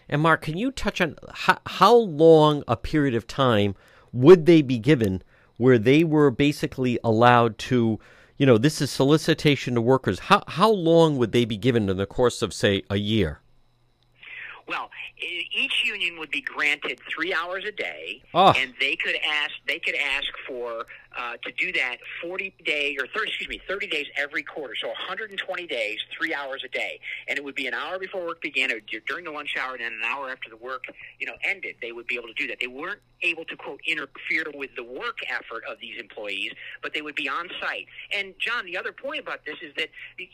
And 0.07 0.21
Mark, 0.21 0.43
can 0.43 0.55
you 0.57 0.71
touch 0.71 1.01
on 1.01 1.15
how, 1.33 1.57
how 1.65 1.95
long 1.95 2.63
a 2.67 2.77
period 2.77 3.15
of 3.15 3.25
time 3.25 3.75
would 4.13 4.45
they 4.45 4.61
be 4.61 4.77
given 4.77 5.23
where 5.57 5.77
they 5.77 6.03
were 6.03 6.29
basically 6.29 6.99
allowed 7.03 7.57
to 7.57 7.99
you 8.37 8.45
know, 8.45 8.57
this 8.57 8.81
is 8.81 8.91
solicitation 8.91 9.75
to 9.75 9.81
workers. 9.81 10.19
How 10.19 10.43
how 10.47 10.69
long 10.69 11.17
would 11.17 11.31
they 11.31 11.45
be 11.45 11.57
given 11.57 11.89
in 11.89 11.97
the 11.97 12.05
course 12.05 12.41
of 12.41 12.53
say 12.53 12.83
a 12.89 12.97
year? 12.97 13.39
Well, 14.67 14.89
each 15.17 15.83
union 15.85 16.17
would 16.19 16.31
be 16.31 16.41
granted 16.41 16.99
three 17.13 17.33
hours 17.33 17.63
a 17.65 17.71
day, 17.71 18.21
oh. 18.33 18.51
and 18.57 18.73
they 18.79 18.95
could 18.95 19.15
ask 19.15 19.51
they 19.67 19.79
could 19.79 19.95
ask 19.95 20.27
for 20.47 20.85
uh, 21.17 21.37
to 21.43 21.51
do 21.53 21.71
that 21.71 21.97
40 22.21 22.53
day 22.65 22.97
or 22.99 23.07
30, 23.07 23.29
excuse 23.29 23.49
me, 23.49 23.61
30 23.67 23.87
days 23.87 24.05
every 24.17 24.43
quarter. 24.43 24.75
So 24.75 24.87
120 24.87 25.67
days, 25.67 25.97
three 26.17 26.33
hours 26.33 26.63
a 26.65 26.67
day. 26.67 26.99
And 27.27 27.37
it 27.37 27.43
would 27.43 27.55
be 27.55 27.67
an 27.67 27.73
hour 27.73 27.97
before 27.97 28.25
work 28.25 28.41
began 28.41 28.71
or 28.71 28.79
during 29.07 29.23
the 29.23 29.31
lunch 29.31 29.55
hour 29.57 29.73
and 29.75 29.81
then 29.81 29.93
an 29.93 30.03
hour 30.03 30.29
after 30.29 30.49
the 30.49 30.57
work, 30.57 30.83
you 31.19 31.25
know, 31.25 31.35
ended. 31.43 31.75
They 31.81 31.93
would 31.93 32.07
be 32.07 32.15
able 32.15 32.27
to 32.27 32.33
do 32.33 32.47
that. 32.47 32.57
They 32.59 32.67
weren't 32.67 32.99
able 33.25 33.45
to 33.45 33.55
quote 33.55 33.79
interfere 33.85 34.45
with 34.53 34.71
the 34.75 34.83
work 34.83 35.17
effort 35.29 35.63
of 35.69 35.79
these 35.79 35.99
employees, 35.99 36.51
but 36.81 36.93
they 36.93 37.01
would 37.01 37.15
be 37.15 37.27
on 37.27 37.49
site. 37.59 37.87
And 38.13 38.33
John, 38.39 38.65
the 38.65 38.77
other 38.77 38.91
point 38.91 39.19
about 39.19 39.45
this 39.45 39.57
is 39.61 39.73
that 39.77 39.89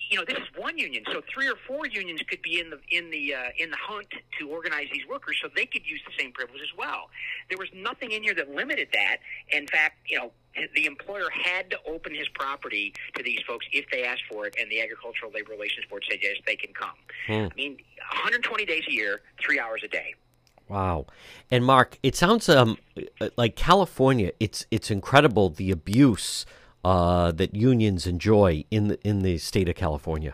you 0.09 0.17
know 0.17 0.25
this 0.25 0.37
is 0.37 0.47
one 0.57 0.77
union, 0.77 1.03
so 1.11 1.21
three 1.33 1.47
or 1.47 1.55
four 1.67 1.87
unions 1.87 2.21
could 2.29 2.41
be 2.41 2.59
in 2.59 2.69
the 2.69 2.79
in 2.89 3.09
the 3.09 3.33
uh, 3.33 3.49
in 3.57 3.71
the 3.71 3.77
hunt 3.79 4.07
to 4.39 4.49
organize 4.49 4.87
these 4.93 5.07
workers, 5.09 5.37
so 5.41 5.49
they 5.55 5.65
could 5.65 5.85
use 5.85 6.01
the 6.05 6.13
same 6.17 6.31
privilege 6.31 6.61
as 6.61 6.77
well. 6.77 7.09
There 7.49 7.57
was 7.57 7.69
nothing 7.73 8.11
in 8.11 8.23
here 8.23 8.35
that 8.35 8.53
limited 8.53 8.89
that. 8.93 9.17
In 9.49 9.67
fact, 9.67 9.97
you 10.07 10.17
know, 10.17 10.31
the 10.75 10.85
employer 10.85 11.29
had 11.31 11.69
to 11.71 11.77
open 11.87 12.13
his 12.13 12.27
property 12.29 12.93
to 13.15 13.23
these 13.23 13.39
folks 13.47 13.65
if 13.71 13.85
they 13.91 14.03
asked 14.03 14.23
for 14.29 14.45
it, 14.45 14.55
and 14.59 14.69
the 14.71 14.81
Agricultural 14.81 15.31
Labor 15.31 15.51
Relations 15.51 15.85
Board 15.89 16.03
said 16.09 16.19
yes, 16.21 16.37
they 16.45 16.55
can 16.55 16.73
come. 16.73 16.95
Hmm. 17.27 17.47
I 17.51 17.55
mean, 17.55 17.77
120 18.11 18.65
days 18.65 18.83
a 18.87 18.91
year, 18.91 19.21
three 19.39 19.59
hours 19.59 19.81
a 19.83 19.87
day. 19.87 20.15
Wow, 20.71 21.05
and 21.51 21.65
Mark, 21.65 21.99
it 22.01 22.15
sounds 22.15 22.47
um 22.47 22.77
like 23.35 23.57
California. 23.57 24.31
It's 24.39 24.65
it's 24.71 24.89
incredible 24.89 25.49
the 25.49 25.69
abuse 25.69 26.45
uh, 26.85 27.33
that 27.33 27.53
unions 27.53 28.07
enjoy 28.07 28.63
in 28.71 28.87
the 28.87 28.97
in 29.05 29.21
the 29.21 29.37
state 29.37 29.67
of 29.67 29.75
California. 29.75 30.33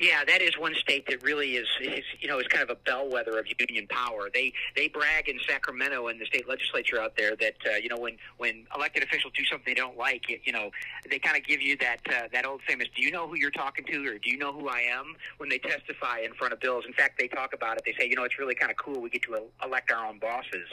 Yeah, 0.00 0.24
that 0.24 0.42
is 0.42 0.58
one 0.58 0.74
state 0.74 1.06
that 1.08 1.22
really 1.22 1.56
is, 1.56 1.68
is 1.80 2.04
you 2.20 2.28
know, 2.28 2.38
is 2.38 2.46
kind 2.48 2.62
of 2.62 2.70
a 2.70 2.74
bellwether 2.74 3.38
of 3.38 3.46
union 3.58 3.86
power. 3.88 4.28
They 4.32 4.52
they 4.74 4.88
brag 4.88 5.28
in 5.28 5.38
Sacramento 5.46 6.08
and 6.08 6.20
the 6.20 6.26
state 6.26 6.48
legislature 6.48 7.00
out 7.00 7.16
there 7.16 7.36
that 7.36 7.54
uh, 7.66 7.76
you 7.76 7.88
know 7.88 7.98
when 7.98 8.16
when 8.38 8.66
elected 8.74 9.02
officials 9.02 9.32
do 9.36 9.44
something 9.44 9.62
they 9.66 9.74
don't 9.74 9.96
like, 9.96 10.28
you, 10.28 10.38
you 10.44 10.52
know, 10.52 10.70
they 11.08 11.18
kind 11.18 11.36
of 11.36 11.44
give 11.44 11.60
you 11.60 11.76
that 11.78 12.00
uh, 12.08 12.28
that 12.32 12.46
old 12.46 12.62
famous, 12.66 12.88
"Do 12.96 13.02
you 13.02 13.10
know 13.10 13.28
who 13.28 13.36
you're 13.36 13.50
talking 13.50 13.84
to?" 13.84 14.06
or 14.08 14.18
"Do 14.18 14.30
you 14.30 14.38
know 14.38 14.52
who 14.52 14.68
I 14.68 14.80
am?" 14.80 15.14
when 15.38 15.48
they 15.48 15.58
testify 15.58 16.20
in 16.24 16.32
front 16.34 16.52
of 16.52 16.60
bills. 16.60 16.84
In 16.86 16.92
fact, 16.92 17.18
they 17.18 17.28
talk 17.28 17.52
about 17.52 17.76
it. 17.76 17.84
They 17.84 17.94
say, 17.98 18.08
you 18.08 18.16
know, 18.16 18.24
it's 18.24 18.38
really 18.38 18.54
kind 18.54 18.70
of 18.70 18.78
cool. 18.78 19.00
We 19.00 19.10
get 19.10 19.22
to 19.22 19.38
elect 19.64 19.92
our 19.92 20.06
own 20.06 20.18
bosses, 20.18 20.68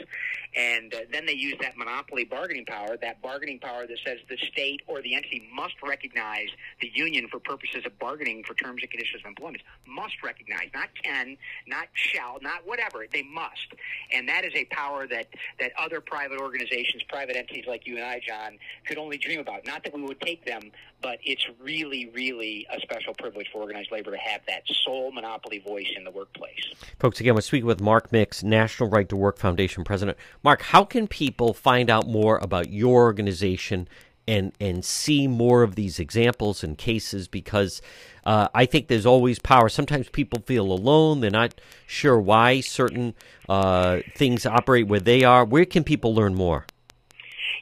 and 0.56 0.94
uh, 0.94 0.98
then 1.12 1.26
they 1.26 1.34
use 1.34 1.54
that 1.60 1.76
monopoly 1.76 2.24
bargaining 2.24 2.64
power, 2.64 2.96
that 3.00 3.20
bargaining 3.22 3.58
power 3.58 3.86
that 3.86 3.98
says 4.04 4.18
the 4.28 4.38
state 4.50 4.80
or 4.86 5.02
the 5.02 5.14
entity 5.14 5.48
must 5.54 5.74
recognize 5.82 6.48
the 6.80 6.90
union 6.94 7.28
for 7.30 7.38
purposes 7.38 7.84
of 7.84 7.98
bargaining 7.98 8.42
for 8.44 8.54
terms 8.54 8.82
and 8.82 8.90
conditions 8.90 9.09
of 9.14 9.26
employment 9.26 9.62
must 9.86 10.22
recognize, 10.22 10.68
not 10.72 10.88
can, 11.02 11.36
not 11.66 11.88
shall, 11.94 12.38
not 12.40 12.66
whatever. 12.66 13.06
They 13.12 13.22
must, 13.22 13.74
and 14.12 14.28
that 14.28 14.44
is 14.44 14.52
a 14.54 14.64
power 14.66 15.06
that 15.08 15.28
that 15.58 15.72
other 15.78 16.00
private 16.00 16.38
organizations, 16.38 17.02
private 17.08 17.36
entities 17.36 17.64
like 17.66 17.86
you 17.86 17.96
and 17.96 18.04
I, 18.04 18.20
John, 18.26 18.58
could 18.86 18.98
only 18.98 19.18
dream 19.18 19.40
about. 19.40 19.66
Not 19.66 19.84
that 19.84 19.94
we 19.94 20.02
would 20.02 20.20
take 20.20 20.44
them, 20.44 20.70
but 21.02 21.18
it's 21.24 21.46
really, 21.60 22.10
really 22.14 22.66
a 22.72 22.80
special 22.80 23.14
privilege 23.14 23.48
for 23.52 23.62
organized 23.62 23.90
labor 23.90 24.10
to 24.10 24.18
have 24.18 24.42
that 24.46 24.62
sole 24.84 25.12
monopoly 25.12 25.58
voice 25.58 25.88
in 25.96 26.04
the 26.04 26.10
workplace. 26.10 26.72
Folks, 26.98 27.20
again, 27.20 27.34
we're 27.34 27.40
speaking 27.40 27.66
with 27.66 27.80
Mark 27.80 28.12
Mix, 28.12 28.42
National 28.42 28.88
Right 28.88 29.08
to 29.08 29.16
Work 29.16 29.38
Foundation 29.38 29.84
president. 29.84 30.18
Mark, 30.42 30.62
how 30.62 30.84
can 30.84 31.06
people 31.06 31.54
find 31.54 31.90
out 31.90 32.06
more 32.06 32.38
about 32.38 32.70
your 32.70 33.02
organization 33.02 33.88
and 34.28 34.52
and 34.60 34.84
see 34.84 35.26
more 35.26 35.62
of 35.62 35.74
these 35.74 35.98
examples 35.98 36.62
and 36.62 36.78
cases 36.78 37.26
because 37.26 37.82
uh, 38.24 38.48
I 38.54 38.66
think 38.66 38.88
there's 38.88 39.06
always 39.06 39.38
power. 39.38 39.68
Sometimes 39.68 40.08
people 40.08 40.40
feel 40.40 40.70
alone; 40.70 41.20
they're 41.20 41.30
not 41.30 41.60
sure 41.86 42.20
why 42.20 42.60
certain 42.60 43.14
uh, 43.48 44.00
things 44.14 44.46
operate 44.46 44.86
where 44.86 45.00
they 45.00 45.24
are. 45.24 45.44
Where 45.44 45.64
can 45.64 45.84
people 45.84 46.14
learn 46.14 46.34
more? 46.34 46.66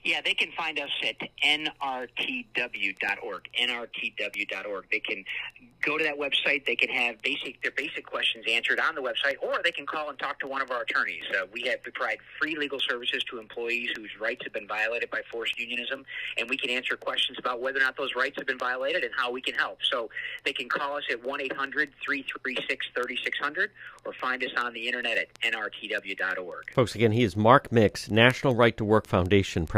Yeah, 0.05 0.21
they 0.21 0.35
can 0.35 0.51
find 0.53 0.79
us 0.79 0.91
at 1.07 1.17
nrtw.org. 1.45 3.49
nrtw.org. 3.61 4.85
They 4.91 5.01
can 5.01 5.25
go 5.85 5.99
to 5.99 6.05
that 6.05 6.19
website. 6.19 6.67
They 6.67 6.77
can 6.77 6.89
have 6.91 7.21
basic 7.23 7.63
their 7.63 7.73
basic 7.73 8.07
questions 8.07 8.45
answered 8.51 8.81
on 8.81 8.95
the 8.95 9.01
website, 9.01 9.37
or 9.43 9.61
they 9.63 9.73
can 9.73 9.87
call 9.87 10.11
and 10.11 10.19
talk 10.19 10.41
to 10.41 10.47
one 10.47 10.63
of 10.63 10.71
our 10.71 10.83
attorneys. 10.83 11.23
Uh, 11.31 11.47
we 11.53 11.63
have 11.63 11.83
provide 11.83 12.19
free 12.41 12.57
legal 12.57 12.81
services 12.81 13.23
to 13.31 13.39
employees 13.39 13.91
whose 13.97 14.11
rights 14.21 14.43
have 14.45 14.53
been 14.53 14.67
violated 14.67 15.11
by 15.11 15.21
forced 15.31 15.59
unionism, 15.59 16.05
and 16.37 16.49
we 16.49 16.57
can 16.57 16.71
answer 16.71 16.97
questions 16.97 17.39
about 17.39 17.61
whether 17.61 17.79
or 17.79 17.83
not 17.83 17.97
those 17.97 18.15
rights 18.15 18.37
have 18.39 18.47
been 18.47 18.59
violated 18.59 19.05
and 19.05 19.13
how 19.17 19.31
we 19.31 19.41
can 19.41 19.55
help. 19.55 19.79
So 19.91 20.11
they 20.45 20.53
can 20.53 20.69
call 20.69 20.97
us 20.97 21.05
at 21.11 21.25
one 21.25 21.39
336 21.39 22.87
3600 22.95 23.71
or 24.05 24.13
find 24.15 24.43
us 24.43 24.51
on 24.57 24.73
the 24.73 24.87
internet 24.87 25.19
at 25.19 25.29
nrtw.org. 25.41 26.75
Folks, 26.75 26.95
again, 26.95 27.13
he 27.13 27.23
is 27.23 27.37
Mark 27.37 27.71
Mix, 27.71 28.11
National 28.11 28.55
Right 28.55 28.77
to 28.77 28.85
Work 28.85 29.07
Foundation 29.07 29.67
president. 29.67 29.78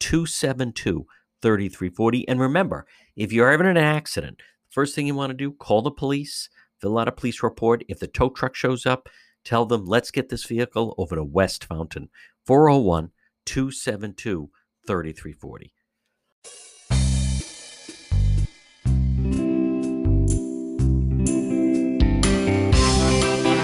272 0.00 1.06
3340. 1.42 2.28
And 2.28 2.40
remember, 2.40 2.86
if 3.16 3.32
you're 3.32 3.50
ever 3.50 3.68
in 3.68 3.76
an 3.76 3.84
accident, 3.84 4.40
first 4.70 4.94
thing 4.94 5.06
you 5.06 5.14
want 5.14 5.30
to 5.30 5.34
do, 5.34 5.52
call 5.52 5.82
the 5.82 5.90
police, 5.90 6.48
fill 6.80 6.98
out 6.98 7.08
a 7.08 7.12
police 7.12 7.42
report. 7.42 7.84
If 7.88 8.00
the 8.00 8.06
tow 8.06 8.30
truck 8.30 8.54
shows 8.54 8.86
up, 8.86 9.08
tell 9.44 9.66
them, 9.66 9.84
let's 9.84 10.10
get 10.10 10.30
this 10.30 10.44
vehicle 10.44 10.94
over 10.96 11.16
to 11.16 11.24
West 11.24 11.64
Fountain, 11.64 12.08
401 12.46 13.10
272 13.44 14.50
3340. 14.86 15.72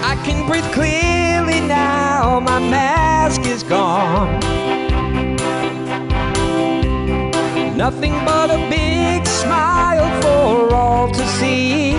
I 0.03 0.23
can 0.23 0.47
breathe 0.47 0.71
clearly 0.73 1.67
now, 1.67 2.39
my 2.39 2.59
mask 2.59 3.41
is 3.41 3.63
gone. 3.63 4.60
Nothing 7.87 8.13
but 8.25 8.51
a 8.51 8.59
big 8.69 9.25
smile 9.25 10.07
for 10.21 10.71
all 10.71 11.09
to 11.09 11.25
see. 11.39 11.93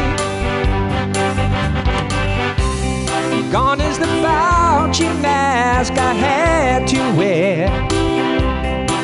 Gone 3.51 3.81
is 3.81 3.99
the 3.99 4.07
Fauci 4.23 5.09
mask 5.21 5.95
I 5.95 6.15
had 6.15 6.87
to 6.87 7.01
wear. 7.19 7.69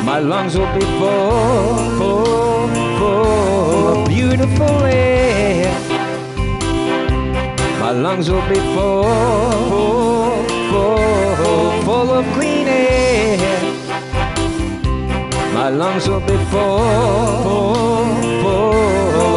My 0.05 0.20
lungs 0.20 0.57
will 0.57 0.72
be 0.72 0.87
full, 1.01 1.99
full, 1.99 2.68
full 2.99 3.89
of 3.89 4.07
beautiful 4.07 4.85
air. 4.85 5.76
My 7.81 7.91
lungs 7.91 8.31
will 8.31 8.49
be 8.49 8.61
full, 8.74 9.03
full, 9.68 10.45
full 10.70 11.18
full 11.89 12.11
of 12.11 12.24
clean 12.35 12.58
My 15.69 15.75
lungs 15.75 16.09
will 16.09 16.21
be 16.21 16.37
full, 16.47 16.79
full 18.43 18.64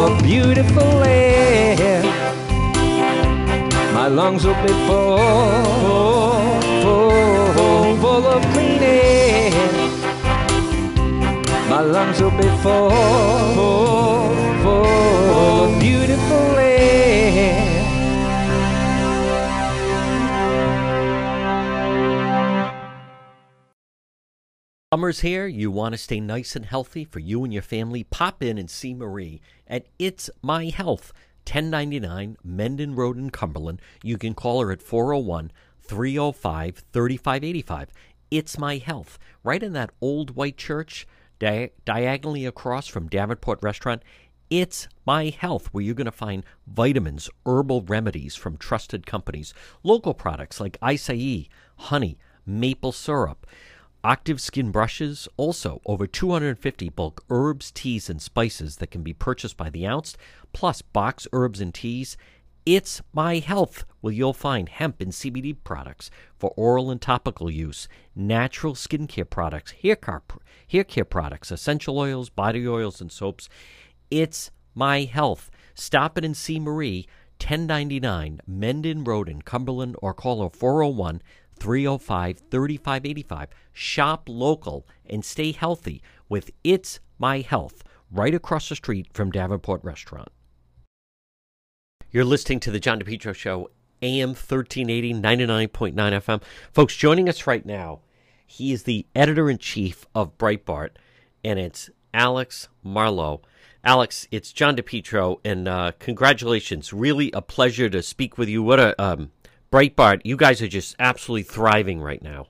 of 0.06 0.12
oh, 0.12 0.18
beautiful 0.22 1.04
air. 1.04 2.02
My 3.92 4.06
lungs 4.06 4.46
will 4.46 4.54
be 4.62 4.72
full, 4.86 5.18
full, 6.80 7.96
full 8.00 8.26
of 8.34 8.42
clean 8.54 8.82
air. 8.82 9.50
My 11.68 11.82
lungs 11.82 12.22
will 12.22 12.30
be 12.30 12.48
full, 12.62 12.90
full, 13.54 14.32
full 14.62 15.64
of 15.64 15.80
beautiful 15.80 16.56
air. 16.56 16.61
Summer's 24.92 25.20
here. 25.20 25.46
You 25.46 25.70
want 25.70 25.94
to 25.94 25.98
stay 25.98 26.20
nice 26.20 26.54
and 26.54 26.66
healthy 26.66 27.06
for 27.06 27.18
you 27.18 27.44
and 27.44 27.50
your 27.50 27.62
family? 27.62 28.04
Pop 28.04 28.42
in 28.42 28.58
and 28.58 28.68
see 28.68 28.92
Marie 28.92 29.40
at 29.66 29.86
It's 29.98 30.28
My 30.42 30.66
Health, 30.66 31.14
1099 31.46 32.36
Mendon 32.44 32.94
Road 32.94 33.16
in 33.16 33.30
Cumberland. 33.30 33.80
You 34.02 34.18
can 34.18 34.34
call 34.34 34.60
her 34.60 34.70
at 34.70 34.82
401 34.82 35.50
305 35.80 36.84
3585. 36.92 37.88
It's 38.30 38.58
My 38.58 38.76
Health, 38.76 39.18
right 39.42 39.62
in 39.62 39.72
that 39.72 39.94
old 40.02 40.36
white 40.36 40.58
church, 40.58 41.06
di- 41.38 41.70
diagonally 41.86 42.44
across 42.44 42.86
from 42.86 43.08
Davenport 43.08 43.60
Restaurant. 43.62 44.02
It's 44.50 44.88
My 45.06 45.30
Health, 45.30 45.68
where 45.72 45.82
you're 45.82 45.94
going 45.94 46.04
to 46.04 46.12
find 46.12 46.44
vitamins, 46.66 47.30
herbal 47.46 47.80
remedies 47.84 48.34
from 48.34 48.58
trusted 48.58 49.06
companies, 49.06 49.54
local 49.82 50.12
products 50.12 50.60
like 50.60 50.78
acai, 50.82 51.48
honey, 51.78 52.18
maple 52.44 52.92
syrup. 52.92 53.46
Octave 54.04 54.40
skin 54.40 54.72
brushes, 54.72 55.28
also 55.36 55.80
over 55.86 56.08
250 56.08 56.88
bulk 56.88 57.24
herbs, 57.30 57.70
teas, 57.70 58.10
and 58.10 58.20
spices 58.20 58.78
that 58.78 58.90
can 58.90 59.04
be 59.04 59.12
purchased 59.12 59.56
by 59.56 59.70
the 59.70 59.86
ounce, 59.86 60.16
plus 60.52 60.82
box 60.82 61.28
herbs 61.32 61.60
and 61.60 61.72
teas. 61.72 62.16
It's 62.66 63.00
My 63.12 63.38
Health, 63.38 63.84
where 64.00 64.12
you'll 64.12 64.32
find 64.32 64.68
hemp 64.68 65.00
and 65.00 65.12
CBD 65.12 65.56
products 65.62 66.10
for 66.36 66.50
oral 66.56 66.90
and 66.90 67.00
topical 67.00 67.48
use, 67.48 67.86
natural 68.16 68.74
skincare 68.74 69.30
products, 69.30 69.70
hair 69.70 69.94
care, 69.94 70.22
hair 70.68 70.82
care 70.82 71.04
products, 71.04 71.52
essential 71.52 71.96
oils, 71.96 72.28
body 72.28 72.66
oils, 72.66 73.00
and 73.00 73.12
soaps. 73.12 73.48
It's 74.10 74.50
My 74.74 75.02
Health. 75.02 75.48
Stop 75.74 76.18
it 76.18 76.24
and 76.24 76.36
see 76.36 76.58
Marie, 76.58 77.06
1099 77.40 78.40
Mendon 78.48 79.04
Road 79.04 79.28
in 79.28 79.42
Cumberland, 79.42 79.94
or 80.02 80.12
call 80.12 80.42
her 80.42 80.50
401 80.50 81.22
305 81.58 82.38
3585. 82.50 83.48
Shop 83.72 84.28
local 84.28 84.86
and 85.06 85.24
stay 85.24 85.52
healthy 85.52 86.02
with 86.28 86.50
It's 86.64 87.00
My 87.18 87.40
Health 87.40 87.82
right 88.10 88.34
across 88.34 88.68
the 88.68 88.76
street 88.76 89.08
from 89.12 89.30
Davenport 89.30 89.82
Restaurant. 89.82 90.28
You're 92.10 92.24
listening 92.24 92.60
to 92.60 92.70
the 92.70 92.80
John 92.80 93.00
DePetro 93.00 93.34
Show, 93.34 93.70
AM 94.02 94.30
1380, 94.30 95.14
99.9 95.14 95.94
FM. 95.94 96.42
Folks, 96.72 96.94
joining 96.94 97.28
us 97.28 97.46
right 97.46 97.64
now, 97.64 98.00
he 98.46 98.72
is 98.72 98.82
the 98.82 99.06
editor 99.14 99.48
in 99.48 99.56
chief 99.56 100.04
of 100.14 100.36
Breitbart, 100.36 100.90
and 101.42 101.58
it's 101.58 101.88
Alex 102.12 102.68
Marlow. 102.82 103.40
Alex, 103.82 104.28
it's 104.30 104.52
John 104.52 104.76
DePetro, 104.76 105.40
and 105.44 105.66
uh, 105.66 105.92
congratulations. 105.98 106.92
Really 106.92 107.32
a 107.32 107.40
pleasure 107.40 107.88
to 107.88 108.02
speak 108.02 108.36
with 108.36 108.48
you. 108.48 108.62
What 108.62 108.78
a 108.78 109.02
um, 109.02 109.30
Breitbart, 109.72 110.20
you 110.22 110.36
guys 110.36 110.60
are 110.60 110.68
just 110.68 110.94
absolutely 110.98 111.44
thriving 111.44 112.00
right 112.00 112.22
now. 112.22 112.46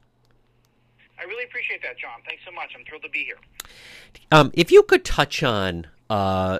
I 1.18 1.22
really 1.22 1.44
appreciate 1.44 1.80
that, 1.82 1.96
John. 1.96 2.18
Thanks 2.26 2.42
so 2.44 2.50
much. 2.50 2.72
I'm 2.76 2.84
thrilled 2.84 3.04
to 3.04 3.08
be 3.08 3.24
here. 3.24 3.36
Um, 4.32 4.50
if 4.54 4.72
you 4.72 4.82
could 4.82 5.04
touch 5.04 5.42
on, 5.44 5.86
uh, 6.10 6.58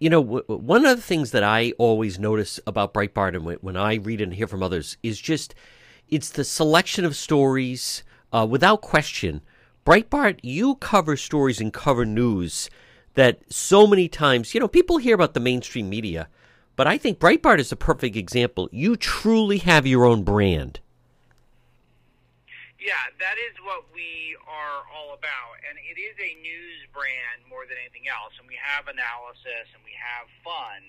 you 0.00 0.10
know, 0.10 0.22
w- 0.22 0.44
one 0.48 0.84
of 0.84 0.96
the 0.96 1.02
things 1.02 1.30
that 1.30 1.44
I 1.44 1.72
always 1.78 2.18
notice 2.18 2.58
about 2.66 2.92
Breitbart 2.92 3.28
and 3.28 3.42
w- 3.42 3.58
when 3.60 3.76
I 3.76 3.94
read 3.94 4.20
and 4.20 4.34
hear 4.34 4.48
from 4.48 4.62
others 4.62 4.96
is 5.04 5.20
just 5.20 5.54
it's 6.08 6.30
the 6.30 6.44
selection 6.44 7.04
of 7.04 7.14
stories. 7.14 8.02
Uh, 8.32 8.46
without 8.48 8.82
question, 8.82 9.40
Breitbart, 9.86 10.40
you 10.42 10.74
cover 10.74 11.16
stories 11.16 11.60
and 11.60 11.72
cover 11.72 12.04
news 12.04 12.68
that 13.14 13.40
so 13.52 13.86
many 13.86 14.08
times, 14.08 14.52
you 14.52 14.58
know, 14.58 14.68
people 14.68 14.98
hear 14.98 15.14
about 15.14 15.32
the 15.32 15.40
mainstream 15.40 15.88
media 15.88 16.28
but 16.76 16.86
I 16.86 16.98
think 16.98 17.18
Breitbart 17.18 17.58
is 17.58 17.72
a 17.72 17.76
perfect 17.76 18.16
example. 18.16 18.68
You 18.70 18.96
truly 18.96 19.58
have 19.58 19.86
your 19.86 20.04
own 20.04 20.22
brand. 20.22 20.80
Yeah, 22.78 23.10
that 23.18 23.34
is 23.50 23.56
what 23.64 23.88
we 23.90 24.36
are 24.46 24.84
all 24.94 25.16
about. 25.16 25.58
And 25.66 25.74
it 25.80 25.98
is 25.98 26.14
a 26.20 26.38
news 26.38 26.86
brand 26.94 27.42
more 27.48 27.66
than 27.66 27.80
anything 27.80 28.06
else. 28.06 28.36
And 28.38 28.46
we 28.46 28.54
have 28.60 28.86
analysis 28.86 29.66
and 29.74 29.82
we 29.82 29.96
have 29.96 30.30
fun. 30.44 30.84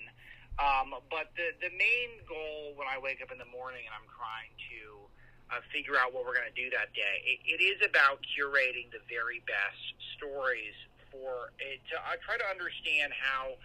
Um, 0.62 0.94
but 1.10 1.34
the, 1.34 1.58
the 1.58 1.74
main 1.74 2.22
goal 2.30 2.78
when 2.78 2.86
I 2.86 3.02
wake 3.02 3.24
up 3.24 3.32
in 3.32 3.40
the 3.42 3.50
morning 3.50 3.88
and 3.88 3.96
I'm 3.98 4.06
trying 4.14 4.54
to 4.70 4.82
uh, 5.50 5.64
figure 5.74 5.96
out 5.96 6.12
what 6.12 6.28
we're 6.28 6.38
going 6.38 6.52
to 6.52 6.60
do 6.60 6.70
that 6.76 6.92
day, 6.92 7.24
it, 7.24 7.40
it 7.48 7.62
is 7.64 7.80
about 7.82 8.20
curating 8.28 8.92
the 8.92 9.02
very 9.08 9.42
best 9.48 9.82
stories 10.20 10.76
for 11.10 11.56
it. 11.58 11.80
To, 11.90 11.96
I 12.04 12.20
try 12.22 12.36
to 12.36 12.48
understand 12.52 13.16
how 13.16 13.56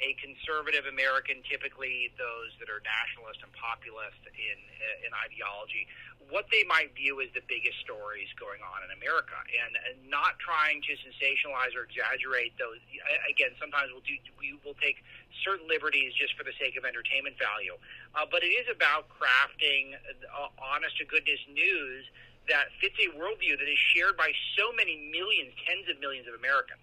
a 0.00 0.16
conservative 0.18 0.88
American, 0.88 1.44
typically 1.44 2.10
those 2.16 2.50
that 2.58 2.72
are 2.72 2.80
nationalist 2.80 3.44
and 3.44 3.52
populist 3.52 4.18
in 4.32 4.58
in 5.06 5.10
ideology, 5.14 5.86
what 6.30 6.48
they 6.50 6.64
might 6.64 6.94
view 6.94 7.20
as 7.20 7.28
the 7.36 7.44
biggest 7.46 7.78
stories 7.82 8.30
going 8.40 8.58
on 8.64 8.82
in 8.86 8.90
America, 8.96 9.36
and, 9.36 9.76
and 9.84 9.96
not 10.08 10.38
trying 10.40 10.80
to 10.82 10.92
sensationalize 11.04 11.76
or 11.76 11.84
exaggerate 11.84 12.56
those. 12.58 12.80
Again, 13.28 13.52
sometimes 13.60 13.92
we'll 13.92 14.04
do 14.06 14.16
we 14.40 14.56
will 14.64 14.78
take 14.80 15.04
certain 15.44 15.68
liberties 15.68 16.14
just 16.14 16.34
for 16.34 16.42
the 16.42 16.54
sake 16.56 16.74
of 16.80 16.88
entertainment 16.88 17.36
value, 17.38 17.76
uh, 18.14 18.26
but 18.26 18.42
it 18.42 18.54
is 18.54 18.66
about 18.70 19.06
crafting 19.12 19.94
uh, 19.98 20.48
honest 20.58 20.96
to 20.98 21.04
goodness 21.04 21.40
news 21.50 22.08
that 22.48 22.74
fits 22.80 22.98
a 22.98 23.08
worldview 23.14 23.54
that 23.58 23.70
is 23.70 23.78
shared 23.78 24.16
by 24.16 24.32
so 24.58 24.72
many 24.74 24.98
millions, 25.12 25.54
tens 25.62 25.86
of 25.88 26.00
millions 26.00 26.26
of 26.26 26.34
Americans. 26.34 26.82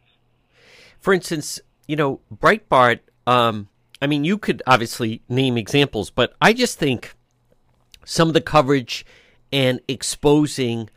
For 0.99 1.14
instance, 1.14 1.60
you 1.89 1.95
know, 1.95 2.19
Breitbart, 2.31 2.99
um, 3.25 3.67
I 3.99 4.05
mean, 4.05 4.23
you 4.23 4.37
could 4.37 4.61
obviously 4.67 5.23
name 5.27 5.57
examples, 5.57 6.11
but 6.11 6.35
I 6.39 6.53
just 6.53 6.77
think 6.77 7.15
some 8.05 8.27
of 8.27 8.35
the 8.35 8.41
coverage 8.41 9.07
and 9.51 9.81
exposing, 9.87 10.91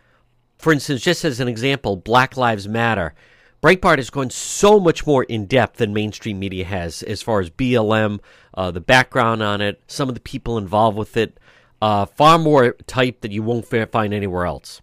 for 0.58 0.70
instance, 0.70 1.00
just 1.00 1.24
as 1.24 1.40
an 1.40 1.48
example, 1.48 1.96
Black 1.96 2.36
Lives 2.36 2.68
Matter. 2.68 3.14
Breitbart 3.62 3.96
has 3.96 4.10
gone 4.10 4.28
so 4.28 4.78
much 4.78 5.06
more 5.06 5.24
in 5.24 5.46
depth 5.46 5.78
than 5.78 5.94
mainstream 5.94 6.38
media 6.38 6.66
has 6.66 7.02
as 7.02 7.22
far 7.22 7.40
as 7.40 7.48
BLM, 7.48 8.20
uh, 8.52 8.70
the 8.70 8.80
background 8.82 9.42
on 9.42 9.62
it, 9.62 9.82
some 9.86 10.10
of 10.10 10.14
the 10.14 10.20
people 10.20 10.58
involved 10.58 10.98
with 10.98 11.16
it, 11.16 11.40
uh, 11.80 12.04
far 12.04 12.38
more 12.38 12.72
type 12.86 13.22
that 13.22 13.32
you 13.32 13.42
won't 13.42 13.66
find 13.66 14.12
anywhere 14.12 14.44
else. 14.44 14.82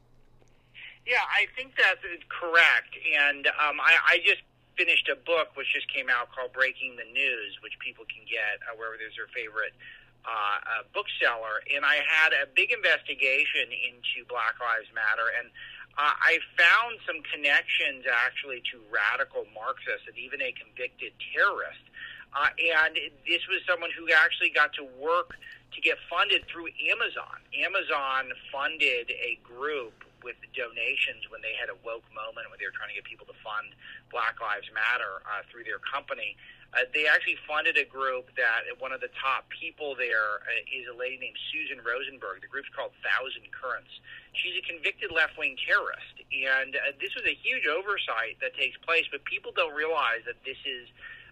Yeah, 1.06 1.18
I 1.22 1.46
think 1.56 1.74
that's 1.78 2.02
correct. 2.30 2.96
And 3.30 3.46
um, 3.46 3.80
I, 3.80 3.98
I 4.08 4.18
just 4.26 4.42
finished 4.80 5.12
a 5.12 5.20
book 5.28 5.52
which 5.60 5.68
just 5.76 5.92
came 5.92 6.08
out 6.08 6.32
called 6.32 6.56
Breaking 6.56 6.96
the 6.96 7.04
News, 7.12 7.60
which 7.60 7.76
people 7.84 8.08
can 8.08 8.24
get 8.24 8.64
uh, 8.64 8.80
wherever 8.80 8.96
there's 8.96 9.20
their 9.20 9.28
favorite 9.36 9.76
uh, 10.24 10.32
uh, 10.32 10.88
bookseller. 10.96 11.60
And 11.68 11.84
I 11.84 12.00
had 12.00 12.32
a 12.32 12.48
big 12.48 12.72
investigation 12.72 13.68
into 13.76 14.24
Black 14.32 14.56
Lives 14.64 14.88
Matter, 14.96 15.28
and 15.36 15.52
uh, 16.00 16.16
I 16.16 16.40
found 16.56 17.04
some 17.04 17.20
connections 17.28 18.08
actually 18.08 18.64
to 18.72 18.80
radical 18.88 19.44
Marxists 19.52 20.08
and 20.08 20.16
even 20.16 20.40
a 20.40 20.56
convicted 20.56 21.12
terrorist. 21.36 21.84
Uh, 22.32 22.56
and 22.56 22.96
this 23.28 23.44
was 23.52 23.60
someone 23.68 23.92
who 23.92 24.08
actually 24.16 24.56
got 24.56 24.72
to 24.80 24.88
work 24.96 25.36
to 25.76 25.80
get 25.84 26.00
funded 26.08 26.48
through 26.48 26.72
Amazon. 26.88 27.36
Amazon 27.52 28.32
funded 28.48 29.12
a 29.12 29.36
group 29.44 30.08
with 30.24 30.36
donations 30.56 31.28
when 31.30 31.42
they 31.42 31.56
had 31.56 31.70
a 31.70 31.78
woke 31.86 32.06
moment 32.12 32.50
when 32.50 32.60
they 32.60 32.68
were 32.68 32.76
trying 32.76 32.92
to 32.92 32.98
get 32.98 33.08
people 33.08 33.26
to 33.28 33.38
fund 33.42 33.74
Black 34.12 34.40
Lives 34.40 34.68
Matter 34.72 35.24
uh, 35.26 35.44
through 35.48 35.64
their 35.64 35.80
company. 35.80 36.36
Uh, 36.70 36.86
they 36.94 37.10
actually 37.10 37.38
funded 37.50 37.82
a 37.82 37.86
group 37.86 38.30
that 38.38 38.70
one 38.78 38.94
of 38.94 39.02
the 39.02 39.10
top 39.18 39.50
people 39.50 39.98
there 39.98 40.46
uh, 40.46 40.62
is 40.70 40.86
a 40.86 40.94
lady 40.94 41.18
named 41.18 41.38
Susan 41.50 41.82
Rosenberg. 41.82 42.46
The 42.46 42.52
group's 42.52 42.70
called 42.70 42.94
Thousand 43.02 43.50
Currents. 43.50 43.90
She's 44.38 44.54
a 44.54 44.62
convicted 44.62 45.10
left 45.10 45.34
wing 45.34 45.58
terrorist. 45.58 46.22
And 46.30 46.78
uh, 46.78 46.94
this 47.02 47.18
was 47.18 47.26
a 47.26 47.34
huge 47.34 47.66
oversight 47.66 48.38
that 48.46 48.54
takes 48.54 48.78
place, 48.86 49.10
but 49.10 49.26
people 49.26 49.50
don't 49.50 49.74
realize 49.74 50.22
that 50.30 50.38
this 50.46 50.62
is 50.62 50.86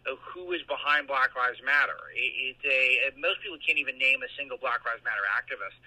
uh, 0.08 0.16
who 0.16 0.54
is 0.54 0.62
behind 0.64 1.08
Black 1.08 1.36
Lives 1.36 1.60
Matter. 1.64 2.00
It, 2.16 2.56
it's 2.56 2.66
a, 2.66 3.20
most 3.20 3.42
people 3.44 3.58
can't 3.60 3.78
even 3.78 3.98
name 3.98 4.24
a 4.24 4.32
single 4.38 4.58
Black 4.58 4.86
Lives 4.86 5.04
Matter 5.04 5.28
activist. 5.36 5.78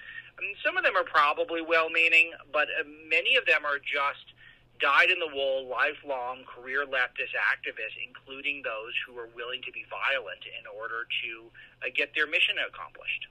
Some 0.64 0.76
of 0.76 0.84
them 0.84 0.96
are 0.96 1.04
probably 1.04 1.60
well-meaning, 1.60 2.32
but 2.52 2.68
uh, 2.78 2.84
many 3.08 3.36
of 3.36 3.46
them 3.46 3.64
are 3.64 3.78
just 3.78 4.32
dyed-in-the-wool, 4.80 5.68
lifelong 5.68 6.44
career 6.44 6.86
leftist 6.86 7.36
activists, 7.36 7.96
including 8.06 8.62
those 8.64 8.92
who 9.06 9.18
are 9.18 9.28
willing 9.36 9.60
to 9.62 9.72
be 9.72 9.84
violent 9.90 10.40
in 10.44 10.64
order 10.78 11.06
to 11.22 11.50
uh, 11.82 11.90
get 11.94 12.14
their 12.14 12.26
mission 12.26 12.56
accomplished. 12.56 13.26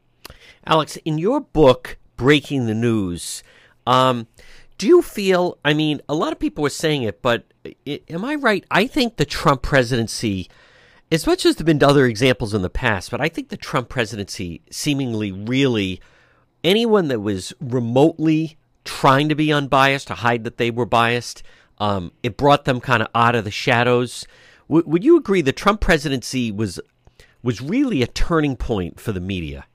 Alex, 0.65 0.97
in 0.97 1.17
your 1.17 1.39
book, 1.39 1.97
Breaking 2.17 2.67
the 2.67 2.75
News, 2.75 3.41
um, 3.87 4.27
do 4.77 4.87
you 4.87 5.01
feel? 5.01 5.57
I 5.65 5.73
mean, 5.73 6.01
a 6.07 6.13
lot 6.13 6.31
of 6.31 6.39
people 6.39 6.61
were 6.61 6.69
saying 6.69 7.03
it, 7.03 7.21
but 7.21 7.45
am 7.87 8.23
I 8.23 8.35
right? 8.35 8.63
I 8.69 8.85
think 8.87 9.17
the 9.17 9.25
Trump 9.25 9.61
presidency, 9.61 10.47
as 11.11 11.25
much 11.25 11.45
as 11.45 11.55
there 11.55 11.61
have 11.61 11.79
been 11.79 11.87
other 11.87 12.05
examples 12.05 12.53
in 12.53 12.61
the 12.61 12.69
past, 12.69 13.11
but 13.11 13.21
I 13.21 13.29
think 13.29 13.49
the 13.49 13.57
Trump 13.57 13.89
presidency 13.89 14.61
seemingly 14.69 15.31
really 15.31 15.99
anyone 16.63 17.07
that 17.07 17.21
was 17.21 17.53
remotely 17.59 18.57
trying 18.85 19.29
to 19.29 19.35
be 19.35 19.51
unbiased 19.51 20.07
to 20.07 20.15
hide 20.15 20.43
that 20.43 20.57
they 20.57 20.71
were 20.71 20.85
biased, 20.85 21.43
um, 21.79 22.11
it 22.23 22.37
brought 22.37 22.65
them 22.65 22.79
kind 22.79 23.01
of 23.01 23.07
out 23.15 23.35
of 23.35 23.43
the 23.43 23.51
shadows. 23.51 24.25
W- 24.67 24.87
would 24.87 25.03
you 25.03 25.17
agree 25.17 25.41
the 25.41 25.53
Trump 25.53 25.81
presidency 25.81 26.51
was 26.51 26.79
was 27.41 27.61
really 27.61 28.03
a 28.03 28.07
turning 28.07 28.57
point 28.57 28.99
for 28.99 29.13
the 29.13 29.21
media? 29.21 29.65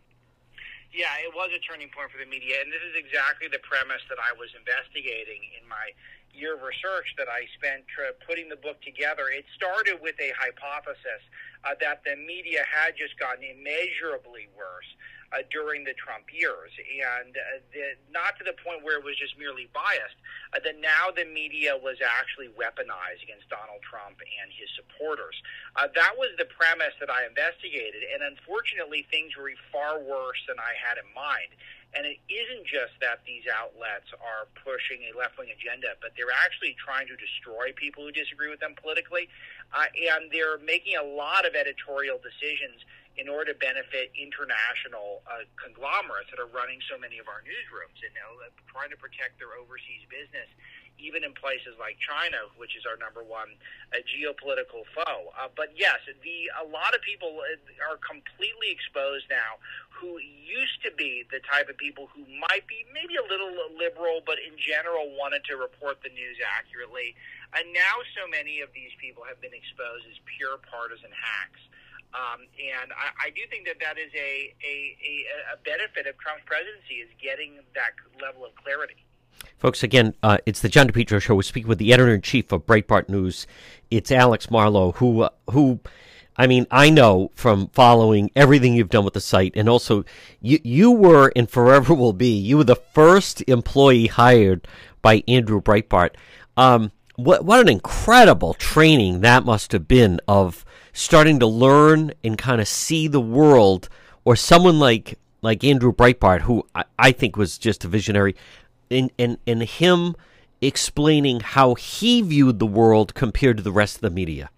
Yeah, 0.92 1.10
it 1.24 1.34
was 1.34 1.50
a 1.50 1.58
turning 1.64 1.88
point 1.88 2.12
for 2.12 2.18
the 2.18 2.28
media, 2.28 2.60
and 2.60 2.70
this 2.70 2.84
is 2.84 2.94
exactly 2.94 3.48
the 3.48 3.58
premise 3.64 4.02
that 4.08 4.18
I 4.20 4.36
was 4.38 4.50
investigating 4.54 5.42
in 5.58 5.66
my 5.66 5.90
year 6.34 6.54
of 6.54 6.62
research 6.62 7.14
that 7.18 7.28
I 7.28 7.46
spent 7.56 7.84
putting 8.26 8.48
the 8.48 8.56
book 8.58 8.82
together. 8.82 9.30
It 9.30 9.44
started 9.54 9.98
with 10.02 10.18
a 10.20 10.32
hypothesis 10.36 11.22
uh, 11.64 11.74
that 11.80 12.04
the 12.04 12.16
media 12.16 12.62
had 12.68 12.96
just 12.96 13.18
gotten 13.18 13.44
immeasurably 13.44 14.52
worse 14.52 14.90
uh, 15.34 15.42
during 15.50 15.82
the 15.82 15.94
Trump 15.98 16.30
years, 16.30 16.70
and 16.78 17.34
uh, 17.34 17.58
the, 17.74 17.98
not 18.12 18.38
to 18.38 18.44
the 18.46 18.54
point 18.62 18.86
where 18.86 19.00
it 19.00 19.04
was 19.04 19.18
just 19.18 19.34
merely 19.34 19.66
biased. 19.74 20.14
Uh, 20.54 20.62
that 20.62 20.78
now 20.78 21.10
the 21.10 21.26
media 21.26 21.74
was 21.74 21.98
actually 21.98 22.46
weaponized 22.54 23.18
against 23.26 23.50
Donald 23.50 23.82
Trump 23.82 24.22
and 24.22 24.46
his 24.54 24.70
supporters. 24.78 25.34
Uh, 25.74 25.90
that 25.98 26.14
was 26.14 26.30
the 26.38 26.46
premise 26.46 26.94
that 27.02 27.10
I 27.10 27.26
investigated, 27.26 28.06
and 28.06 28.22
unfortunately, 28.22 29.02
things 29.10 29.34
were 29.34 29.50
far 29.74 29.98
worse 29.98 30.38
than 30.46 30.62
I 30.62 30.78
had 30.78 31.02
in 31.02 31.08
mind. 31.10 31.50
And 31.94 32.02
it 32.06 32.18
isn't 32.26 32.66
just 32.66 32.98
that 32.98 33.22
these 33.22 33.46
outlets 33.46 34.10
are 34.18 34.50
pushing 34.66 35.06
a 35.06 35.14
left 35.14 35.38
wing 35.38 35.54
agenda, 35.54 35.94
but 36.02 36.18
they're 36.18 36.34
actually 36.34 36.74
trying 36.74 37.06
to 37.06 37.16
destroy 37.16 37.70
people 37.78 38.02
who 38.02 38.10
disagree 38.10 38.50
with 38.50 38.58
them 38.58 38.74
politically. 38.74 39.30
Uh, 39.70 39.86
and 39.94 40.26
they're 40.34 40.58
making 40.58 40.98
a 40.98 41.06
lot 41.06 41.46
of 41.46 41.54
editorial 41.54 42.18
decisions 42.18 42.82
in 43.14 43.30
order 43.30 43.54
to 43.54 43.58
benefit 43.62 44.10
international 44.18 45.22
uh, 45.30 45.46
conglomerates 45.54 46.34
that 46.34 46.42
are 46.42 46.50
running 46.50 46.82
so 46.90 46.98
many 46.98 47.22
of 47.22 47.30
our 47.30 47.46
newsrooms 47.46 47.94
and 48.02 48.10
you 48.10 48.18
know, 48.18 48.42
trying 48.66 48.90
to 48.90 48.98
protect 48.98 49.38
their 49.38 49.54
overseas 49.54 50.02
business, 50.10 50.50
even 50.98 51.24
in 51.24 51.32
places 51.34 51.74
like 51.78 51.96
China, 52.00 52.48
which 52.56 52.76
is 52.76 52.86
our 52.86 52.96
number 52.96 53.22
one 53.22 53.54
uh, 53.92 54.00
geopolitical 54.06 54.86
foe. 54.94 55.32
Uh, 55.34 55.50
but 55.52 55.74
yes, 55.74 56.00
the 56.08 56.50
a 56.58 56.66
lot 56.68 56.94
of 56.94 57.00
people 57.02 57.40
uh, 57.42 57.86
are 57.90 57.98
completely 58.00 58.70
exposed 58.70 59.26
now 59.28 59.58
who 59.90 60.18
used 60.18 60.82
to 60.82 60.90
be 60.98 61.22
the 61.30 61.38
type 61.46 61.70
of 61.70 61.78
people 61.78 62.10
who 62.10 62.26
might 62.50 62.66
be 62.66 62.82
maybe 62.90 63.14
a 63.14 63.26
little 63.26 63.54
liberal, 63.78 64.20
but 64.26 64.42
in 64.42 64.58
general 64.58 65.06
wanted 65.14 65.44
to 65.46 65.54
report 65.54 66.02
the 66.02 66.10
news 66.10 66.36
accurately. 66.42 67.14
And 67.54 67.70
now 67.70 68.02
so 68.18 68.26
many 68.26 68.60
of 68.60 68.74
these 68.74 68.90
people 68.98 69.22
have 69.22 69.38
been 69.38 69.54
exposed 69.54 70.04
as 70.10 70.18
pure 70.26 70.58
partisan 70.66 71.14
hacks. 71.14 71.62
Um, 72.14 72.46
and 72.58 72.94
I, 72.94 73.26
I 73.26 73.28
do 73.34 73.42
think 73.50 73.66
that 73.66 73.82
that 73.82 73.98
is 73.98 74.10
a, 74.14 74.54
a, 74.62 74.74
a, 75.02 75.14
a 75.54 75.56
benefit 75.66 76.06
of 76.06 76.14
Trump's 76.18 76.46
presidency 76.46 77.02
is 77.02 77.10
getting 77.18 77.58
that 77.74 77.94
level 78.22 78.46
of 78.46 78.54
clarity. 78.54 79.02
Folks, 79.58 79.82
again, 79.82 80.14
uh, 80.22 80.38
it's 80.44 80.60
the 80.60 80.68
John 80.68 80.88
DePetro 80.88 81.22
Show. 81.22 81.34
We're 81.34 81.42
speaking 81.42 81.68
with 81.68 81.78
the 81.78 81.92
editor 81.92 82.14
in 82.14 82.20
chief 82.20 82.52
of 82.52 82.66
Breitbart 82.66 83.08
News. 83.08 83.46
It's 83.90 84.12
Alex 84.12 84.50
Marlow, 84.50 84.92
who, 84.92 85.22
uh, 85.22 85.30
who, 85.50 85.80
I 86.36 86.46
mean, 86.46 86.66
I 86.70 86.90
know 86.90 87.30
from 87.34 87.68
following 87.68 88.30
everything 88.36 88.74
you've 88.74 88.90
done 88.90 89.04
with 89.04 89.14
the 89.14 89.20
site, 89.20 89.52
and 89.56 89.68
also 89.68 90.04
you, 90.42 90.58
you 90.62 90.90
were 90.90 91.32
and 91.34 91.48
forever 91.48 91.94
will 91.94 92.12
be. 92.12 92.36
You 92.36 92.58
were 92.58 92.64
the 92.64 92.76
first 92.76 93.42
employee 93.48 94.08
hired 94.08 94.68
by 95.00 95.22
Andrew 95.26 95.62
Breitbart. 95.62 96.10
Um, 96.56 96.92
what 97.16 97.44
what 97.44 97.60
an 97.60 97.68
incredible 97.68 98.54
training 98.54 99.20
that 99.20 99.44
must 99.44 99.72
have 99.72 99.86
been 99.88 100.20
of 100.26 100.64
starting 100.92 101.38
to 101.40 101.46
learn 101.46 102.12
and 102.22 102.36
kind 102.36 102.60
of 102.60 102.68
see 102.68 103.08
the 103.08 103.20
world, 103.20 103.88
or 104.24 104.36
someone 104.36 104.78
like 104.78 105.18
like 105.42 105.62
Andrew 105.62 105.92
Breitbart, 105.92 106.40
who 106.42 106.66
I, 106.74 106.84
I 106.98 107.12
think 107.12 107.36
was 107.36 107.58
just 107.58 107.84
a 107.84 107.88
visionary, 107.88 108.34
and 108.90 109.10
and 109.18 109.38
and 109.46 109.62
him 109.62 110.16
explaining 110.60 111.40
how 111.40 111.74
he 111.74 112.22
viewed 112.22 112.58
the 112.58 112.66
world 112.66 113.14
compared 113.14 113.56
to 113.58 113.62
the 113.62 113.72
rest 113.72 113.96
of 113.96 114.00
the 114.00 114.10
media. 114.10 114.50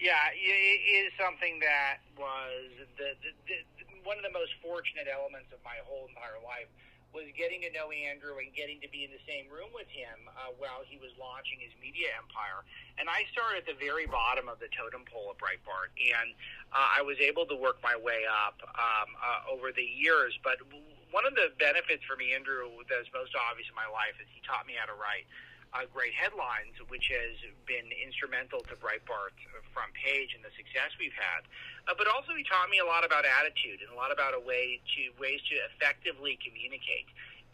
Yeah, 0.00 0.14
it 0.34 1.06
is 1.06 1.12
something 1.18 1.58
that 1.60 1.98
was 2.18 2.70
the, 2.96 3.14
the, 3.22 3.30
the 3.46 3.58
one 4.04 4.16
of 4.16 4.22
the 4.22 4.32
most 4.32 4.52
fortunate 4.62 5.06
elements 5.12 5.52
of 5.52 5.58
my 5.64 5.76
whole 5.86 6.08
entire 6.08 6.38
life 6.44 6.70
was 7.18 7.26
getting 7.34 7.66
to 7.66 7.70
know 7.74 7.90
Andrew 7.90 8.38
and 8.38 8.54
getting 8.54 8.78
to 8.86 8.90
be 8.94 9.02
in 9.02 9.10
the 9.10 9.22
same 9.26 9.50
room 9.50 9.74
with 9.74 9.90
him 9.90 10.30
uh, 10.30 10.54
while 10.54 10.86
he 10.86 11.02
was 11.02 11.10
launching 11.18 11.58
his 11.58 11.74
media 11.82 12.14
empire. 12.14 12.62
And 12.94 13.10
I 13.10 13.26
started 13.34 13.66
at 13.66 13.66
the 13.66 13.74
very 13.74 14.06
bottom 14.06 14.46
of 14.46 14.62
the 14.62 14.70
totem 14.70 15.02
pole 15.10 15.34
at 15.34 15.38
Breitbart, 15.42 15.90
and 15.98 16.30
uh, 16.70 16.94
I 16.94 17.02
was 17.02 17.18
able 17.18 17.42
to 17.50 17.58
work 17.58 17.82
my 17.82 17.98
way 17.98 18.22
up 18.30 18.62
um, 18.78 19.18
uh, 19.18 19.50
over 19.50 19.74
the 19.74 19.82
years. 19.82 20.38
But 20.46 20.62
one 21.10 21.26
of 21.26 21.34
the 21.34 21.50
benefits 21.58 22.06
for 22.06 22.14
me, 22.14 22.30
Andrew, 22.30 22.70
that's 22.86 23.10
most 23.10 23.34
obvious 23.34 23.66
in 23.66 23.74
my 23.74 23.90
life 23.90 24.14
is 24.22 24.30
he 24.30 24.38
taught 24.46 24.70
me 24.70 24.78
how 24.78 24.86
to 24.86 24.94
write 24.94 25.26
uh, 25.74 25.84
great 25.92 26.14
headlines, 26.14 26.76
which 26.88 27.12
has 27.12 27.36
been 27.66 27.88
instrumental 28.00 28.60
to 28.68 28.74
Breitbart 28.76 29.36
front 29.78 29.94
page 29.94 30.34
and 30.34 30.42
the 30.42 30.50
success 30.58 30.90
we've 30.98 31.14
had. 31.14 31.46
Uh, 31.86 31.94
but 31.94 32.10
also, 32.10 32.34
he 32.34 32.42
taught 32.42 32.66
me 32.66 32.82
a 32.82 32.88
lot 32.88 33.06
about 33.06 33.22
attitude 33.22 33.78
and 33.78 33.94
a 33.94 33.96
lot 33.96 34.10
about 34.10 34.34
a 34.34 34.42
way 34.42 34.82
to 34.98 35.14
ways 35.22 35.38
to 35.46 35.54
effectively 35.70 36.34
communicate 36.42 37.06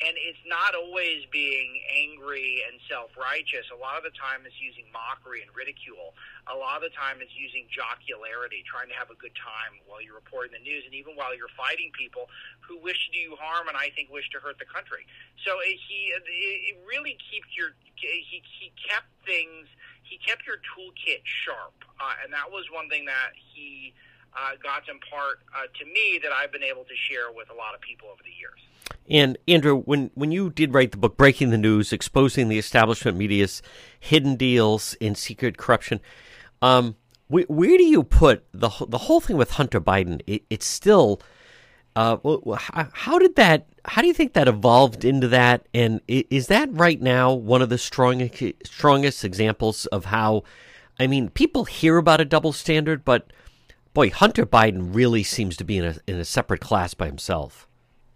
and 0.02 0.14
it's 0.18 0.42
not 0.42 0.74
always 0.74 1.22
being 1.30 1.78
angry 1.86 2.62
and 2.66 2.82
self-righteous. 2.90 3.70
A 3.70 3.78
lot 3.78 3.94
of 3.94 4.02
the 4.02 4.14
time, 4.14 4.42
it's 4.42 4.58
using 4.58 4.90
mockery 4.90 5.42
and 5.42 5.50
ridicule. 5.54 6.18
A 6.50 6.56
lot 6.56 6.82
of 6.82 6.90
the 6.90 6.94
time, 6.94 7.22
it's 7.22 7.34
using 7.34 7.70
jocularity, 7.70 8.66
trying 8.66 8.90
to 8.90 8.96
have 8.98 9.14
a 9.14 9.18
good 9.18 9.34
time 9.38 9.78
while 9.86 10.02
you're 10.02 10.18
reporting 10.18 10.50
the 10.50 10.64
news, 10.66 10.82
and 10.82 10.94
even 10.98 11.14
while 11.14 11.30
you're 11.30 11.52
fighting 11.54 11.94
people 11.94 12.26
who 12.58 12.74
wish 12.82 13.06
to 13.06 13.10
do 13.14 13.22
you 13.22 13.36
harm 13.38 13.70
and 13.70 13.76
I 13.78 13.94
think 13.94 14.10
wish 14.10 14.26
to 14.34 14.42
hurt 14.42 14.58
the 14.58 14.66
country. 14.66 15.06
So 15.46 15.62
it, 15.62 15.78
he 15.78 16.10
it 16.10 16.76
really 16.82 17.16
keeps 17.30 17.54
your 17.54 17.78
he 17.94 18.42
he 18.58 18.74
kept 18.74 19.08
things 19.22 19.70
he 20.02 20.18
kept 20.18 20.46
your 20.46 20.58
toolkit 20.74 21.22
sharp, 21.24 21.74
uh, 22.00 22.18
and 22.22 22.32
that 22.32 22.50
was 22.50 22.66
one 22.70 22.88
thing 22.88 23.06
that 23.06 23.32
he. 23.34 23.94
Uh, 24.36 24.50
got 24.62 24.84
to 24.86 24.90
impart 24.90 25.40
uh, 25.54 25.66
to 25.78 25.84
me 25.86 26.18
that 26.22 26.32
I've 26.32 26.50
been 26.50 26.64
able 26.64 26.82
to 26.84 26.94
share 27.08 27.30
with 27.32 27.50
a 27.50 27.54
lot 27.54 27.74
of 27.74 27.80
people 27.80 28.08
over 28.08 28.20
the 28.24 28.32
years. 28.36 28.58
And 29.08 29.38
Andrew, 29.46 29.80
when 29.80 30.10
when 30.14 30.32
you 30.32 30.50
did 30.50 30.74
write 30.74 30.90
the 30.90 30.96
book 30.96 31.16
"Breaking 31.16 31.50
the 31.50 31.58
News: 31.58 31.92
Exposing 31.92 32.48
the 32.48 32.58
Establishment 32.58 33.16
Media's 33.16 33.62
Hidden 34.00 34.36
Deals 34.36 34.96
and 35.00 35.16
Secret 35.16 35.56
Corruption," 35.56 36.00
um, 36.62 36.96
where, 37.28 37.44
where, 37.48 37.76
do 37.76 37.84
you 37.84 38.02
put 38.02 38.44
the 38.52 38.70
the 38.88 38.98
whole 38.98 39.20
thing 39.20 39.36
with 39.36 39.52
Hunter 39.52 39.80
Biden? 39.80 40.20
It, 40.26 40.42
it's 40.50 40.66
still, 40.66 41.20
uh, 41.96 42.16
how 42.92 43.18
did 43.18 43.36
that? 43.36 43.66
How 43.84 44.02
do 44.02 44.08
you 44.08 44.14
think 44.14 44.32
that 44.32 44.48
evolved 44.48 45.04
into 45.04 45.28
that? 45.28 45.66
And 45.74 46.00
is 46.08 46.46
that 46.48 46.68
right 46.72 47.00
now 47.00 47.32
one 47.32 47.62
of 47.62 47.68
the 47.68 47.78
strongest 47.78 48.42
strongest 48.64 49.24
examples 49.24 49.86
of 49.86 50.06
how? 50.06 50.44
I 50.98 51.06
mean, 51.06 51.28
people 51.28 51.64
hear 51.64 51.98
about 51.98 52.20
a 52.20 52.24
double 52.24 52.52
standard, 52.52 53.04
but 53.04 53.32
boy, 53.94 54.10
Hunter 54.10 54.44
Biden 54.44 54.94
really 54.94 55.22
seems 55.22 55.56
to 55.56 55.64
be 55.64 55.78
in 55.78 55.84
a 55.84 55.96
in 56.06 56.18
a 56.18 56.24
separate 56.24 56.60
class 56.60 56.92
by 56.92 57.06
himself. 57.06 57.66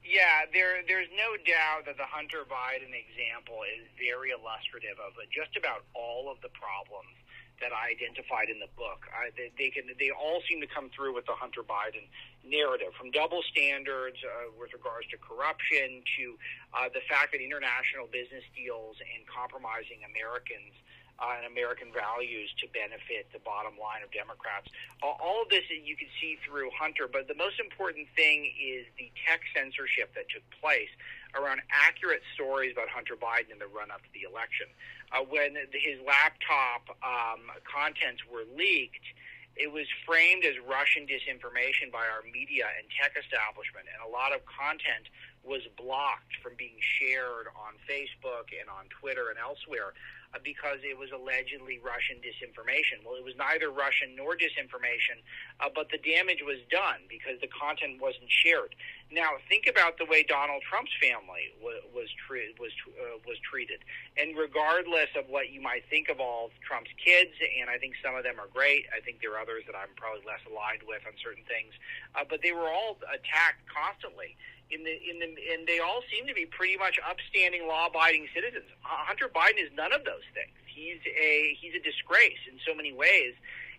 Yeah, 0.04 0.44
there 0.52 0.82
there's 0.86 1.08
no 1.14 1.38
doubt 1.46 1.86
that 1.86 1.96
the 1.96 2.10
Hunter 2.10 2.42
Biden 2.44 2.90
example 2.92 3.62
is 3.62 3.86
very 3.96 4.34
illustrative 4.34 4.98
of 4.98 5.14
just 5.30 5.56
about 5.56 5.86
all 5.94 6.30
of 6.30 6.42
the 6.42 6.50
problems 6.50 7.14
that 7.60 7.74
I 7.74 7.90
identified 7.90 8.46
in 8.46 8.62
the 8.62 8.70
book. 8.78 9.06
I, 9.10 9.34
they, 9.34 9.50
they 9.58 9.70
can 9.70 9.86
they 9.98 10.10
all 10.10 10.42
seem 10.50 10.60
to 10.60 10.70
come 10.70 10.90
through 10.90 11.14
with 11.14 11.26
the 11.26 11.38
Hunter 11.38 11.62
Biden 11.62 12.10
narrative, 12.42 12.94
from 12.98 13.10
double 13.10 13.42
standards 13.50 14.18
uh, 14.22 14.50
with 14.58 14.74
regards 14.74 15.06
to 15.14 15.16
corruption 15.18 16.02
to 16.18 16.24
uh, 16.74 16.88
the 16.90 17.04
fact 17.06 17.34
that 17.34 17.42
international 17.42 18.10
business 18.10 18.42
deals 18.54 18.98
and 18.98 19.22
compromising 19.26 20.02
Americans 20.08 20.74
and 21.18 21.46
American 21.50 21.90
values 21.90 22.46
to 22.62 22.70
benefit 22.70 23.26
the 23.34 23.42
bottom 23.42 23.74
line 23.74 24.06
of 24.06 24.10
Democrats. 24.14 24.70
all 25.02 25.42
of 25.42 25.48
this 25.50 25.66
you 25.68 25.96
can 25.98 26.06
see 26.20 26.38
through 26.46 26.70
Hunter, 26.78 27.10
but 27.10 27.26
the 27.26 27.34
most 27.34 27.58
important 27.58 28.06
thing 28.14 28.46
is 28.54 28.86
the 28.96 29.10
tech 29.26 29.42
censorship 29.50 30.14
that 30.14 30.30
took 30.30 30.46
place 30.62 30.90
around 31.34 31.60
accurate 31.70 32.22
stories 32.34 32.72
about 32.72 32.88
Hunter 32.88 33.18
Biden 33.18 33.50
in 33.50 33.58
the 33.58 33.66
run 33.66 33.90
up 33.90 34.02
to 34.06 34.10
the 34.14 34.22
election. 34.22 34.70
Uh, 35.10 35.26
when 35.26 35.58
his 35.74 35.98
laptop 36.06 36.86
um, 37.02 37.50
contents 37.66 38.22
were 38.30 38.46
leaked, 38.54 39.06
it 39.58 39.72
was 39.74 39.90
framed 40.06 40.46
as 40.46 40.54
Russian 40.62 41.02
disinformation 41.02 41.90
by 41.90 42.06
our 42.06 42.22
media 42.30 42.70
and 42.78 42.86
tech 42.94 43.18
establishment, 43.18 43.90
and 43.90 43.98
a 44.06 44.06
lot 44.06 44.30
of 44.30 44.46
content 44.46 45.10
was 45.44 45.62
blocked 45.76 46.36
from 46.42 46.52
being 46.56 46.76
shared 46.80 47.48
on 47.56 47.74
Facebook 47.88 48.52
and 48.52 48.68
on 48.68 48.86
Twitter 49.00 49.30
and 49.30 49.38
elsewhere. 49.38 49.94
Uh, 50.34 50.36
because 50.44 50.76
it 50.84 50.92
was 50.92 51.08
allegedly 51.08 51.80
Russian 51.80 52.20
disinformation. 52.20 53.00
Well, 53.00 53.16
it 53.16 53.24
was 53.24 53.32
neither 53.40 53.72
Russian 53.72 54.12
nor 54.12 54.36
disinformation, 54.36 55.24
uh, 55.56 55.72
but 55.72 55.88
the 55.88 55.96
damage 55.96 56.44
was 56.44 56.60
done 56.68 57.00
because 57.08 57.40
the 57.40 57.48
content 57.48 57.96
wasn't 57.96 58.28
shared. 58.28 58.76
Now, 59.08 59.40
think 59.48 59.64
about 59.64 59.96
the 59.96 60.04
way 60.04 60.28
Donald 60.28 60.60
Trump's 60.68 60.92
family 61.00 61.56
was 61.64 61.80
was, 61.96 62.12
tre- 62.28 62.52
was 62.60 62.76
uh, 63.00 63.16
was 63.24 63.40
treated, 63.40 63.80
and 64.20 64.36
regardless 64.36 65.08
of 65.16 65.24
what 65.32 65.48
you 65.48 65.64
might 65.64 65.88
think 65.88 66.12
of 66.12 66.20
all 66.20 66.52
Trump's 66.60 66.92
kids, 67.00 67.32
and 67.40 67.72
I 67.72 67.80
think 67.80 67.96
some 68.04 68.12
of 68.12 68.20
them 68.20 68.36
are 68.36 68.52
great. 68.52 68.84
I 68.92 69.00
think 69.00 69.24
there 69.24 69.32
are 69.32 69.40
others 69.40 69.64
that 69.64 69.72
I'm 69.72 69.96
probably 69.96 70.28
less 70.28 70.44
aligned 70.44 70.84
with 70.84 71.08
on 71.08 71.16
certain 71.24 71.48
things, 71.48 71.72
uh, 72.12 72.28
but 72.28 72.44
they 72.44 72.52
were 72.52 72.68
all 72.68 73.00
attacked 73.08 73.64
constantly 73.64 74.36
in 74.70 74.84
the 74.84 74.94
in 74.94 75.18
the 75.18 75.28
and 75.52 75.66
they 75.66 75.78
all 75.78 76.02
seem 76.12 76.26
to 76.26 76.34
be 76.34 76.46
pretty 76.46 76.76
much 76.76 76.98
upstanding, 77.00 77.66
law-abiding 77.66 78.28
citizens. 78.34 78.66
Hunter 78.82 79.28
Biden 79.28 79.60
is 79.60 79.70
none 79.74 79.92
of 79.92 80.04
those 80.04 80.26
things. 80.34 80.52
He's 80.66 81.00
a 81.06 81.56
he's 81.60 81.74
a 81.74 81.82
disgrace 81.82 82.40
in 82.50 82.58
so 82.66 82.74
many 82.74 82.92
ways, 82.92 83.34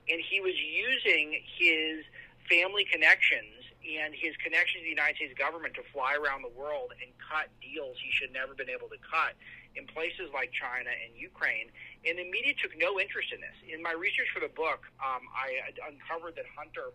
and 0.09 0.19
he 0.19 0.41
was 0.41 0.55
using 0.57 1.41
his 1.57 2.05
family 2.49 2.85
connections 2.85 3.69
and 3.85 4.13
his 4.13 4.35
connections 4.43 4.83
to 4.83 4.85
the 4.85 4.97
United 4.97 5.15
States 5.15 5.37
government 5.37 5.73
to 5.75 5.83
fly 5.93 6.17
around 6.17 6.41
the 6.41 6.51
world 6.51 6.91
and 6.99 7.09
cut 7.17 7.47
deals 7.61 7.95
he 8.01 8.11
should 8.11 8.33
never 8.33 8.53
been 8.53 8.69
able 8.69 8.89
to 8.89 8.99
cut 8.99 9.33
in 9.77 9.87
places 9.87 10.29
like 10.33 10.51
China 10.51 10.89
and 10.89 11.13
Ukraine. 11.15 11.71
And 12.03 12.17
the 12.17 12.27
media 12.27 12.53
took 12.57 12.75
no 12.75 12.99
interest 12.99 13.31
in 13.31 13.39
this. 13.39 13.55
In 13.69 13.81
my 13.81 13.93
research 13.93 14.27
for 14.33 14.41
the 14.41 14.51
book, 14.51 14.83
um, 14.99 15.23
I 15.31 15.71
uncovered 15.87 16.35
that 16.35 16.47
Hunter 16.57 16.91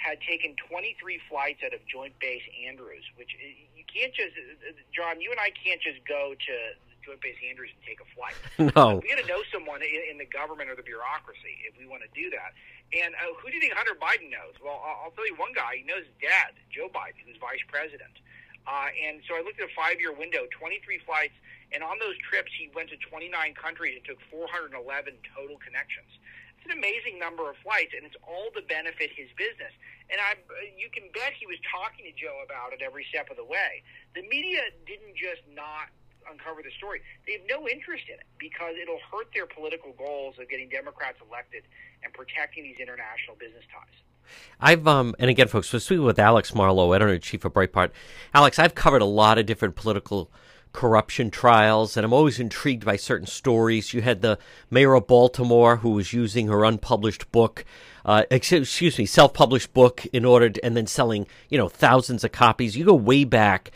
had 0.00 0.16
taken 0.24 0.56
23 0.56 0.96
flights 1.28 1.60
out 1.60 1.76
of 1.76 1.84
Joint 1.84 2.16
Base 2.24 2.42
Andrews, 2.64 3.04
which 3.20 3.36
uh, 3.36 3.44
you 3.76 3.84
can't 3.84 4.16
just, 4.16 4.32
uh, 4.32 4.72
John, 4.96 5.20
you 5.20 5.28
and 5.28 5.36
I 5.36 5.52
can't 5.52 5.76
just 5.76 6.00
go 6.08 6.32
to 6.32 6.54
Joint 7.04 7.20
Base 7.20 7.36
Andrews 7.44 7.68
and 7.68 7.84
take 7.84 8.00
a 8.00 8.08
flight. 8.16 8.36
No. 8.72 8.96
we 9.04 9.12
got 9.12 9.20
to 9.20 9.28
know 9.28 9.44
someone 9.52 9.84
in, 9.84 10.00
in 10.08 10.16
the 10.16 10.24
government 10.24 10.72
or 10.72 10.76
the 10.76 10.84
bureaucracy 10.84 11.60
if 11.68 11.76
we 11.76 11.84
want 11.84 12.00
to 12.00 12.12
do 12.16 12.32
that. 12.32 12.56
And 12.96 13.12
uh, 13.12 13.36
who 13.36 13.52
do 13.52 13.60
you 13.60 13.62
think 13.62 13.76
Hunter 13.76 13.94
Biden 13.94 14.32
knows? 14.32 14.56
Well, 14.56 14.80
I'll 14.80 15.12
tell 15.12 15.28
you 15.28 15.36
one 15.36 15.52
guy. 15.52 15.80
He 15.80 15.84
knows 15.84 16.08
his 16.08 16.16
dad, 16.16 16.56
Joe 16.72 16.88
Biden, 16.88 17.20
who's 17.28 17.36
vice 17.36 17.60
president. 17.68 18.16
Uh, 18.64 18.88
and 18.96 19.20
so 19.28 19.36
I 19.36 19.44
looked 19.44 19.60
at 19.60 19.68
a 19.68 19.74
five-year 19.76 20.16
window, 20.16 20.48
23 20.52 20.80
flights, 21.04 21.36
and 21.72 21.84
on 21.84 22.00
those 22.00 22.16
trips 22.24 22.52
he 22.56 22.72
went 22.72 22.88
to 22.90 22.98
29 23.00 23.28
countries 23.52 24.00
and 24.00 24.04
took 24.04 24.20
411 24.32 24.80
total 25.36 25.60
connections. 25.60 26.08
It's 26.60 26.68
an 26.68 26.76
amazing 26.76 27.16
number 27.16 27.48
of 27.48 27.56
flights, 27.64 27.96
and 27.96 28.04
it's 28.04 28.20
all 28.20 28.52
to 28.52 28.60
benefit 28.68 29.08
his 29.16 29.32
business. 29.32 29.72
And 30.12 30.20
I, 30.20 30.36
you 30.76 30.92
can 30.92 31.08
bet 31.16 31.32
he 31.32 31.48
was 31.48 31.56
talking 31.64 32.04
to 32.04 32.12
Joe 32.12 32.44
about 32.44 32.76
it 32.76 32.84
every 32.84 33.08
step 33.08 33.32
of 33.32 33.40
the 33.40 33.48
way. 33.48 33.80
The 34.12 34.20
media 34.28 34.68
didn't 34.84 35.16
just 35.16 35.40
not 35.56 35.88
uncover 36.28 36.60
the 36.60 36.70
story; 36.76 37.00
they 37.24 37.40
have 37.40 37.48
no 37.48 37.64
interest 37.64 38.12
in 38.12 38.20
it 38.20 38.28
because 38.36 38.76
it'll 38.76 39.00
hurt 39.08 39.32
their 39.32 39.48
political 39.48 39.96
goals 39.96 40.36
of 40.36 40.52
getting 40.52 40.68
Democrats 40.68 41.16
elected 41.24 41.64
and 42.04 42.12
protecting 42.12 42.68
these 42.68 42.76
international 42.76 43.40
business 43.40 43.64
ties. 43.72 43.96
I've 44.60 44.86
um 44.86 45.16
and 45.18 45.30
again, 45.30 45.48
folks, 45.48 45.72
we're 45.72 45.80
speaking 45.80 46.04
with 46.04 46.18
Alex 46.18 46.54
Marlow, 46.54 46.92
editor 46.92 47.14
in 47.14 47.20
chief 47.20 47.44
of 47.44 47.52
Breitbart. 47.54 47.90
Alex, 48.34 48.58
I've 48.58 48.74
covered 48.74 49.00
a 49.00 49.08
lot 49.08 49.38
of 49.38 49.46
different 49.46 49.76
political 49.76 50.30
corruption 50.72 51.30
trials, 51.30 51.96
and 51.96 52.04
I'm 52.04 52.12
always 52.12 52.38
intrigued 52.38 52.84
by 52.84 52.96
certain 52.96 53.26
stories. 53.26 53.92
You 53.92 54.02
had 54.02 54.22
the 54.22 54.38
mayor 54.70 54.94
of 54.94 55.06
Baltimore 55.06 55.76
who 55.78 55.90
was 55.90 56.12
using 56.12 56.48
her 56.48 56.64
unpublished 56.64 57.30
book, 57.32 57.64
uh, 58.04 58.24
excuse 58.30 58.98
me, 58.98 59.06
self-published 59.06 59.72
book 59.74 60.06
in 60.12 60.24
order 60.24 60.50
to, 60.50 60.64
and 60.64 60.76
then 60.76 60.86
selling, 60.86 61.26
you 61.48 61.58
know, 61.58 61.68
thousands 61.68 62.24
of 62.24 62.32
copies. 62.32 62.76
You 62.76 62.84
go 62.84 62.94
way 62.94 63.24
back. 63.24 63.70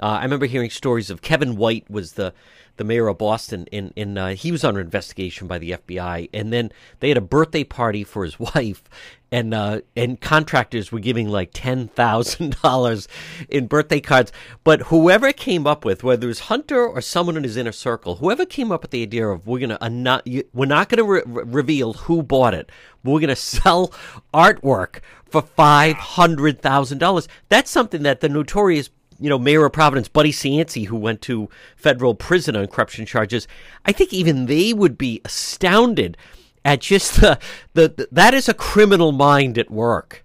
Uh, 0.00 0.06
I 0.06 0.22
remember 0.22 0.46
hearing 0.46 0.70
stories 0.70 1.10
of 1.10 1.22
Kevin 1.22 1.56
White 1.56 1.88
was 1.90 2.12
the 2.12 2.32
the 2.80 2.84
mayor 2.84 3.08
of 3.08 3.18
Boston, 3.18 3.66
in 3.70 3.92
in 3.94 4.16
uh, 4.16 4.30
he 4.30 4.50
was 4.50 4.64
under 4.64 4.80
investigation 4.80 5.46
by 5.46 5.58
the 5.58 5.72
FBI, 5.72 6.30
and 6.32 6.50
then 6.50 6.72
they 7.00 7.08
had 7.08 7.18
a 7.18 7.20
birthday 7.20 7.62
party 7.62 8.04
for 8.04 8.24
his 8.24 8.40
wife, 8.54 8.82
and 9.30 9.52
uh, 9.52 9.82
and 9.94 10.18
contractors 10.18 10.90
were 10.90 10.98
giving 10.98 11.28
like 11.28 11.50
ten 11.52 11.88
thousand 11.88 12.56
dollars 12.62 13.06
in 13.50 13.66
birthday 13.66 14.00
cards. 14.00 14.32
But 14.64 14.84
whoever 14.84 15.30
came 15.30 15.66
up 15.66 15.84
with, 15.84 16.02
whether 16.02 16.26
it 16.26 16.28
was 16.28 16.40
Hunter 16.40 16.86
or 16.86 17.02
someone 17.02 17.36
in 17.36 17.44
his 17.44 17.58
inner 17.58 17.70
circle, 17.70 18.16
whoever 18.16 18.46
came 18.46 18.72
up 18.72 18.80
with 18.80 18.92
the 18.92 19.02
idea 19.02 19.28
of 19.28 19.46
we're 19.46 19.60
gonna 19.60 19.78
uh, 19.78 19.90
not 19.90 20.26
we're 20.54 20.64
not 20.64 20.88
gonna 20.88 21.04
re- 21.04 21.22
reveal 21.26 21.92
who 21.92 22.22
bought 22.22 22.54
it, 22.54 22.72
we're 23.04 23.20
gonna 23.20 23.36
sell 23.36 23.92
artwork 24.32 25.00
for 25.26 25.42
five 25.42 25.96
hundred 25.96 26.62
thousand 26.62 26.96
dollars. 26.96 27.28
That's 27.50 27.70
something 27.70 28.04
that 28.04 28.20
the 28.20 28.30
notorious 28.30 28.88
you 29.20 29.28
know, 29.28 29.38
Mayor 29.38 29.66
of 29.66 29.72
Providence, 29.72 30.08
Buddy 30.08 30.32
Cianci, 30.32 30.86
who 30.86 30.96
went 30.96 31.20
to 31.22 31.48
federal 31.76 32.14
prison 32.14 32.56
on 32.56 32.66
corruption 32.66 33.04
charges, 33.06 33.46
I 33.84 33.92
think 33.92 34.12
even 34.12 34.46
they 34.46 34.72
would 34.72 34.96
be 34.96 35.20
astounded 35.24 36.16
at 36.64 36.80
just 36.80 37.20
the, 37.20 37.38
the, 37.74 37.88
the 37.88 38.08
that 38.10 38.34
is 38.34 38.48
a 38.48 38.54
criminal 38.54 39.12
mind 39.12 39.58
at 39.58 39.70
work. 39.70 40.24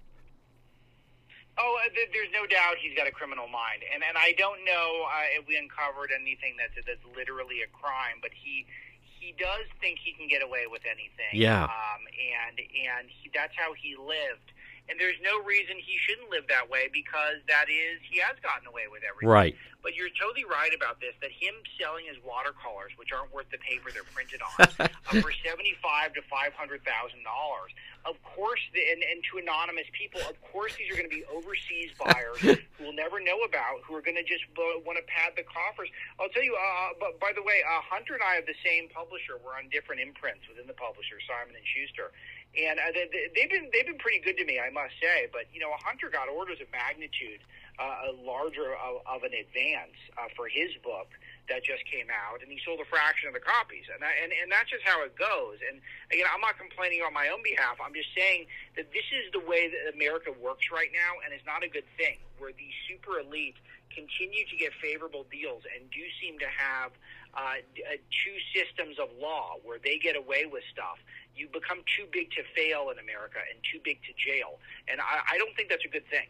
Oh, 1.57 1.77
uh, 1.85 1.89
there's 2.11 2.31
no 2.33 2.45
doubt 2.47 2.75
he's 2.81 2.95
got 2.97 3.07
a 3.07 3.11
criminal 3.11 3.47
mind, 3.47 3.83
and 3.93 4.03
and 4.03 4.17
I 4.17 4.33
don't 4.37 4.63
know 4.65 5.05
uh, 5.07 5.39
if 5.39 5.47
we 5.47 5.55
uncovered 5.57 6.11
anything 6.11 6.55
that's 6.57 6.75
that's 6.85 7.03
literally 7.15 7.61
a 7.63 7.69
crime, 7.71 8.19
but 8.21 8.31
he 8.33 8.65
he 9.01 9.33
does 9.39 9.65
think 9.79 9.99
he 10.03 10.13
can 10.13 10.27
get 10.27 10.43
away 10.43 10.67
with 10.69 10.83
anything. 10.85 11.33
Yeah. 11.33 11.63
Um, 11.63 12.01
and 12.15 12.59
and 12.59 13.07
he, 13.09 13.31
that's 13.33 13.55
how 13.55 13.73
he 13.73 13.95
lived. 13.95 14.51
And 14.87 14.99
there's 15.01 15.17
no 15.21 15.41
reason 15.41 15.81
he 15.81 15.97
shouldn't 15.97 16.29
live 16.29 16.45
that 16.49 16.69
way 16.69 16.89
because 16.93 17.41
that 17.49 17.65
is 17.73 17.97
he 18.05 18.21
has 18.21 18.37
gotten 18.45 18.69
away 18.69 18.85
with 18.85 19.01
everything. 19.01 19.33
Right. 19.33 19.55
But 19.81 19.97
you're 19.97 20.13
totally 20.13 20.45
right 20.45 20.73
about 20.73 21.01
this. 21.01 21.13
That 21.21 21.33
him 21.33 21.57
selling 21.77 22.05
his 22.05 22.17
watercolors, 22.21 22.93
which 22.97 23.09
aren't 23.13 23.33
worth 23.33 23.49
the 23.49 23.61
paper 23.61 23.89
they're 23.89 24.05
printed 24.13 24.41
on, 24.41 24.65
uh, 24.81 25.21
for 25.21 25.29
seventy-five 25.45 26.13
to 26.17 26.21
five 26.25 26.53
hundred 26.57 26.81
thousand 26.85 27.21
dollars. 27.21 27.73
Of 28.05 28.21
course, 28.21 28.61
the, 28.73 28.81
and, 28.93 29.01
and 29.01 29.21
to 29.33 29.41
anonymous 29.41 29.89
people, 29.93 30.21
of 30.29 30.37
course, 30.53 30.77
these 30.77 30.89
are 30.93 30.97
going 30.97 31.09
to 31.09 31.13
be 31.13 31.25
overseas 31.25 31.89
buyers 32.01 32.37
who 32.77 32.81
will 32.81 32.93
never 32.93 33.17
know 33.17 33.41
about, 33.45 33.81
who 33.85 33.97
are 33.97 34.05
going 34.05 34.17
to 34.17 34.25
just 34.25 34.45
uh, 34.53 34.81
want 34.85 35.01
to 35.01 35.05
pad 35.09 35.33
the 35.33 35.45
coffers. 35.45 35.89
I'll 36.21 36.29
tell 36.29 36.45
you. 36.45 36.53
Uh, 36.53 36.97
but 37.01 37.17
by 37.17 37.33
the 37.33 37.41
way, 37.41 37.65
uh, 37.65 37.81
Hunter 37.81 38.13
and 38.13 38.25
I 38.25 38.37
have 38.37 38.45
the 38.45 38.57
same 38.61 38.89
publisher. 38.89 39.41
We're 39.41 39.57
on 39.57 39.69
different 39.69 40.01
imprints 40.01 40.45
within 40.49 40.69
the 40.69 40.77
publisher, 40.77 41.17
Simon 41.25 41.57
and 41.57 41.65
Schuster 41.65 42.13
and 42.55 42.79
uh, 42.79 42.91
they, 42.95 43.29
they've 43.35 43.51
been 43.51 43.69
they've 43.71 43.85
been 43.85 43.99
pretty 43.99 44.19
good 44.19 44.37
to 44.37 44.45
me, 44.45 44.59
I 44.59 44.71
must 44.71 44.95
say. 45.01 45.27
But 45.31 45.51
you 45.53 45.59
know, 45.59 45.71
Hunter 45.83 46.09
got 46.09 46.29
orders 46.29 46.59
of 46.61 46.67
magnitude 46.71 47.43
uh, 47.79 48.09
a 48.09 48.11
larger 48.23 48.75
of, 48.79 49.03
of 49.03 49.23
an 49.23 49.35
advance 49.35 49.99
uh, 50.15 50.31
for 50.35 50.47
his 50.47 50.71
book 50.79 51.11
that 51.51 51.61
just 51.61 51.85
came 51.85 52.09
out, 52.09 52.41
and 52.41 52.49
he 52.49 52.57
sold 52.65 52.81
a 52.81 52.87
fraction 52.89 53.29
of 53.29 53.35
the 53.35 53.43
copies, 53.43 53.85
and 53.91 54.01
I, 54.01 54.11
and 54.23 54.31
and 54.31 54.49
that's 54.49 54.71
just 54.71 54.81
how 54.87 55.03
it 55.03 55.13
goes. 55.13 55.59
And 55.61 55.83
again, 56.09 56.25
I'm 56.31 56.41
not 56.41 56.57
complaining 56.57 57.03
on 57.03 57.13
my 57.13 57.29
own 57.29 57.43
behalf. 57.43 57.77
I'm 57.83 57.93
just 57.93 58.09
saying 58.15 58.47
that 58.79 58.89
this 58.95 59.05
is 59.11 59.29
the 59.35 59.43
way 59.43 59.69
that 59.69 59.93
America 59.93 60.31
works 60.31 60.71
right 60.71 60.89
now, 60.95 61.21
and 61.21 61.35
it's 61.35 61.45
not 61.45 61.61
a 61.61 61.69
good 61.69 61.87
thing. 61.99 62.17
Where 62.39 62.55
the 62.55 62.69
super 62.87 63.19
elite 63.19 63.59
continue 63.93 64.43
to 64.49 64.55
get 64.57 64.73
favorable 64.81 65.23
deals 65.31 65.63
and 65.71 65.87
do 65.91 66.03
seem 66.19 66.39
to 66.39 66.49
have 66.49 66.91
uh, 67.35 67.59
uh 67.59 67.99
two 68.11 68.37
systems 68.51 68.99
of 68.99 69.07
law 69.19 69.55
where 69.63 69.79
they 69.79 69.99
get 69.99 70.15
away 70.15 70.47
with 70.47 70.63
stuff 70.71 70.99
you 71.35 71.47
become 71.53 71.79
too 71.97 72.05
big 72.11 72.31
to 72.31 72.43
fail 72.55 72.89
in 72.89 72.99
America 72.99 73.39
and 73.51 73.59
too 73.71 73.79
big 73.83 73.99
to 74.03 74.13
jail. 74.13 74.59
And 74.87 75.01
I, 75.01 75.35
I 75.35 75.37
don't 75.37 75.55
think 75.55 75.69
that's 75.69 75.85
a 75.85 75.89
good 75.89 76.07
thing. 76.09 76.27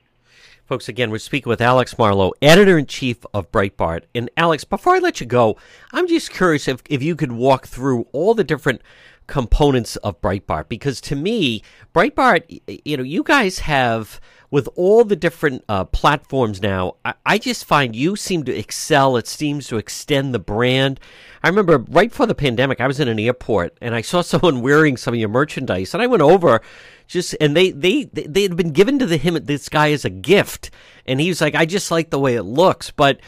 Folks, 0.65 0.89
again, 0.89 1.11
we're 1.11 1.19
speaking 1.19 1.49
with 1.49 1.61
Alex 1.61 1.97
Marlow, 1.97 2.33
editor 2.41 2.77
in 2.77 2.87
chief 2.87 3.25
of 3.33 3.51
Breitbart. 3.51 4.03
And 4.13 4.29
Alex, 4.35 4.63
before 4.63 4.95
I 4.95 4.99
let 4.99 5.21
you 5.21 5.27
go, 5.27 5.57
I'm 5.93 6.07
just 6.07 6.31
curious 6.31 6.67
if, 6.67 6.81
if 6.89 7.03
you 7.03 7.15
could 7.15 7.31
walk 7.31 7.67
through 7.67 8.07
all 8.11 8.33
the 8.33 8.43
different 8.43 8.81
components 9.27 9.95
of 9.97 10.19
Breitbart, 10.21 10.67
because 10.67 10.99
to 11.01 11.15
me, 11.15 11.61
Breitbart, 11.93 12.61
you 12.83 12.97
know, 12.97 13.03
you 13.03 13.23
guys 13.23 13.59
have 13.59 14.19
with 14.51 14.69
all 14.75 15.03
the 15.03 15.15
different 15.15 15.63
uh, 15.67 15.85
platforms 15.85 16.61
now, 16.61 16.95
I, 17.03 17.13
I, 17.25 17.37
just 17.37 17.65
find 17.65 17.95
you 17.95 18.15
seem 18.15 18.43
to 18.43 18.55
excel. 18.55 19.17
It 19.17 19.27
seems 19.27 19.67
to 19.67 19.77
extend 19.77 20.33
the 20.33 20.39
brand. 20.39 20.99
I 21.43 21.49
remember 21.49 21.79
right 21.89 22.09
before 22.09 22.25
the 22.25 22.35
pandemic, 22.35 22.79
I 22.79 22.87
was 22.87 22.99
in 22.99 23.07
an 23.07 23.19
airport 23.19 23.77
and 23.81 23.95
I 23.95 24.01
saw 24.01 24.21
someone 24.21 24.61
wearing 24.61 24.97
some 24.97 25.13
of 25.13 25.19
your 25.19 25.29
merchandise, 25.29 25.93
and 25.93 26.01
I 26.01 26.07
went 26.07 26.21
over 26.21 26.61
just 27.07 27.35
and 27.39 27.55
they 27.55 27.71
they 27.71 28.05
they 28.05 28.43
had 28.43 28.55
been 28.55 28.71
given 28.71 28.99
to 28.99 29.05
the 29.05 29.17
him 29.17 29.35
this 29.43 29.69
guy 29.69 29.91
as 29.91 30.05
a 30.05 30.09
gift, 30.09 30.71
and 31.05 31.19
he 31.19 31.29
was 31.29 31.41
like, 31.41 31.55
I 31.55 31.65
just 31.65 31.91
like 31.91 32.09
the 32.09 32.19
way 32.19 32.35
it 32.35 32.43
looks, 32.43 32.91
but. 32.91 33.19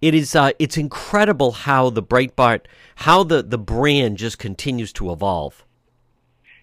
It 0.00 0.16
is 0.16 0.34
uh, 0.34 0.50
it's 0.58 0.76
incredible 0.76 1.52
how 1.52 1.88
the 1.88 2.02
Breitbart 2.02 2.62
how 2.96 3.22
the, 3.24 3.42
the 3.42 3.56
brand 3.58 4.18
just 4.18 4.38
continues 4.38 4.92
to 4.94 5.12
evolve. 5.12 5.64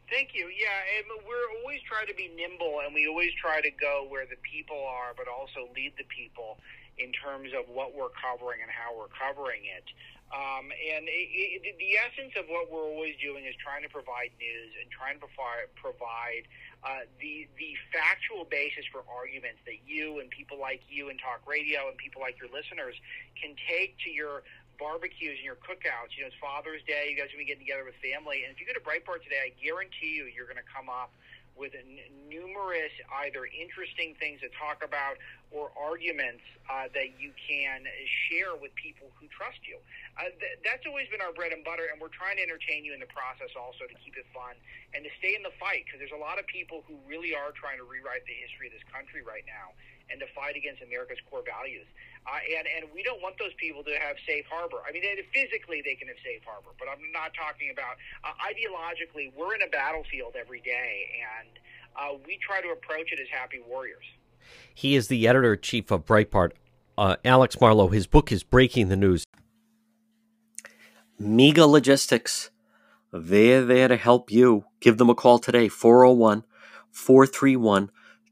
Thank 0.10 0.34
you. 0.34 0.50
Yeah, 0.50 0.98
and 0.98 1.06
we're 1.22 1.50
always 1.62 1.82
trying 1.86 2.10
to 2.10 2.18
be 2.18 2.34
nimble, 2.34 2.82
and 2.84 2.94
we 2.94 3.06
always 3.08 3.30
try 3.38 3.62
to 3.62 3.70
go 3.70 4.10
where 4.10 4.26
the 4.26 4.42
people 4.42 4.82
are, 4.82 5.14
but 5.14 5.30
also 5.30 5.70
lead 5.78 5.94
the 5.98 6.08
people 6.10 6.58
in 6.98 7.14
terms 7.14 7.54
of 7.56 7.70
what 7.70 7.96
we're 7.96 8.12
covering 8.12 8.60
and 8.66 8.70
how 8.74 8.92
we're 8.98 9.14
covering 9.14 9.64
it. 9.70 9.86
Um, 10.30 10.70
and 10.70 11.10
it, 11.10 11.30
it, 11.66 11.74
the 11.82 11.98
essence 11.98 12.38
of 12.38 12.46
what 12.54 12.70
we're 12.70 12.86
always 12.86 13.18
doing 13.18 13.50
is 13.50 13.58
trying 13.58 13.82
to 13.82 13.90
provide 13.90 14.30
news 14.38 14.78
and 14.78 14.86
trying 14.94 15.18
to 15.18 15.26
provide, 15.26 15.66
provide 15.74 16.46
uh, 16.86 17.04
the 17.20 17.50
the 17.58 17.74
factual 17.92 18.46
basis 18.46 18.86
for 18.94 19.02
arguments 19.10 19.60
that 19.66 19.82
you 19.90 20.22
and 20.22 20.30
people 20.30 20.62
like 20.62 20.86
you 20.88 21.10
and 21.10 21.20
talk 21.20 21.42
radio 21.50 21.90
and 21.90 21.98
people 21.98 22.22
like 22.22 22.38
your 22.38 22.48
listeners 22.54 22.94
can 23.36 23.58
take 23.68 23.98
to 24.06 24.10
your 24.14 24.46
barbecues 24.80 25.38
and 25.38 25.46
your 25.46 25.60
cookouts. 25.60 26.16
You 26.16 26.24
know, 26.24 26.32
it's 26.32 26.40
Father's 26.40 26.82
Day. 26.88 27.12
You 27.12 27.20
guys 27.20 27.30
are 27.30 27.38
going 27.38 27.46
to 27.46 27.52
be 27.52 27.52
getting 27.52 27.68
together 27.68 27.84
with 27.84 28.00
family. 28.00 28.48
And 28.48 28.56
if 28.56 28.58
you 28.58 28.66
go 28.66 28.74
to 28.74 28.82
Breitbart 28.82 29.22
today, 29.28 29.52
I 29.52 29.52
guarantee 29.60 30.16
you, 30.16 30.32
you're 30.32 30.48
going 30.48 30.62
to 30.62 30.72
come 30.72 30.88
up 30.88 31.12
with 31.60 31.76
n- 31.76 32.00
numerous 32.32 32.96
either 33.28 33.44
interesting 33.52 34.16
things 34.16 34.40
to 34.40 34.48
talk 34.56 34.80
about 34.80 35.20
or 35.52 35.76
arguments 35.76 36.42
uh, 36.72 36.88
that 36.96 37.20
you 37.20 37.36
can 37.36 37.84
share 38.32 38.56
with 38.56 38.72
people 38.80 39.12
who 39.20 39.28
trust 39.28 39.60
you. 39.68 39.76
Uh, 40.16 40.32
th- 40.40 40.56
that's 40.64 40.88
always 40.88 41.12
been 41.12 41.20
our 41.20 41.36
bread 41.36 41.52
and 41.52 41.68
butter, 41.68 41.92
and 41.92 42.00
we're 42.00 42.14
trying 42.16 42.40
to 42.40 42.44
entertain 42.48 42.88
you 42.88 42.96
in 42.96 43.04
the 43.04 43.12
process 43.12 43.52
also 43.60 43.84
to 43.84 43.96
keep 44.00 44.16
it 44.16 44.24
fun 44.32 44.56
and 44.96 45.04
to 45.04 45.12
stay 45.20 45.36
in 45.36 45.44
the 45.44 45.52
fight 45.60 45.84
because 45.84 46.00
there's 46.00 46.16
a 46.16 46.24
lot 46.24 46.40
of 46.40 46.48
people 46.48 46.88
who 46.88 46.96
really 47.04 47.36
are 47.36 47.52
trying 47.52 47.76
to 47.76 47.84
rewrite 47.84 48.24
the 48.24 48.38
history 48.40 48.72
of 48.72 48.74
this 48.74 48.86
country 48.88 49.20
right 49.20 49.44
now 49.44 49.76
and 50.12 50.20
to 50.20 50.28
fight 50.34 50.56
against 50.56 50.82
America's 50.82 51.18
core 51.30 51.44
values. 51.46 51.86
Uh, 52.28 52.42
and 52.58 52.68
and 52.68 52.92
we 52.94 53.02
don't 53.02 53.22
want 53.22 53.38
those 53.40 53.54
people 53.58 53.84
to 53.84 53.96
have 53.98 54.18
safe 54.28 54.46
harbor. 54.50 54.82
I 54.88 54.92
mean, 54.92 55.02
they, 55.02 55.16
physically 55.34 55.82
they 55.86 55.96
can 55.96 56.08
have 56.08 56.20
safe 56.24 56.44
harbor, 56.46 56.76
but 56.78 56.88
I'm 56.90 57.00
not 57.12 57.32
talking 57.34 57.72
about 57.72 57.96
uh, 58.24 58.36
ideologically. 58.44 59.32
We're 59.36 59.56
in 59.56 59.62
a 59.62 59.72
battlefield 59.72 60.36
every 60.38 60.62
day, 60.62 61.10
and 61.24 61.50
uh, 61.96 62.18
we 62.26 62.38
try 62.38 62.62
to 62.62 62.70
approach 62.70 63.12
it 63.12 63.20
as 63.20 63.28
happy 63.32 63.60
warriors. 63.66 64.06
He 64.74 64.96
is 64.96 65.08
the 65.08 65.28
editor 65.28 65.56
chief 65.56 65.92
of 65.92 66.06
Breitbart. 66.06 66.52
Uh, 66.98 67.16
Alex 67.24 67.62
Marlow. 67.62 67.88
His 67.88 68.08
book 68.08 68.32
is 68.32 68.44
Breaking 68.44 68.90
the 68.90 68.98
News. 68.98 69.24
Mega 71.18 71.66
Logistics. 71.66 72.50
They're 73.12 73.64
there 73.64 73.88
to 73.88 73.96
help 73.96 74.32
you. 74.32 74.66
Give 74.82 74.98
them 74.98 75.10
a 75.10 75.16
call 75.16 75.40
today, 75.40 75.70
401 75.70 76.44
431 76.92 77.92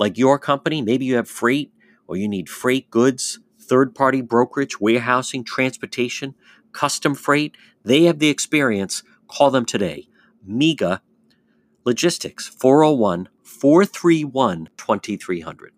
like 0.00 0.18
your 0.18 0.38
company, 0.38 0.82
maybe 0.82 1.04
you 1.04 1.16
have 1.16 1.28
freight 1.28 1.72
or 2.08 2.16
you 2.16 2.26
need 2.26 2.48
freight 2.48 2.90
goods, 2.90 3.38
third 3.60 3.94
party 3.94 4.22
brokerage, 4.22 4.80
warehousing, 4.80 5.44
transportation, 5.44 6.34
custom 6.72 7.14
freight. 7.14 7.54
They 7.84 8.04
have 8.04 8.18
the 8.18 8.30
experience. 8.30 9.02
Call 9.28 9.50
them 9.50 9.66
today. 9.66 10.08
MEGA 10.44 11.02
Logistics, 11.84 12.48
401 12.48 13.28
431 13.42 14.68
2300. 14.76 15.72